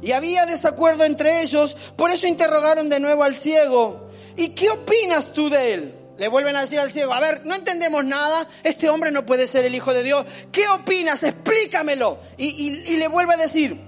Y 0.00 0.12
había 0.12 0.46
desacuerdo 0.46 1.04
entre 1.04 1.42
ellos, 1.42 1.76
por 1.96 2.10
eso 2.10 2.26
interrogaron 2.26 2.88
de 2.88 3.00
nuevo 3.00 3.24
al 3.24 3.34
ciego, 3.34 4.08
¿y 4.36 4.50
qué 4.50 4.70
opinas 4.70 5.32
tú 5.32 5.50
de 5.50 5.74
él? 5.74 5.97
Le 6.18 6.26
vuelven 6.28 6.56
a 6.56 6.62
decir 6.62 6.80
al 6.80 6.90
ciego, 6.90 7.14
a 7.14 7.20
ver, 7.20 7.46
no 7.46 7.54
entendemos 7.54 8.04
nada, 8.04 8.48
este 8.64 8.90
hombre 8.90 9.12
no 9.12 9.24
puede 9.24 9.46
ser 9.46 9.64
el 9.64 9.74
Hijo 9.74 9.94
de 9.94 10.02
Dios. 10.02 10.26
¿Qué 10.50 10.68
opinas? 10.68 11.22
Explícamelo. 11.22 12.18
Y, 12.36 12.46
y, 12.48 12.92
y 12.92 12.96
le 12.96 13.06
vuelve 13.06 13.34
a 13.34 13.36
decir, 13.36 13.80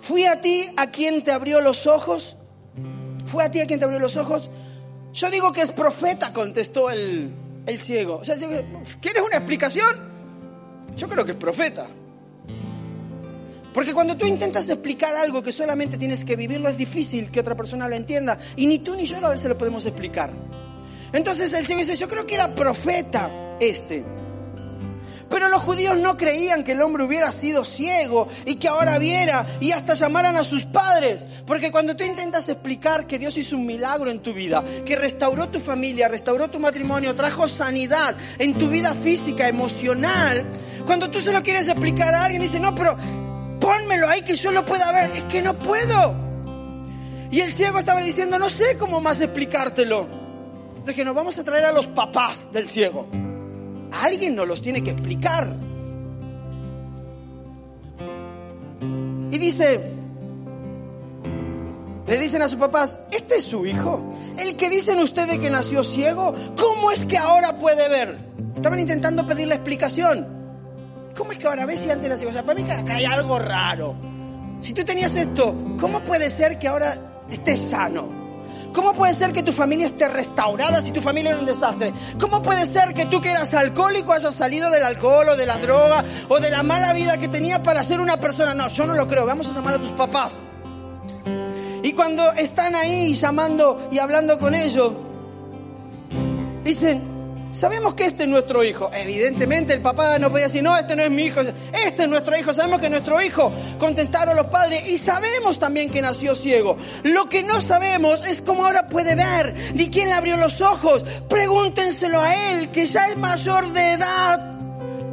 ¿fui 0.00 0.26
a 0.26 0.40
ti 0.40 0.66
a 0.76 0.90
quien 0.90 1.22
te 1.22 1.30
abrió 1.30 1.60
los 1.60 1.86
ojos? 1.86 2.36
¿Fue 3.26 3.44
a 3.44 3.50
ti 3.50 3.60
a 3.60 3.66
quien 3.66 3.78
te 3.78 3.84
abrió 3.84 4.00
los 4.00 4.16
ojos? 4.16 4.50
Yo 5.12 5.30
digo 5.30 5.52
que 5.52 5.62
es 5.62 5.70
profeta, 5.70 6.32
contestó 6.32 6.90
el, 6.90 7.32
el 7.66 7.78
ciego. 7.78 8.16
O 8.16 8.24
sea, 8.24 8.36
¿quieres 8.36 9.22
una 9.22 9.36
explicación? 9.36 9.96
Yo 10.96 11.08
creo 11.08 11.24
que 11.24 11.32
es 11.32 11.38
profeta. 11.38 11.86
Porque 13.72 13.94
cuando 13.94 14.16
tú 14.16 14.26
intentas 14.26 14.68
explicar 14.68 15.14
algo 15.14 15.42
que 15.42 15.52
solamente 15.52 15.98
tienes 15.98 16.24
que 16.24 16.36
vivirlo, 16.36 16.68
es 16.68 16.76
difícil 16.76 17.30
que 17.30 17.40
otra 17.40 17.54
persona 17.54 17.88
lo 17.88 17.94
entienda. 17.94 18.38
Y 18.56 18.66
ni 18.66 18.78
tú 18.78 18.94
ni 18.94 19.04
yo 19.04 19.24
a 19.24 19.30
veces 19.30 19.48
lo 19.48 19.58
podemos 19.58 19.84
explicar. 19.86 20.32
Entonces 21.12 21.52
el 21.52 21.66
Señor 21.66 21.82
dice, 21.82 21.96
yo 21.96 22.08
creo 22.08 22.26
que 22.26 22.34
era 22.34 22.54
profeta 22.54 23.30
este. 23.60 24.04
Pero 25.28 25.48
los 25.48 25.62
judíos 25.62 25.96
no 25.96 26.16
creían 26.16 26.64
que 26.64 26.72
el 26.72 26.80
hombre 26.80 27.04
hubiera 27.04 27.30
sido 27.32 27.64
ciego 27.64 28.28
y 28.46 28.56
que 28.56 28.68
ahora 28.68 28.98
viera 28.98 29.46
y 29.60 29.72
hasta 29.72 29.94
llamaran 29.94 30.36
a 30.36 30.42
sus 30.42 30.64
padres. 30.64 31.26
Porque 31.46 31.70
cuando 31.70 31.94
tú 31.94 32.04
intentas 32.04 32.48
explicar 32.48 33.06
que 33.06 33.18
Dios 33.18 33.36
hizo 33.36 33.56
un 33.56 33.66
milagro 33.66 34.10
en 34.10 34.20
tu 34.20 34.32
vida, 34.32 34.64
que 34.86 34.96
restauró 34.96 35.48
tu 35.50 35.60
familia, 35.60 36.08
restauró 36.08 36.48
tu 36.48 36.58
matrimonio, 36.58 37.14
trajo 37.14 37.46
sanidad 37.46 38.16
en 38.38 38.54
tu 38.54 38.68
vida 38.70 38.94
física, 38.94 39.48
emocional, 39.48 40.46
cuando 40.86 41.10
tú 41.10 41.20
se 41.20 41.32
lo 41.32 41.42
quieres 41.42 41.68
explicar 41.68 42.14
a 42.14 42.24
alguien, 42.24 42.40
dice, 42.40 42.58
no, 42.58 42.74
pero 42.74 42.96
pónmelo 43.68 44.08
ahí 44.08 44.22
que 44.22 44.34
yo 44.34 44.50
lo 44.50 44.64
pueda 44.64 44.90
ver. 44.92 45.10
Es 45.10 45.22
que 45.24 45.42
no 45.42 45.54
puedo. 45.54 46.14
Y 47.30 47.40
el 47.40 47.52
ciego 47.52 47.78
estaba 47.78 48.00
diciendo, 48.00 48.38
no 48.38 48.48
sé 48.48 48.78
cómo 48.78 49.00
más 49.00 49.20
explicártelo. 49.20 50.08
Entonces 50.70 50.94
que 50.94 51.04
nos 51.04 51.14
vamos 51.14 51.38
a 51.38 51.44
traer 51.44 51.66
a 51.66 51.72
los 51.72 51.86
papás 51.86 52.48
del 52.50 52.66
ciego. 52.66 53.06
Alguien 53.92 54.34
nos 54.34 54.48
los 54.48 54.62
tiene 54.62 54.82
que 54.82 54.90
explicar. 54.90 55.54
Y 59.30 59.36
dice, 59.36 59.92
le 62.06 62.18
dicen 62.18 62.40
a 62.40 62.48
sus 62.48 62.58
papás, 62.58 62.96
este 63.12 63.36
es 63.36 63.44
su 63.44 63.66
hijo. 63.66 64.14
El 64.38 64.56
que 64.56 64.70
dicen 64.70 64.98
ustedes 64.98 65.38
que 65.40 65.50
nació 65.50 65.84
ciego, 65.84 66.34
¿cómo 66.56 66.90
es 66.90 67.04
que 67.04 67.18
ahora 67.18 67.58
puede 67.58 67.86
ver? 67.90 68.18
Estaban 68.56 68.80
intentando 68.80 69.26
pedirle 69.26 69.56
explicación. 69.56 70.37
¿Cómo 71.16 71.32
es 71.32 71.38
que 71.38 71.46
ahora 71.46 71.66
ves 71.66 71.84
y 71.84 71.90
antes 71.90 72.08
nació? 72.08 72.28
O 72.28 72.32
sea, 72.32 72.42
para 72.42 72.60
mí 72.60 72.70
acá 72.70 72.96
hay 72.96 73.04
algo 73.04 73.38
raro. 73.38 73.96
Si 74.60 74.72
tú 74.72 74.84
tenías 74.84 75.14
esto, 75.16 75.54
¿cómo 75.80 76.00
puede 76.00 76.30
ser 76.30 76.58
que 76.58 76.68
ahora 76.68 77.24
estés 77.30 77.60
sano? 77.60 78.18
¿Cómo 78.72 78.92
puede 78.92 79.14
ser 79.14 79.32
que 79.32 79.42
tu 79.42 79.52
familia 79.52 79.86
esté 79.86 80.08
restaurada 80.08 80.80
si 80.80 80.90
tu 80.90 81.00
familia 81.00 81.30
era 81.30 81.40
un 81.40 81.46
desastre? 81.46 81.92
¿Cómo 82.20 82.42
puede 82.42 82.66
ser 82.66 82.92
que 82.92 83.06
tú 83.06 83.20
que 83.20 83.30
eras 83.30 83.52
alcohólico 83.54 84.12
hayas 84.12 84.34
salido 84.34 84.70
del 84.70 84.82
alcohol 84.82 85.30
o 85.30 85.36
de 85.36 85.46
la 85.46 85.56
droga 85.58 86.04
o 86.28 86.38
de 86.38 86.50
la 86.50 86.62
mala 86.62 86.92
vida 86.92 87.18
que 87.18 87.28
tenías 87.28 87.60
para 87.60 87.82
ser 87.82 88.00
una 88.00 88.20
persona? 88.20 88.54
No, 88.54 88.68
yo 88.68 88.86
no 88.86 88.94
lo 88.94 89.08
creo. 89.08 89.26
Vamos 89.26 89.48
a 89.48 89.52
llamar 89.52 89.74
a 89.74 89.78
tus 89.78 89.92
papás. 89.92 90.34
Y 91.82 91.92
cuando 91.92 92.30
están 92.32 92.74
ahí 92.74 93.14
llamando 93.14 93.88
y 93.90 93.98
hablando 93.98 94.38
con 94.38 94.54
ellos, 94.54 94.92
dicen, 96.64 97.17
sabemos 97.58 97.94
que 97.94 98.04
este 98.04 98.22
es 98.22 98.28
nuestro 98.28 98.62
hijo. 98.62 98.90
Evidentemente 98.94 99.74
el 99.74 99.82
papá 99.82 100.18
no 100.18 100.30
podía 100.30 100.44
decir, 100.44 100.62
no, 100.62 100.76
este 100.76 100.94
no 100.94 101.02
es 101.02 101.10
mi 101.10 101.24
hijo. 101.24 101.40
Este 101.40 102.04
es 102.04 102.08
nuestro 102.08 102.38
hijo. 102.38 102.52
Sabemos 102.52 102.78
que 102.78 102.86
es 102.86 102.90
nuestro 102.90 103.20
hijo. 103.20 103.52
Contentaron 103.78 104.36
los 104.36 104.46
padres 104.46 104.88
y 104.88 104.96
sabemos 104.96 105.58
también 105.58 105.90
que 105.90 106.00
nació 106.00 106.34
ciego. 106.34 106.76
Lo 107.02 107.28
que 107.28 107.42
no 107.42 107.60
sabemos 107.60 108.26
es 108.26 108.42
cómo 108.42 108.64
ahora 108.64 108.88
puede 108.88 109.14
ver, 109.16 109.54
ni 109.74 109.90
quién 109.90 110.08
le 110.08 110.14
abrió 110.14 110.36
los 110.36 110.60
ojos. 110.60 111.04
Pregúntenselo 111.28 112.20
a 112.20 112.52
él, 112.52 112.70
que 112.70 112.86
ya 112.86 113.08
es 113.08 113.16
mayor 113.16 113.72
de 113.72 113.92
edad 113.92 114.54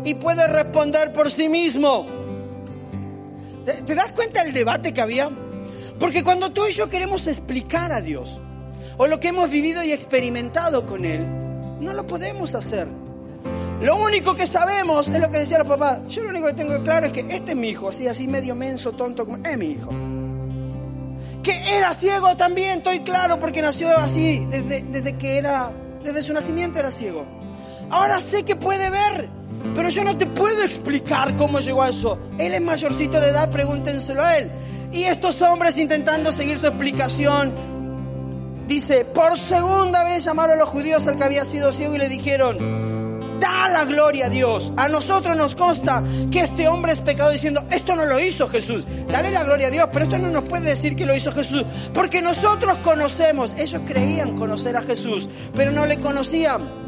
y 0.03 0.13
puede 0.13 0.47
responder 0.47 1.11
por 1.13 1.31
sí 1.31 1.49
mismo. 1.49 2.05
¿Te, 3.65 3.73
te 3.73 3.95
das 3.95 4.11
cuenta 4.11 4.43
del 4.43 4.53
debate 4.53 4.93
que 4.93 5.01
había? 5.01 5.31
Porque 5.99 6.23
cuando 6.23 6.51
tú 6.51 6.67
y 6.69 6.73
yo 6.73 6.89
queremos 6.89 7.25
explicar 7.25 7.91
a 7.91 8.01
Dios, 8.01 8.39
o 8.97 9.07
lo 9.07 9.19
que 9.19 9.29
hemos 9.29 9.49
vivido 9.49 9.83
y 9.83 9.91
experimentado 9.91 10.85
con 10.85 11.05
Él, 11.05 11.44
no 11.85 11.93
lo 11.93 12.05
podemos 12.05 12.53
hacer. 12.55 12.87
Lo 13.81 13.97
único 13.97 14.35
que 14.35 14.45
sabemos 14.45 15.07
es 15.07 15.19
lo 15.19 15.29
que 15.29 15.39
decía 15.39 15.57
el 15.57 15.65
papá. 15.65 16.01
Yo 16.07 16.23
lo 16.23 16.29
único 16.29 16.47
que 16.47 16.53
tengo 16.53 16.81
claro 16.83 17.07
es 17.07 17.13
que 17.13 17.19
este 17.21 17.51
es 17.51 17.57
mi 17.57 17.69
hijo, 17.69 17.89
así, 17.89 18.07
así 18.07 18.27
medio 18.27 18.55
menso, 18.55 18.93
tonto, 18.93 19.25
como 19.25 19.37
es 19.45 19.57
mi 19.57 19.67
hijo. 19.67 19.89
Que 21.43 21.77
era 21.77 21.93
ciego 21.93 22.35
también, 22.35 22.79
estoy 22.79 22.99
claro, 22.99 23.39
porque 23.39 23.61
nació 23.61 23.95
así, 23.95 24.45
desde, 24.49 24.81
desde 24.81 25.17
que 25.17 25.37
era, 25.37 25.71
desde 26.03 26.23
su 26.23 26.33
nacimiento 26.33 26.79
era 26.79 26.89
ciego. 26.89 27.25
Ahora 27.91 28.19
sé 28.19 28.43
que 28.43 28.55
puede 28.55 28.89
ver, 28.89 29.29
pero 29.75 29.89
yo 29.89 30.03
no 30.03 30.17
te 30.17 30.25
puedo 30.25 30.63
explicar 30.63 31.35
cómo 31.35 31.59
llegó 31.59 31.83
a 31.83 31.89
eso. 31.89 32.17
Él 32.39 32.55
es 32.55 32.61
mayorcito 32.61 33.19
de 33.19 33.29
edad, 33.29 33.51
pregúntenselo 33.51 34.23
a 34.23 34.37
él. 34.37 34.51
Y 34.91 35.03
estos 35.03 35.41
hombres 35.41 35.77
intentando 35.77 36.31
seguir 36.31 36.57
su 36.57 36.65
explicación, 36.65 37.53
dice, 38.67 39.05
por 39.05 39.37
segunda 39.37 40.03
vez 40.03 40.23
llamaron 40.23 40.57
los 40.57 40.69
judíos 40.69 41.07
al 41.07 41.15
que 41.15 41.23
había 41.23 41.45
sido 41.45 41.71
ciego 41.71 41.95
y 41.95 41.99
le 41.99 42.09
dijeron, 42.09 42.57
da 43.39 43.67
la 43.69 43.85
gloria 43.85 44.27
a 44.27 44.29
Dios. 44.29 44.73
A 44.77 44.87
nosotros 44.87 45.35
nos 45.37 45.55
consta 45.55 46.03
que 46.31 46.41
este 46.41 46.67
hombre 46.67 46.93
es 46.93 46.99
pecado 46.99 47.31
diciendo, 47.31 47.63
esto 47.71 47.95
no 47.95 48.05
lo 48.05 48.19
hizo 48.19 48.47
Jesús. 48.47 48.85
Dale 49.07 49.31
la 49.31 49.43
gloria 49.43 49.67
a 49.67 49.71
Dios, 49.71 49.89
pero 49.91 50.05
esto 50.05 50.17
no 50.17 50.29
nos 50.29 50.43
puede 50.45 50.69
decir 50.69 50.95
que 50.95 51.05
lo 51.05 51.15
hizo 51.15 51.31
Jesús. 51.31 51.65
Porque 51.93 52.21
nosotros 52.21 52.77
conocemos, 52.83 53.53
ellos 53.57 53.81
creían 53.85 54.35
conocer 54.35 54.75
a 54.77 54.81
Jesús, 54.81 55.29
pero 55.55 55.71
no 55.71 55.85
le 55.85 55.97
conocían. 55.99 56.85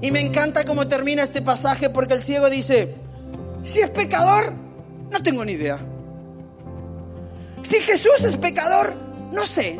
Y 0.00 0.10
me 0.10 0.20
encanta 0.20 0.64
cómo 0.64 0.88
termina 0.88 1.22
este 1.22 1.42
pasaje 1.42 1.88
porque 1.90 2.14
el 2.14 2.22
ciego 2.22 2.50
dice, 2.50 2.96
si 3.62 3.80
es 3.80 3.90
pecador, 3.90 4.52
no 5.10 5.22
tengo 5.22 5.44
ni 5.44 5.52
idea. 5.52 5.78
Si 7.62 7.80
Jesús 7.80 8.24
es 8.24 8.36
pecador, 8.36 9.11
no 9.32 9.46
sé. 9.46 9.78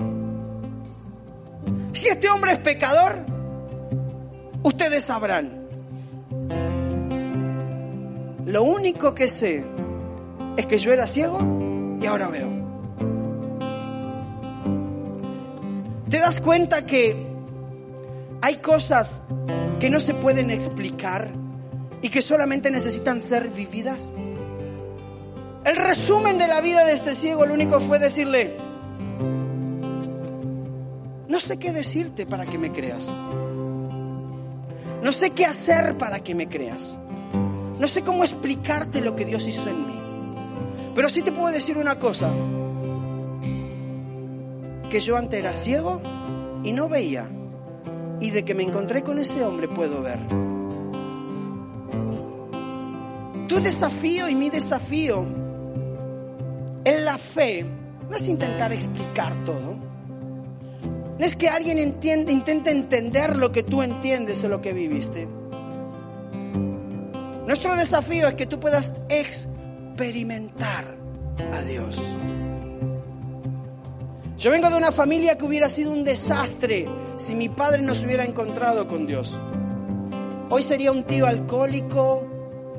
Si 1.92 2.08
este 2.08 2.28
hombre 2.28 2.52
es 2.52 2.58
pecador, 2.58 3.24
ustedes 4.62 5.04
sabrán. 5.04 5.62
Lo 8.46 8.64
único 8.64 9.14
que 9.14 9.28
sé 9.28 9.64
es 10.56 10.66
que 10.66 10.78
yo 10.78 10.92
era 10.92 11.06
ciego 11.06 11.38
y 12.00 12.06
ahora 12.06 12.28
veo. 12.28 12.50
¿Te 16.10 16.18
das 16.18 16.40
cuenta 16.40 16.84
que 16.86 17.14
hay 18.40 18.56
cosas 18.56 19.22
que 19.78 19.88
no 19.88 20.00
se 20.00 20.14
pueden 20.14 20.50
explicar 20.50 21.32
y 22.02 22.08
que 22.08 22.20
solamente 22.20 22.70
necesitan 22.70 23.20
ser 23.20 23.48
vividas? 23.48 24.12
El 25.64 25.76
resumen 25.76 26.38
de 26.38 26.48
la 26.48 26.60
vida 26.60 26.84
de 26.84 26.92
este 26.92 27.14
ciego, 27.14 27.46
lo 27.46 27.54
único 27.54 27.80
fue 27.80 28.00
decirle, 28.00 28.56
no 31.32 31.40
sé 31.40 31.56
qué 31.56 31.72
decirte 31.72 32.26
para 32.26 32.44
que 32.44 32.58
me 32.58 32.70
creas. 32.72 33.06
No 35.02 35.12
sé 35.12 35.30
qué 35.30 35.46
hacer 35.46 35.96
para 35.96 36.22
que 36.22 36.34
me 36.34 36.46
creas. 36.46 36.98
No 37.80 37.88
sé 37.88 38.02
cómo 38.02 38.22
explicarte 38.22 39.00
lo 39.00 39.16
que 39.16 39.24
Dios 39.24 39.46
hizo 39.48 39.66
en 39.70 39.86
mí. 39.86 39.98
Pero 40.94 41.08
sí 41.08 41.22
te 41.22 41.32
puedo 41.32 41.50
decir 41.50 41.78
una 41.78 41.98
cosa. 41.98 42.30
Que 44.90 45.00
yo 45.00 45.16
antes 45.16 45.40
era 45.40 45.54
ciego 45.54 46.02
y 46.64 46.72
no 46.72 46.90
veía. 46.90 47.30
Y 48.20 48.28
de 48.28 48.44
que 48.44 48.54
me 48.54 48.64
encontré 48.64 49.02
con 49.02 49.18
ese 49.18 49.42
hombre 49.42 49.68
puedo 49.68 50.02
ver. 50.02 50.20
Tu 53.48 53.58
desafío 53.58 54.28
y 54.28 54.34
mi 54.34 54.50
desafío 54.50 55.26
en 56.84 57.04
la 57.06 57.16
fe 57.16 57.64
no 58.10 58.14
es 58.14 58.28
intentar 58.28 58.70
explicar 58.74 59.44
todo. 59.44 59.91
No 61.18 61.24
es 61.26 61.36
que 61.36 61.48
alguien 61.48 61.78
intente 61.78 62.70
entender 62.70 63.36
lo 63.36 63.52
que 63.52 63.62
tú 63.62 63.82
entiendes 63.82 64.42
o 64.44 64.48
lo 64.48 64.60
que 64.60 64.72
viviste. 64.72 65.28
Nuestro 67.46 67.76
desafío 67.76 68.28
es 68.28 68.34
que 68.34 68.46
tú 68.46 68.58
puedas 68.58 68.92
experimentar 69.08 70.96
a 71.52 71.62
Dios. 71.62 72.00
Yo 74.38 74.50
vengo 74.50 74.70
de 74.70 74.76
una 74.76 74.90
familia 74.90 75.36
que 75.36 75.44
hubiera 75.44 75.68
sido 75.68 75.92
un 75.92 76.02
desastre 76.02 76.88
si 77.16 77.34
mi 77.34 77.48
padre 77.48 77.82
no 77.82 77.94
se 77.94 78.06
hubiera 78.06 78.24
encontrado 78.24 78.88
con 78.88 79.06
Dios. 79.06 79.38
Hoy 80.50 80.62
sería 80.62 80.92
un 80.92 81.04
tío 81.04 81.26
alcohólico, 81.26 82.26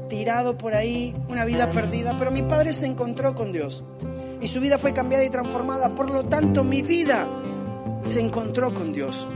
tirado 0.10 0.58
por 0.58 0.74
ahí, 0.74 1.14
una 1.30 1.46
vida 1.46 1.70
perdida, 1.70 2.18
pero 2.18 2.32
mi 2.32 2.42
padre 2.42 2.74
se 2.74 2.86
encontró 2.86 3.36
con 3.36 3.52
Dios 3.52 3.84
y 4.42 4.48
su 4.48 4.60
vida 4.60 4.78
fue 4.78 4.94
cambiada 4.94 5.24
y 5.24 5.30
transformada. 5.30 5.96
Por 5.96 6.10
lo 6.10 6.26
tanto, 6.26 6.64
mi 6.64 6.82
vida 6.82 7.28
se 8.04 8.20
encontró 8.20 8.74
con 8.74 8.94
Dios. 8.94 9.28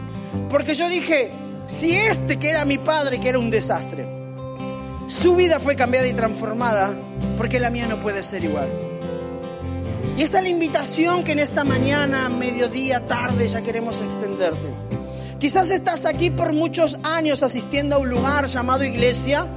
Porque 0.50 0.76
yo 0.76 0.90
dije, 0.90 1.32
si 1.68 1.92
este 1.92 2.38
que 2.38 2.50
era 2.50 2.66
mi 2.66 2.78
padre, 2.78 3.20
que 3.20 3.30
era 3.30 3.40
un 3.40 3.50
desastre, 3.50 4.08
su 5.08 5.36
vida 5.36 5.60
fue 5.60 5.76
cambiada 5.76 6.08
y 6.08 6.14
transformada, 6.14 6.98
porque 7.38 7.60
la 7.60 7.70
mía 7.70 7.88
no 7.88 8.00
puede 8.00 8.24
ser 8.24 8.44
igual. 8.44 8.70
Y 10.18 10.24
esta 10.24 10.40
es 10.40 10.44
la 10.44 10.50
invitación 10.50 11.24
que 11.24 11.34
en 11.34 11.40
esta 11.40 11.64
mañana, 11.64 12.28
mediodía, 12.30 13.06
tarde 13.06 13.48
ya 13.48 13.62
queremos 13.62 14.02
extenderte. 14.02 14.68
Quizás 15.40 15.70
estás 15.70 16.06
aquí 16.06 16.32
por 16.32 16.54
muchos 16.54 16.98
años 17.04 17.44
asistiendo 17.44 17.96
a 17.96 18.00
un 18.00 18.10
lugar 18.10 18.48
llamado 18.48 18.84
iglesia 18.84 19.48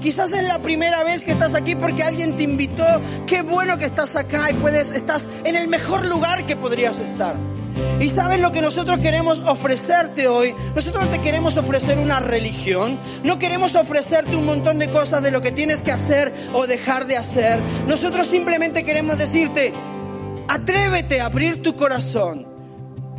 Quizás 0.00 0.32
es 0.32 0.44
la 0.44 0.60
primera 0.60 1.02
vez 1.04 1.24
que 1.24 1.32
estás 1.32 1.54
aquí 1.54 1.74
porque 1.74 2.02
alguien 2.02 2.36
te 2.36 2.42
invitó. 2.42 2.84
Qué 3.26 3.42
bueno 3.42 3.78
que 3.78 3.84
estás 3.84 4.14
acá 4.16 4.50
y 4.50 4.54
puedes, 4.54 4.90
estás 4.90 5.28
en 5.44 5.56
el 5.56 5.68
mejor 5.68 6.04
lugar 6.06 6.46
que 6.46 6.56
podrías 6.56 6.98
estar. 6.98 7.36
Y 8.00 8.08
sabes 8.08 8.40
lo 8.40 8.52
que 8.52 8.60
nosotros 8.60 9.00
queremos 9.00 9.40
ofrecerte 9.40 10.28
hoy. 10.28 10.54
Nosotros 10.74 11.04
no 11.04 11.10
te 11.10 11.20
queremos 11.20 11.56
ofrecer 11.56 11.98
una 11.98 12.20
religión. 12.20 12.98
No 13.22 13.38
queremos 13.38 13.74
ofrecerte 13.74 14.36
un 14.36 14.44
montón 14.44 14.78
de 14.78 14.90
cosas 14.90 15.22
de 15.22 15.30
lo 15.30 15.40
que 15.40 15.52
tienes 15.52 15.82
que 15.82 15.92
hacer 15.92 16.32
o 16.52 16.66
dejar 16.66 17.06
de 17.06 17.16
hacer. 17.16 17.58
Nosotros 17.86 18.26
simplemente 18.26 18.84
queremos 18.84 19.18
decirte, 19.18 19.72
atrévete 20.48 21.20
a 21.20 21.26
abrir 21.26 21.62
tu 21.62 21.74
corazón 21.74 22.46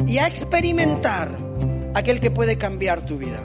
y 0.05 0.19
a 0.19 0.27
experimentar 0.27 1.37
aquel 1.93 2.19
que 2.19 2.31
puede 2.31 2.57
cambiar 2.57 3.03
tu 3.03 3.17
vida. 3.17 3.41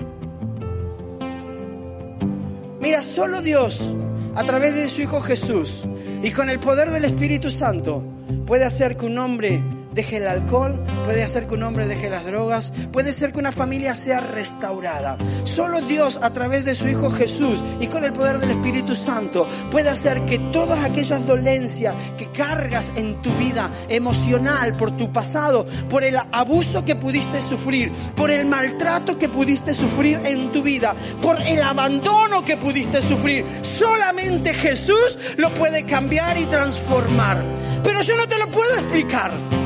Mira, 2.83 3.05
solo 3.05 3.43
Dios, 3.43 3.95
a 4.35 4.43
través 4.43 4.75
de 4.75 4.89
su 4.89 5.03
Hijo 5.03 5.21
Jesús 5.21 5.85
y 6.21 6.33
con 6.33 6.51
el 6.51 6.59
poder 6.59 6.91
del 6.91 7.05
Espíritu 7.05 7.49
Santo, 7.49 8.03
puede 8.45 8.65
hacer 8.65 8.97
que 8.97 9.07
un 9.07 9.19
hombre 9.19 9.63
deje 9.93 10.17
el 10.17 10.27
alcohol, 10.27 10.83
puede 11.05 11.23
hacer 11.23 11.47
que 11.47 11.55
un 11.55 11.63
hombre 11.63 11.87
deje 11.87 12.11
las 12.11 12.25
drogas, 12.25 12.73
puede 12.93 13.13
ser 13.13 13.33
que 13.33 13.39
una 13.39 13.53
familia 13.53 13.95
sea 13.95 14.21
restaurada. 14.21 15.19
Solo 15.45 15.81
Dios 15.81 16.19
a 16.23 16.33
través 16.33 16.65
de 16.65 16.75
su 16.75 16.89
Hijo 16.89 17.11
Jesús 17.11 17.63
y 17.81 17.87
con 17.87 18.05
el 18.05 18.13
poder 18.13 18.39
del 18.39 18.53
Espíritu 18.53 18.95
Santo 18.95 19.47
puede 19.71 19.89
hacer 19.91 20.25
que 20.27 20.39
todas 20.39 20.85
aquellas 20.85 21.27
dolencias 21.27 21.95
que 22.17 22.31
cargas 22.31 22.91
en 22.97 23.21
tu 23.23 23.31
vida 23.35 23.71
emocional, 23.89 24.77
por 24.77 24.97
tu 24.97 25.13
pasado, 25.13 25.67
por 25.89 26.05
el 26.05 26.17
abuso 26.33 26.85
que 26.85 26.97
pudiste 26.97 27.41
sufrir, 27.41 27.93
por 28.15 28.31
el 28.31 28.47
maltrato 28.47 29.19
que 29.19 29.29
pudiste 29.29 29.75
sufrir 29.75 30.21
en 30.25 30.53
tu 30.53 30.63
vida, 30.63 30.95
por 31.21 31.41
el 31.41 31.63
abandono 31.63 32.45
que 32.45 32.57
pudiste 32.57 33.03
sufrir, 33.03 33.45
solamente 33.79 34.55
Jesús 34.55 35.19
lo 35.37 35.51
puede 35.51 35.85
cambiar 35.85 36.39
y 36.39 36.47
transformar. 36.47 37.43
Pero 37.83 38.03
yo 38.03 38.17
no 38.17 38.27
te 38.29 38.39
lo 38.39 38.49
puedo 38.49 38.75
explicar. 38.75 39.62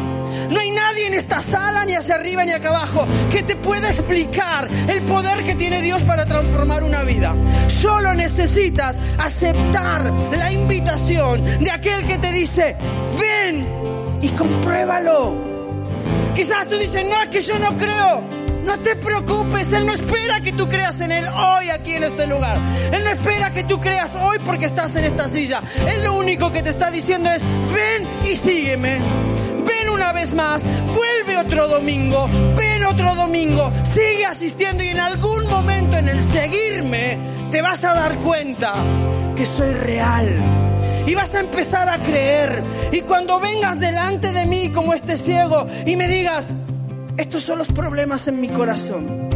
No 0.51 0.61
hay 0.61 0.71
nadie 0.71 1.07
en 1.07 1.15
esta 1.15 1.41
sala, 1.41 1.85
ni 1.85 1.95
hacia 1.95 2.15
arriba, 2.17 2.45
ni 2.45 2.53
acá 2.53 2.69
abajo, 2.69 3.07
que 3.31 3.43
te 3.43 3.57
pueda 3.57 3.91
explicar 3.91 4.69
el 4.89 5.03
poder 5.03 5.45
que 5.45 5.55
tiene 5.55 5.81
Dios 5.83 6.03
para 6.03 6.27
transformar 6.27 6.83
una 6.83 7.03
vida. 7.03 7.35
Solo 7.81 8.15
necesitas 8.15 8.99
aceptar 9.19 10.13
la 10.33 10.53
invitación 10.53 11.45
de 11.61 11.71
aquel 11.71 12.07
que 12.07 12.19
te 12.19 12.33
dice, 12.33 12.77
ven 13.21 13.67
y 14.23 14.29
compruébalo. 14.31 15.35
Quizás 16.35 16.69
tú 16.69 16.77
dices, 16.77 17.05
no, 17.05 17.23
es 17.23 17.29
que 17.29 17.41
yo 17.41 17.59
no 17.59 17.77
creo. 17.77 18.23
No 18.65 18.81
te 18.81 18.97
preocupes, 18.97 19.73
Él 19.73 19.87
no 19.87 19.93
espera 19.93 20.41
que 20.41 20.53
tú 20.53 20.69
creas 20.69 21.01
en 21.01 21.13
Él 21.13 21.25
hoy 21.25 21.71
aquí 21.71 21.93
en 21.93 22.03
este 22.03 22.27
lugar. 22.27 22.59
Él 22.93 23.05
no 23.05 23.11
espera 23.11 23.53
que 23.53 23.63
tú 23.63 23.81
creas 23.81 24.11
hoy 24.17 24.39
porque 24.45 24.67
estás 24.67 24.95
en 24.97 25.05
esta 25.05 25.29
silla. 25.29 25.63
Él 25.89 26.03
lo 26.03 26.15
único 26.19 26.51
que 26.51 26.63
te 26.63 26.71
está 26.71 26.91
diciendo 26.91 27.31
es, 27.31 27.43
ven 27.73 28.09
y 28.25 28.35
sígueme 28.35 29.36
vez 30.17 30.33
más, 30.33 30.63
vuelve 30.95 31.37
otro 31.37 31.69
domingo, 31.69 32.27
ven 32.57 32.83
otro 32.85 33.15
domingo, 33.15 33.71
sigue 33.93 34.25
asistiendo 34.25 34.83
y 34.83 34.89
en 34.89 34.99
algún 34.99 35.47
momento 35.47 35.99
en 35.99 36.09
el 36.09 36.23
seguirme 36.33 37.19
te 37.51 37.61
vas 37.61 37.85
a 37.85 37.93
dar 37.93 38.17
cuenta 38.21 38.73
que 39.37 39.45
soy 39.45 39.75
real. 39.75 40.35
Y 41.07 41.15
vas 41.15 41.35
a 41.35 41.41
empezar 41.41 41.89
a 41.89 41.99
creer. 41.99 42.63
Y 42.93 43.03
cuando 43.03 43.39
vengas 43.39 43.79
delante 43.79 44.33
de 44.33 44.47
mí 44.47 44.71
como 44.71 44.95
este 44.95 45.19
ciego 45.19 45.67
y 45.85 45.97
me 45.97 46.09
digas, 46.09 46.49
estos 47.19 47.43
son 47.43 47.59
los 47.59 47.69
problemas 47.69 48.27
en 48.27 48.41
mi 48.41 48.49
corazón. 48.49 49.29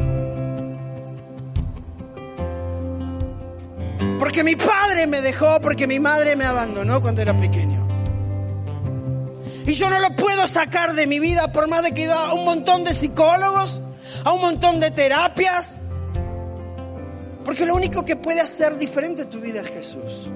Porque 4.18 4.42
mi 4.42 4.56
padre 4.56 5.06
me 5.06 5.20
dejó, 5.20 5.60
porque 5.60 5.86
mi 5.86 6.00
madre 6.00 6.36
me 6.36 6.46
abandonó 6.46 7.02
cuando 7.02 7.20
era 7.20 7.36
pequeño. 7.36 7.99
Y 9.70 9.74
yo 9.74 9.88
no 9.88 10.00
lo 10.00 10.10
puedo 10.16 10.48
sacar 10.48 10.94
de 10.94 11.06
mi 11.06 11.20
vida 11.20 11.52
por 11.52 11.68
más 11.68 11.84
de 11.84 11.94
que 11.94 12.06
he 12.06 12.10
a 12.10 12.34
un 12.34 12.44
montón 12.44 12.82
de 12.82 12.92
psicólogos, 12.92 13.80
a 14.24 14.32
un 14.32 14.40
montón 14.40 14.80
de 14.80 14.90
terapias. 14.90 15.76
Porque 17.44 17.64
lo 17.64 17.76
único 17.76 18.04
que 18.04 18.16
puede 18.16 18.40
hacer 18.40 18.76
diferente 18.78 19.26
tu 19.26 19.38
vida 19.38 19.60
es 19.60 19.68
Jesús. 19.68 20.28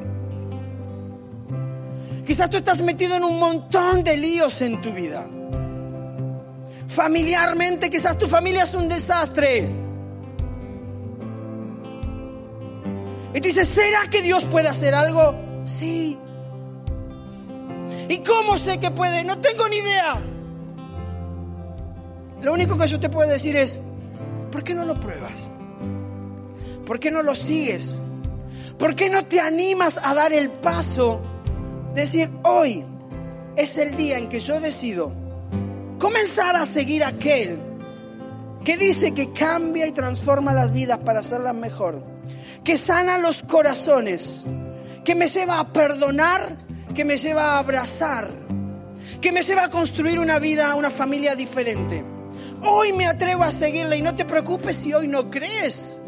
Quizás 2.24 2.48
tú 2.48 2.58
estás 2.58 2.80
metido 2.82 3.16
en 3.16 3.24
un 3.24 3.40
montón 3.40 4.04
de 4.04 4.16
líos 4.16 4.62
en 4.62 4.80
tu 4.80 4.92
vida. 4.92 5.26
Familiarmente, 6.86 7.90
quizás 7.90 8.16
tu 8.16 8.28
familia 8.28 8.62
es 8.62 8.74
un 8.76 8.88
desastre. 8.88 9.68
Y 13.34 13.40
tú 13.40 13.48
dices, 13.48 13.66
¿será 13.66 14.08
que 14.08 14.22
Dios 14.22 14.44
puede 14.44 14.68
hacer 14.68 14.94
algo? 14.94 15.34
Sí, 15.64 16.16
¿Y 18.08 18.18
cómo 18.18 18.56
sé 18.56 18.78
que 18.78 18.90
puede? 18.90 19.24
No 19.24 19.38
tengo 19.38 19.68
ni 19.68 19.76
idea. 19.76 20.20
Lo 22.42 22.52
único 22.52 22.76
que 22.76 22.86
yo 22.86 23.00
te 23.00 23.08
puedo 23.08 23.28
decir 23.28 23.56
es, 23.56 23.80
¿por 24.52 24.62
qué 24.62 24.74
no 24.74 24.84
lo 24.84 25.00
pruebas? 25.00 25.50
¿Por 26.86 27.00
qué 27.00 27.10
no 27.10 27.22
lo 27.22 27.34
sigues? 27.34 28.02
¿Por 28.78 28.94
qué 28.94 29.08
no 29.08 29.24
te 29.24 29.40
animas 29.40 29.98
a 30.02 30.14
dar 30.14 30.32
el 30.32 30.50
paso? 30.50 31.20
Decir, 31.94 32.30
hoy 32.42 32.84
es 33.56 33.76
el 33.76 33.96
día 33.96 34.18
en 34.18 34.28
que 34.28 34.40
yo 34.40 34.60
decido 34.60 35.14
comenzar 35.98 36.56
a 36.56 36.66
seguir 36.66 37.02
aquel 37.04 37.58
que 38.64 38.76
dice 38.76 39.12
que 39.12 39.32
cambia 39.32 39.86
y 39.86 39.92
transforma 39.92 40.52
las 40.52 40.72
vidas 40.72 40.98
para 40.98 41.20
hacerlas 41.20 41.54
mejor, 41.54 42.04
que 42.64 42.76
sana 42.76 43.18
los 43.18 43.42
corazones, 43.42 44.42
que 45.04 45.14
me 45.14 45.28
lleva 45.28 45.60
a 45.60 45.72
perdonar, 45.72 46.56
que 46.94 47.04
me 47.04 47.16
lleva 47.16 47.54
a 47.54 47.58
abrazar, 47.58 48.30
que 49.20 49.32
me 49.32 49.42
lleva 49.42 49.64
a 49.64 49.70
construir 49.70 50.18
una 50.18 50.38
vida, 50.38 50.74
una 50.74 50.90
familia 50.90 51.34
diferente. 51.34 52.04
Hoy 52.62 52.92
me 52.92 53.06
atrevo 53.06 53.42
a 53.42 53.50
seguirle 53.50 53.98
y 53.98 54.02
no 54.02 54.14
te 54.14 54.24
preocupes 54.24 54.76
si 54.76 54.94
hoy 54.94 55.08
no 55.08 55.30
crees. 55.30 56.00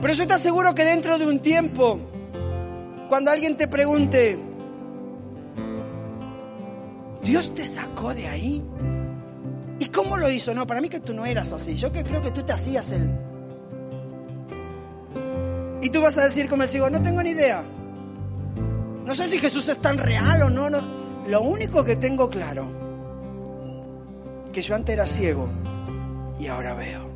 Pero 0.00 0.14
yo 0.14 0.26
te 0.26 0.34
aseguro 0.34 0.74
que 0.74 0.84
dentro 0.84 1.18
de 1.18 1.26
un 1.26 1.40
tiempo, 1.40 2.00
cuando 3.08 3.30
alguien 3.30 3.56
te 3.56 3.68
pregunte, 3.68 4.38
¿Dios 7.22 7.54
te 7.54 7.64
sacó 7.64 8.14
de 8.14 8.26
ahí? 8.26 8.62
¿Y 9.78 9.86
cómo 9.86 10.16
lo 10.16 10.30
hizo? 10.30 10.54
No, 10.54 10.66
para 10.66 10.80
mí 10.80 10.88
que 10.88 11.00
tú 11.00 11.12
no 11.14 11.26
eras 11.26 11.52
así. 11.52 11.74
Yo 11.74 11.92
que 11.92 12.04
creo 12.04 12.22
que 12.22 12.30
tú 12.30 12.42
te 12.42 12.52
hacías 12.52 12.90
él. 12.90 13.10
Y 15.82 15.88
tú 15.90 16.00
vas 16.00 16.16
a 16.16 16.24
decir 16.24 16.48
como 16.48 16.62
el 16.62 16.68
ciego, 16.68 16.88
no 16.88 17.02
tengo 17.02 17.22
ni 17.22 17.30
idea. 17.30 17.64
No 19.04 19.14
sé 19.14 19.26
si 19.26 19.38
Jesús 19.38 19.68
es 19.68 19.78
tan 19.80 19.98
real 19.98 20.42
o 20.42 20.50
no. 20.50 20.68
Lo 21.26 21.42
único 21.42 21.84
que 21.84 21.96
tengo 21.96 22.28
claro, 22.28 22.66
que 24.52 24.62
yo 24.62 24.74
antes 24.74 24.92
era 24.92 25.06
ciego 25.06 25.48
y 26.38 26.46
ahora 26.46 26.74
veo. 26.74 27.12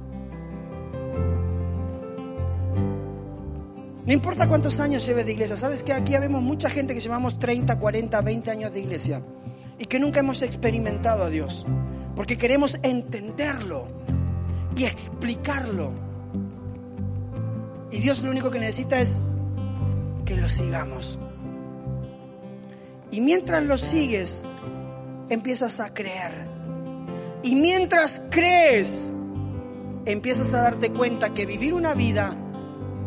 No 4.06 4.12
importa 4.12 4.48
cuántos 4.48 4.78
años 4.78 5.04
lleves 5.04 5.26
de 5.26 5.32
iglesia, 5.32 5.56
sabes 5.56 5.82
que 5.82 5.92
aquí 5.92 6.16
vemos 6.16 6.40
mucha 6.40 6.70
gente 6.70 6.94
que 6.94 7.00
llevamos 7.00 7.40
30, 7.40 7.76
40, 7.76 8.20
20 8.20 8.50
años 8.52 8.72
de 8.72 8.80
iglesia 8.80 9.22
y 9.78 9.86
que 9.86 9.98
nunca 9.98 10.20
hemos 10.20 10.42
experimentado 10.42 11.24
a 11.24 11.30
Dios, 11.30 11.66
porque 12.14 12.38
queremos 12.38 12.78
entenderlo 12.82 13.88
y 14.76 14.84
explicarlo. 14.84 15.92
Y 17.90 17.98
Dios 17.98 18.22
lo 18.22 18.30
único 18.30 18.50
que 18.50 18.60
necesita 18.60 19.00
es 19.00 19.20
que 20.24 20.36
lo 20.36 20.48
sigamos. 20.48 21.18
Y 23.16 23.22
mientras 23.22 23.62
lo 23.62 23.78
sigues, 23.78 24.44
empiezas 25.30 25.80
a 25.80 25.94
creer. 25.94 26.32
Y 27.42 27.54
mientras 27.54 28.20
crees, 28.30 29.10
empiezas 30.04 30.52
a 30.52 30.60
darte 30.60 30.90
cuenta 30.90 31.32
que 31.32 31.46
vivir 31.46 31.72
una 31.72 31.94
vida 31.94 32.36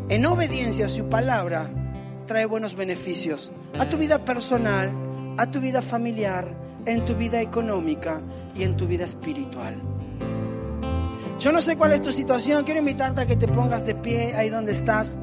en 0.10 0.26
obediencia 0.26 0.88
a 0.88 0.89
su 0.89 1.07
palabra, 1.10 1.70
trae 2.26 2.47
buenos 2.47 2.76
beneficios 2.76 3.51
a 3.78 3.88
tu 3.88 3.97
vida 3.97 4.26
personal, 4.26 4.91
a 5.38 5.51
tu 5.51 5.60
vida 5.60 5.84
familiar, 5.84 6.57
en 6.88 7.05
tu 7.05 7.14
vida 7.14 7.39
económica 7.39 8.24
y 8.55 8.64
en 8.64 8.78
tu 8.78 8.88
vida 8.88 9.05
espiritual. 9.05 9.80
Yo 11.39 11.51
no 11.51 11.62
sé 11.62 11.78
cuál 11.78 11.91
es 11.91 12.01
tu 12.01 12.12
situación, 12.12 12.64
quiero 12.64 12.80
invitarte 12.80 13.22
a 13.22 13.26
que 13.28 13.36
te 13.36 13.47
pongas 13.47 13.86
de 13.86 13.93
pie 13.93 14.34
ahí 14.34 14.49
donde 14.49 14.72
estás. 14.72 15.16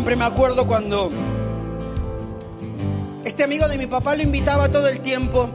Siempre 0.00 0.16
me 0.16 0.24
acuerdo 0.24 0.66
cuando 0.66 1.10
este 3.22 3.44
amigo 3.44 3.68
de 3.68 3.76
mi 3.76 3.86
papá 3.86 4.16
lo 4.16 4.22
invitaba 4.22 4.70
todo 4.70 4.88
el 4.88 5.02
tiempo. 5.02 5.50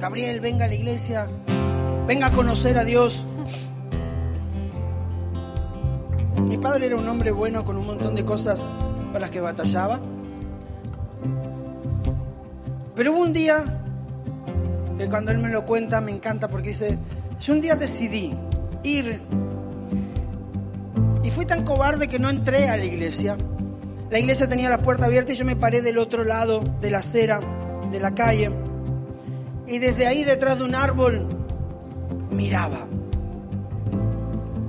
Gabriel, 0.00 0.40
venga 0.40 0.64
a 0.64 0.68
la 0.68 0.74
iglesia, 0.74 1.28
venga 2.06 2.28
a 2.28 2.30
conocer 2.30 2.78
a 2.78 2.84
Dios. 2.84 3.26
Mi 6.44 6.56
padre 6.56 6.86
era 6.86 6.96
un 6.96 7.06
hombre 7.06 7.30
bueno 7.30 7.62
con 7.62 7.76
un 7.76 7.84
montón 7.84 8.14
de 8.14 8.24
cosas 8.24 8.66
con 9.12 9.20
las 9.20 9.30
que 9.30 9.42
batallaba. 9.42 10.00
Pero 12.94 13.12
hubo 13.12 13.20
un 13.20 13.34
día 13.34 13.82
que 14.96 15.10
cuando 15.10 15.30
él 15.30 15.36
me 15.40 15.50
lo 15.50 15.66
cuenta 15.66 16.00
me 16.00 16.10
encanta 16.10 16.48
porque 16.48 16.68
dice, 16.68 16.98
yo 17.38 17.52
un 17.52 17.60
día 17.60 17.74
decidí 17.74 18.34
ir 18.82 19.20
y 21.22 21.30
fui 21.30 21.44
tan 21.44 21.64
cobarde 21.64 22.08
que 22.08 22.18
no 22.18 22.30
entré 22.30 22.70
a 22.70 22.78
la 22.78 22.86
iglesia. 22.86 23.36
La 24.14 24.20
iglesia 24.20 24.48
tenía 24.48 24.70
la 24.70 24.80
puerta 24.80 25.06
abierta 25.06 25.32
y 25.32 25.34
yo 25.34 25.44
me 25.44 25.56
paré 25.56 25.82
del 25.82 25.98
otro 25.98 26.22
lado 26.22 26.62
de 26.80 26.88
la 26.88 26.98
acera, 26.98 27.40
de 27.90 27.98
la 27.98 28.14
calle. 28.14 28.48
Y 29.66 29.80
desde 29.80 30.06
ahí, 30.06 30.22
detrás 30.22 30.56
de 30.56 30.64
un 30.64 30.76
árbol, 30.76 31.26
miraba. 32.30 32.86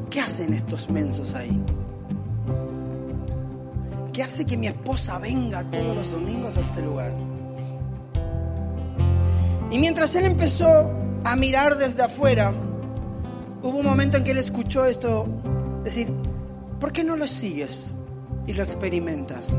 ¿Qué 0.10 0.20
hacen 0.20 0.52
estos 0.52 0.90
mensos 0.90 1.36
ahí? 1.36 1.62
¿Qué 4.14 4.24
hace 4.24 4.48
que 4.48 4.58
mi 4.58 4.66
esposa 4.66 5.20
venga 5.20 5.64
todos 5.70 5.96
los 5.96 6.12
domingos 6.12 6.58
a 6.58 6.62
este 6.62 6.82
lugar? 6.82 7.14
Y 9.70 9.78
mientras 9.78 10.16
él 10.16 10.26
empezó 10.26 10.92
a 11.24 11.36
mirar 11.36 11.78
desde 11.78 12.02
afuera, 12.02 12.52
hubo 13.62 13.78
un 13.78 13.86
momento 13.86 14.18
en 14.18 14.24
que 14.24 14.32
él 14.32 14.40
escuchó 14.40 14.86
esto, 14.86 15.28
decir, 15.84 16.12
¿por 16.80 16.92
qué 16.92 17.04
no 17.04 17.16
lo 17.16 17.28
sigues? 17.28 17.94
Y 18.48 18.54
lo 18.54 18.64
experimentas. 18.64 19.50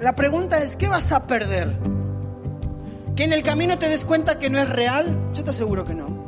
La 0.00 0.14
pregunta 0.14 0.58
es, 0.58 0.76
¿qué 0.76 0.88
vas 0.88 1.12
a 1.12 1.26
perder? 1.26 1.76
¿Que 3.16 3.24
en 3.24 3.32
el 3.32 3.42
camino 3.42 3.78
te 3.78 3.88
des 3.88 4.04
cuenta 4.04 4.38
que 4.38 4.48
no 4.48 4.58
es 4.58 4.68
real? 4.68 5.30
Yo 5.34 5.44
te 5.44 5.50
aseguro 5.50 5.84
que 5.84 5.94
no. 5.94 6.24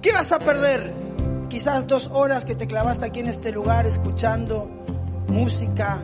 ¿Qué 0.00 0.12
vas 0.12 0.32
a 0.32 0.38
perder? 0.38 0.94
Quizás 1.50 1.86
dos 1.86 2.08
horas 2.12 2.44
que 2.44 2.54
te 2.54 2.66
clavaste 2.66 3.04
aquí 3.04 3.20
en 3.20 3.26
este 3.26 3.52
lugar 3.52 3.84
escuchando 3.86 4.70
música, 5.28 6.02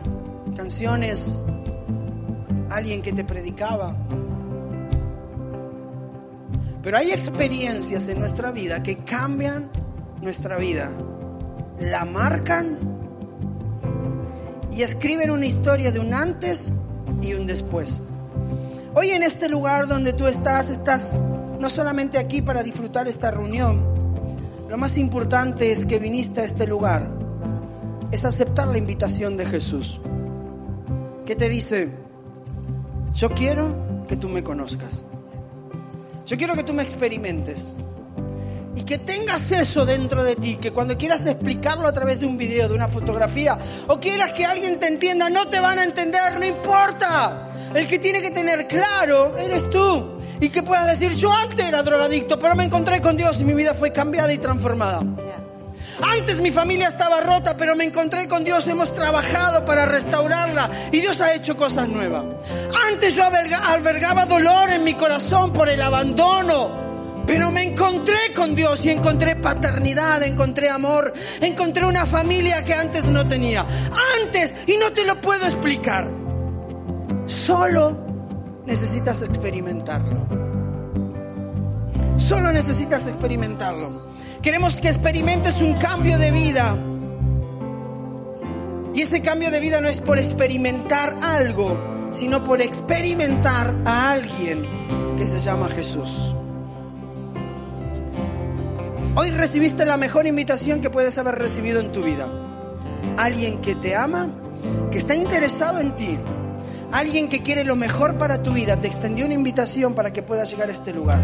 canciones, 0.55 1.43
alguien 2.69 3.01
que 3.01 3.13
te 3.13 3.23
predicaba. 3.23 3.95
Pero 6.83 6.97
hay 6.97 7.11
experiencias 7.11 8.07
en 8.09 8.19
nuestra 8.19 8.51
vida 8.51 8.83
que 8.83 8.97
cambian 8.97 9.71
nuestra 10.25 10.57
vida, 10.57 10.91
la 11.79 12.03
marcan 12.03 12.79
y 14.71 14.81
escriben 14.81 15.29
una 15.29 15.45
historia 15.45 15.91
de 15.91 15.99
un 15.99 16.15
antes 16.15 16.71
y 17.21 17.35
un 17.35 17.45
después. 17.45 18.01
Hoy 18.95 19.11
en 19.11 19.21
este 19.21 19.47
lugar 19.47 19.87
donde 19.87 20.13
tú 20.13 20.25
estás, 20.25 20.71
estás 20.71 21.21
no 21.59 21.69
solamente 21.69 22.17
aquí 22.17 22.41
para 22.41 22.63
disfrutar 22.63 23.07
esta 23.07 23.29
reunión, 23.29 23.85
lo 24.67 24.77
más 24.79 24.97
importante 24.97 25.71
es 25.71 25.85
que 25.85 25.99
viniste 25.99 26.41
a 26.41 26.45
este 26.45 26.65
lugar, 26.65 27.07
es 28.11 28.25
aceptar 28.25 28.67
la 28.67 28.79
invitación 28.79 29.37
de 29.37 29.45
Jesús, 29.45 30.01
que 31.23 31.35
te 31.35 31.49
dice, 31.49 31.91
yo 33.13 33.29
quiero 33.29 34.05
que 34.07 34.17
tú 34.17 34.27
me 34.27 34.43
conozcas, 34.43 35.05
yo 36.25 36.35
quiero 36.35 36.55
que 36.55 36.63
tú 36.63 36.73
me 36.73 36.81
experimentes, 36.81 37.75
y 38.75 38.83
que 38.83 38.97
tengas 38.97 39.51
eso 39.51 39.85
dentro 39.85 40.23
de 40.23 40.35
ti, 40.35 40.57
que 40.57 40.71
cuando 40.71 40.97
quieras 40.97 41.25
explicarlo 41.25 41.87
a 41.87 41.93
través 41.93 42.19
de 42.19 42.25
un 42.25 42.37
video, 42.37 42.67
de 42.67 42.75
una 42.75 42.87
fotografía, 42.87 43.57
o 43.87 43.99
quieras 43.99 44.31
que 44.31 44.45
alguien 44.45 44.79
te 44.79 44.87
entienda, 44.87 45.29
no 45.29 45.47
te 45.47 45.59
van 45.59 45.79
a 45.79 45.83
entender, 45.83 46.37
no 46.37 46.45
importa. 46.45 47.45
El 47.73 47.87
que 47.87 47.99
tiene 47.99 48.21
que 48.21 48.31
tener 48.31 48.67
claro 48.67 49.37
eres 49.37 49.69
tú. 49.69 50.15
Y 50.41 50.49
que 50.49 50.63
puedas 50.63 50.87
decir, 50.87 51.13
yo 51.13 51.31
antes 51.31 51.65
era 51.65 51.81
drogadicto, 51.81 52.37
pero 52.37 52.55
me 52.55 52.65
encontré 52.65 53.01
con 53.01 53.15
Dios 53.15 53.39
y 53.39 53.45
mi 53.45 53.53
vida 53.53 53.73
fue 53.73 53.93
cambiada 53.93 54.33
y 54.33 54.37
transformada. 54.37 55.01
Antes 56.01 56.41
mi 56.41 56.51
familia 56.51 56.89
estaba 56.89 57.21
rota, 57.21 57.55
pero 57.55 57.75
me 57.75 57.85
encontré 57.85 58.27
con 58.27 58.43
Dios, 58.43 58.67
hemos 58.67 58.93
trabajado 58.93 59.65
para 59.65 59.85
restaurarla 59.85 60.69
y 60.91 60.99
Dios 60.99 61.21
ha 61.21 61.33
hecho 61.33 61.55
cosas 61.55 61.87
nuevas. 61.87 62.25
Antes 62.89 63.15
yo 63.15 63.23
albergaba 63.23 64.25
dolor 64.25 64.69
en 64.71 64.83
mi 64.83 64.93
corazón 64.95 65.53
por 65.53 65.69
el 65.69 65.81
abandono, 65.81 66.84
pero 67.27 67.51
me 67.51 67.63
encontré 67.63 68.33
con 68.35 68.55
Dios 68.55 68.85
y 68.85 68.91
encontré 68.91 69.35
paternidad, 69.35 70.21
encontré 70.23 70.69
amor, 70.69 71.13
encontré 71.41 71.85
una 71.85 72.05
familia 72.05 72.63
que 72.63 72.73
antes 72.73 73.05
no 73.05 73.27
tenía. 73.27 73.65
Antes, 74.21 74.53
y 74.67 74.77
no 74.77 74.91
te 74.93 75.05
lo 75.05 75.19
puedo 75.21 75.45
explicar. 75.45 76.07
Solo 77.25 77.97
necesitas 78.65 79.21
experimentarlo. 79.21 80.25
Solo 82.17 82.51
necesitas 82.51 83.07
experimentarlo. 83.07 84.13
Queremos 84.41 84.79
que 84.79 84.89
experimentes 84.89 85.61
un 85.61 85.75
cambio 85.75 86.17
de 86.17 86.31
vida. 86.31 86.77
Y 88.93 89.01
ese 89.01 89.21
cambio 89.21 89.51
de 89.51 89.59
vida 89.59 89.81
no 89.81 89.89
es 89.89 89.99
por 89.99 90.19
experimentar 90.19 91.15
algo, 91.21 92.09
sino 92.11 92.43
por 92.43 92.61
experimentar 92.61 93.73
a 93.83 94.11
alguien 94.11 94.61
que 95.17 95.27
se 95.27 95.39
llama 95.39 95.67
Jesús. 95.69 96.35
Hoy 99.17 99.31
recibiste 99.31 99.85
la 99.85 99.95
mejor 99.95 100.27
invitación 100.27 100.81
que 100.81 100.89
puedes 100.89 101.17
haber 101.17 101.35
recibido 101.35 101.79
en 101.79 101.93
tu 101.93 102.03
vida. 102.03 102.27
Alguien 103.15 103.61
que 103.61 103.73
te 103.73 103.95
ama, 103.95 104.29
que 104.91 104.97
está 104.97 105.15
interesado 105.15 105.79
en 105.79 105.95
ti, 105.95 106.19
alguien 106.91 107.29
que 107.29 107.41
quiere 107.41 107.63
lo 107.63 107.77
mejor 107.77 108.17
para 108.17 108.43
tu 108.43 108.51
vida, 108.51 108.77
te 108.81 108.87
extendió 108.87 109.23
una 109.23 109.33
invitación 109.33 109.93
para 109.93 110.11
que 110.11 110.21
puedas 110.21 110.51
llegar 110.51 110.67
a 110.67 110.73
este 110.73 110.91
lugar. 110.91 111.19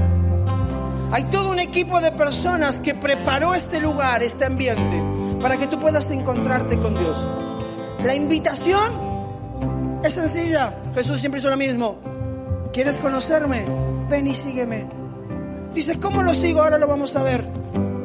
Hay 1.11 1.25
todo 1.25 1.51
un 1.51 1.59
equipo 1.59 1.99
de 1.99 2.13
personas 2.13 2.79
que 2.79 2.95
preparó 2.95 3.53
este 3.53 3.81
lugar, 3.81 4.23
este 4.23 4.45
ambiente, 4.45 5.03
para 5.41 5.57
que 5.57 5.67
tú 5.67 5.77
puedas 5.77 6.09
encontrarte 6.11 6.77
con 6.77 6.93
Dios. 6.93 7.21
La 8.05 8.15
invitación 8.15 9.99
es 10.01 10.13
sencilla. 10.13 10.73
Jesús 10.93 11.19
siempre 11.19 11.41
hizo 11.41 11.49
lo 11.49 11.57
mismo. 11.57 11.99
¿Quieres 12.71 12.97
conocerme? 12.99 13.65
Ven 14.09 14.27
y 14.27 14.35
sígueme. 14.35 14.87
Dice, 15.73 15.99
¿cómo 15.99 16.23
lo 16.23 16.33
sigo? 16.33 16.61
Ahora 16.61 16.77
lo 16.77 16.87
vamos 16.87 17.17
a 17.17 17.23
ver. 17.23 17.60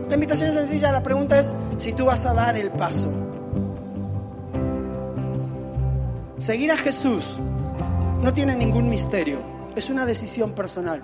La 0.08 0.14
invitación 0.14 0.50
es 0.50 0.54
sencilla, 0.54 0.92
la 0.92 1.02
pregunta 1.02 1.38
es 1.38 1.52
si 1.78 1.92
tú 1.92 2.04
vas 2.04 2.24
a 2.24 2.32
dar 2.32 2.56
el 2.56 2.70
paso. 2.70 3.10
Seguir 6.38 6.70
a 6.70 6.76
Jesús 6.76 7.36
no 8.22 8.32
tiene 8.32 8.54
ningún 8.54 8.88
misterio, 8.88 9.40
es 9.74 9.90
una 9.90 10.06
decisión 10.06 10.52
personal. 10.52 11.02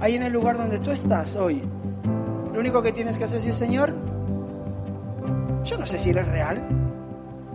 Ahí 0.00 0.14
en 0.14 0.22
el 0.22 0.32
lugar 0.32 0.58
donde 0.58 0.78
tú 0.78 0.90
estás 0.90 1.34
hoy, 1.34 1.62
lo 2.52 2.60
único 2.60 2.82
que 2.82 2.92
tienes 2.92 3.18
que 3.18 3.24
hacer 3.24 3.38
es 3.38 3.46
decir, 3.46 3.58
Señor, 3.58 3.94
yo 5.64 5.78
no 5.78 5.86
sé 5.86 5.98
si 5.98 6.10
eres 6.10 6.28
real, 6.28 6.62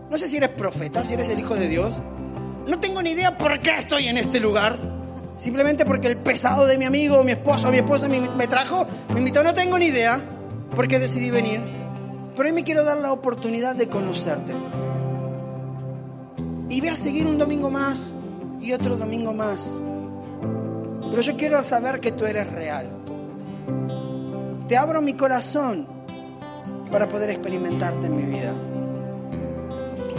no 0.10 0.18
sé 0.18 0.28
si 0.28 0.38
eres 0.38 0.50
profeta, 0.50 1.04
si 1.04 1.14
eres 1.14 1.30
el 1.30 1.40
Hijo 1.40 1.56
de 1.56 1.68
Dios, 1.68 2.02
no 2.68 2.80
tengo 2.80 3.02
ni 3.02 3.12
idea 3.12 3.38
por 3.38 3.60
qué 3.60 3.78
estoy 3.78 4.08
en 4.08 4.18
este 4.18 4.40
lugar, 4.40 4.97
simplemente 5.38 5.86
porque 5.86 6.08
el 6.08 6.18
pesado 6.18 6.66
de 6.66 6.78
mi 6.78 6.86
amigo, 6.86 7.24
mi 7.24 7.32
esposo, 7.32 7.70
mi 7.70 7.78
esposa 7.78 8.08
me, 8.08 8.48
trajo, 8.48 8.86
me 9.14 9.20
invitó, 9.20 9.44
no 9.44 9.54
tengo 9.54 9.78
ni 9.78 9.86
idea 9.86 10.20
por 10.76 10.88
qué 10.88 11.00
decidí 11.00 11.30
venir, 11.32 11.62
pero 12.36 12.50
hoy 12.50 12.54
me 12.54 12.64
quiero 12.64 12.84
dar 12.84 12.98
la 12.98 13.12
oportunidad 13.12 13.76
de 13.76 13.88
conocerte. 13.88 14.54
Y 16.70 16.82
voy 16.82 16.90
a 16.90 16.96
seguir 16.96 17.26
un 17.26 17.38
domingo 17.38 17.70
más 17.70 18.14
y 18.60 18.74
otro 18.74 18.98
domingo 18.98 19.34
más. 19.34 19.70
Pero 21.10 21.22
yo 21.22 21.38
quiero 21.38 21.64
saber 21.64 22.02
que 22.02 22.12
tú 22.12 22.26
eres 22.26 22.52
real. 22.52 22.90
Te 24.68 24.76
abro 24.76 25.02
mi 25.02 25.14
corazón 25.14 25.88
para 26.92 27.08
poder 27.08 27.30
experimentarte 27.30 28.08
en 28.08 28.16
mi 28.16 28.24
vida. 28.24 28.54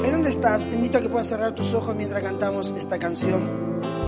¿En 0.04 0.12
dónde 0.12 0.30
estás? 0.30 0.64
Te 0.64 0.74
invito 0.74 0.98
a 0.98 1.00
que 1.00 1.08
puedas 1.08 1.26
cerrar 1.26 1.54
tus 1.54 1.74
ojos 1.74 1.94
mientras 1.94 2.22
cantamos 2.22 2.72
esta 2.76 2.98
canción. 2.98 4.07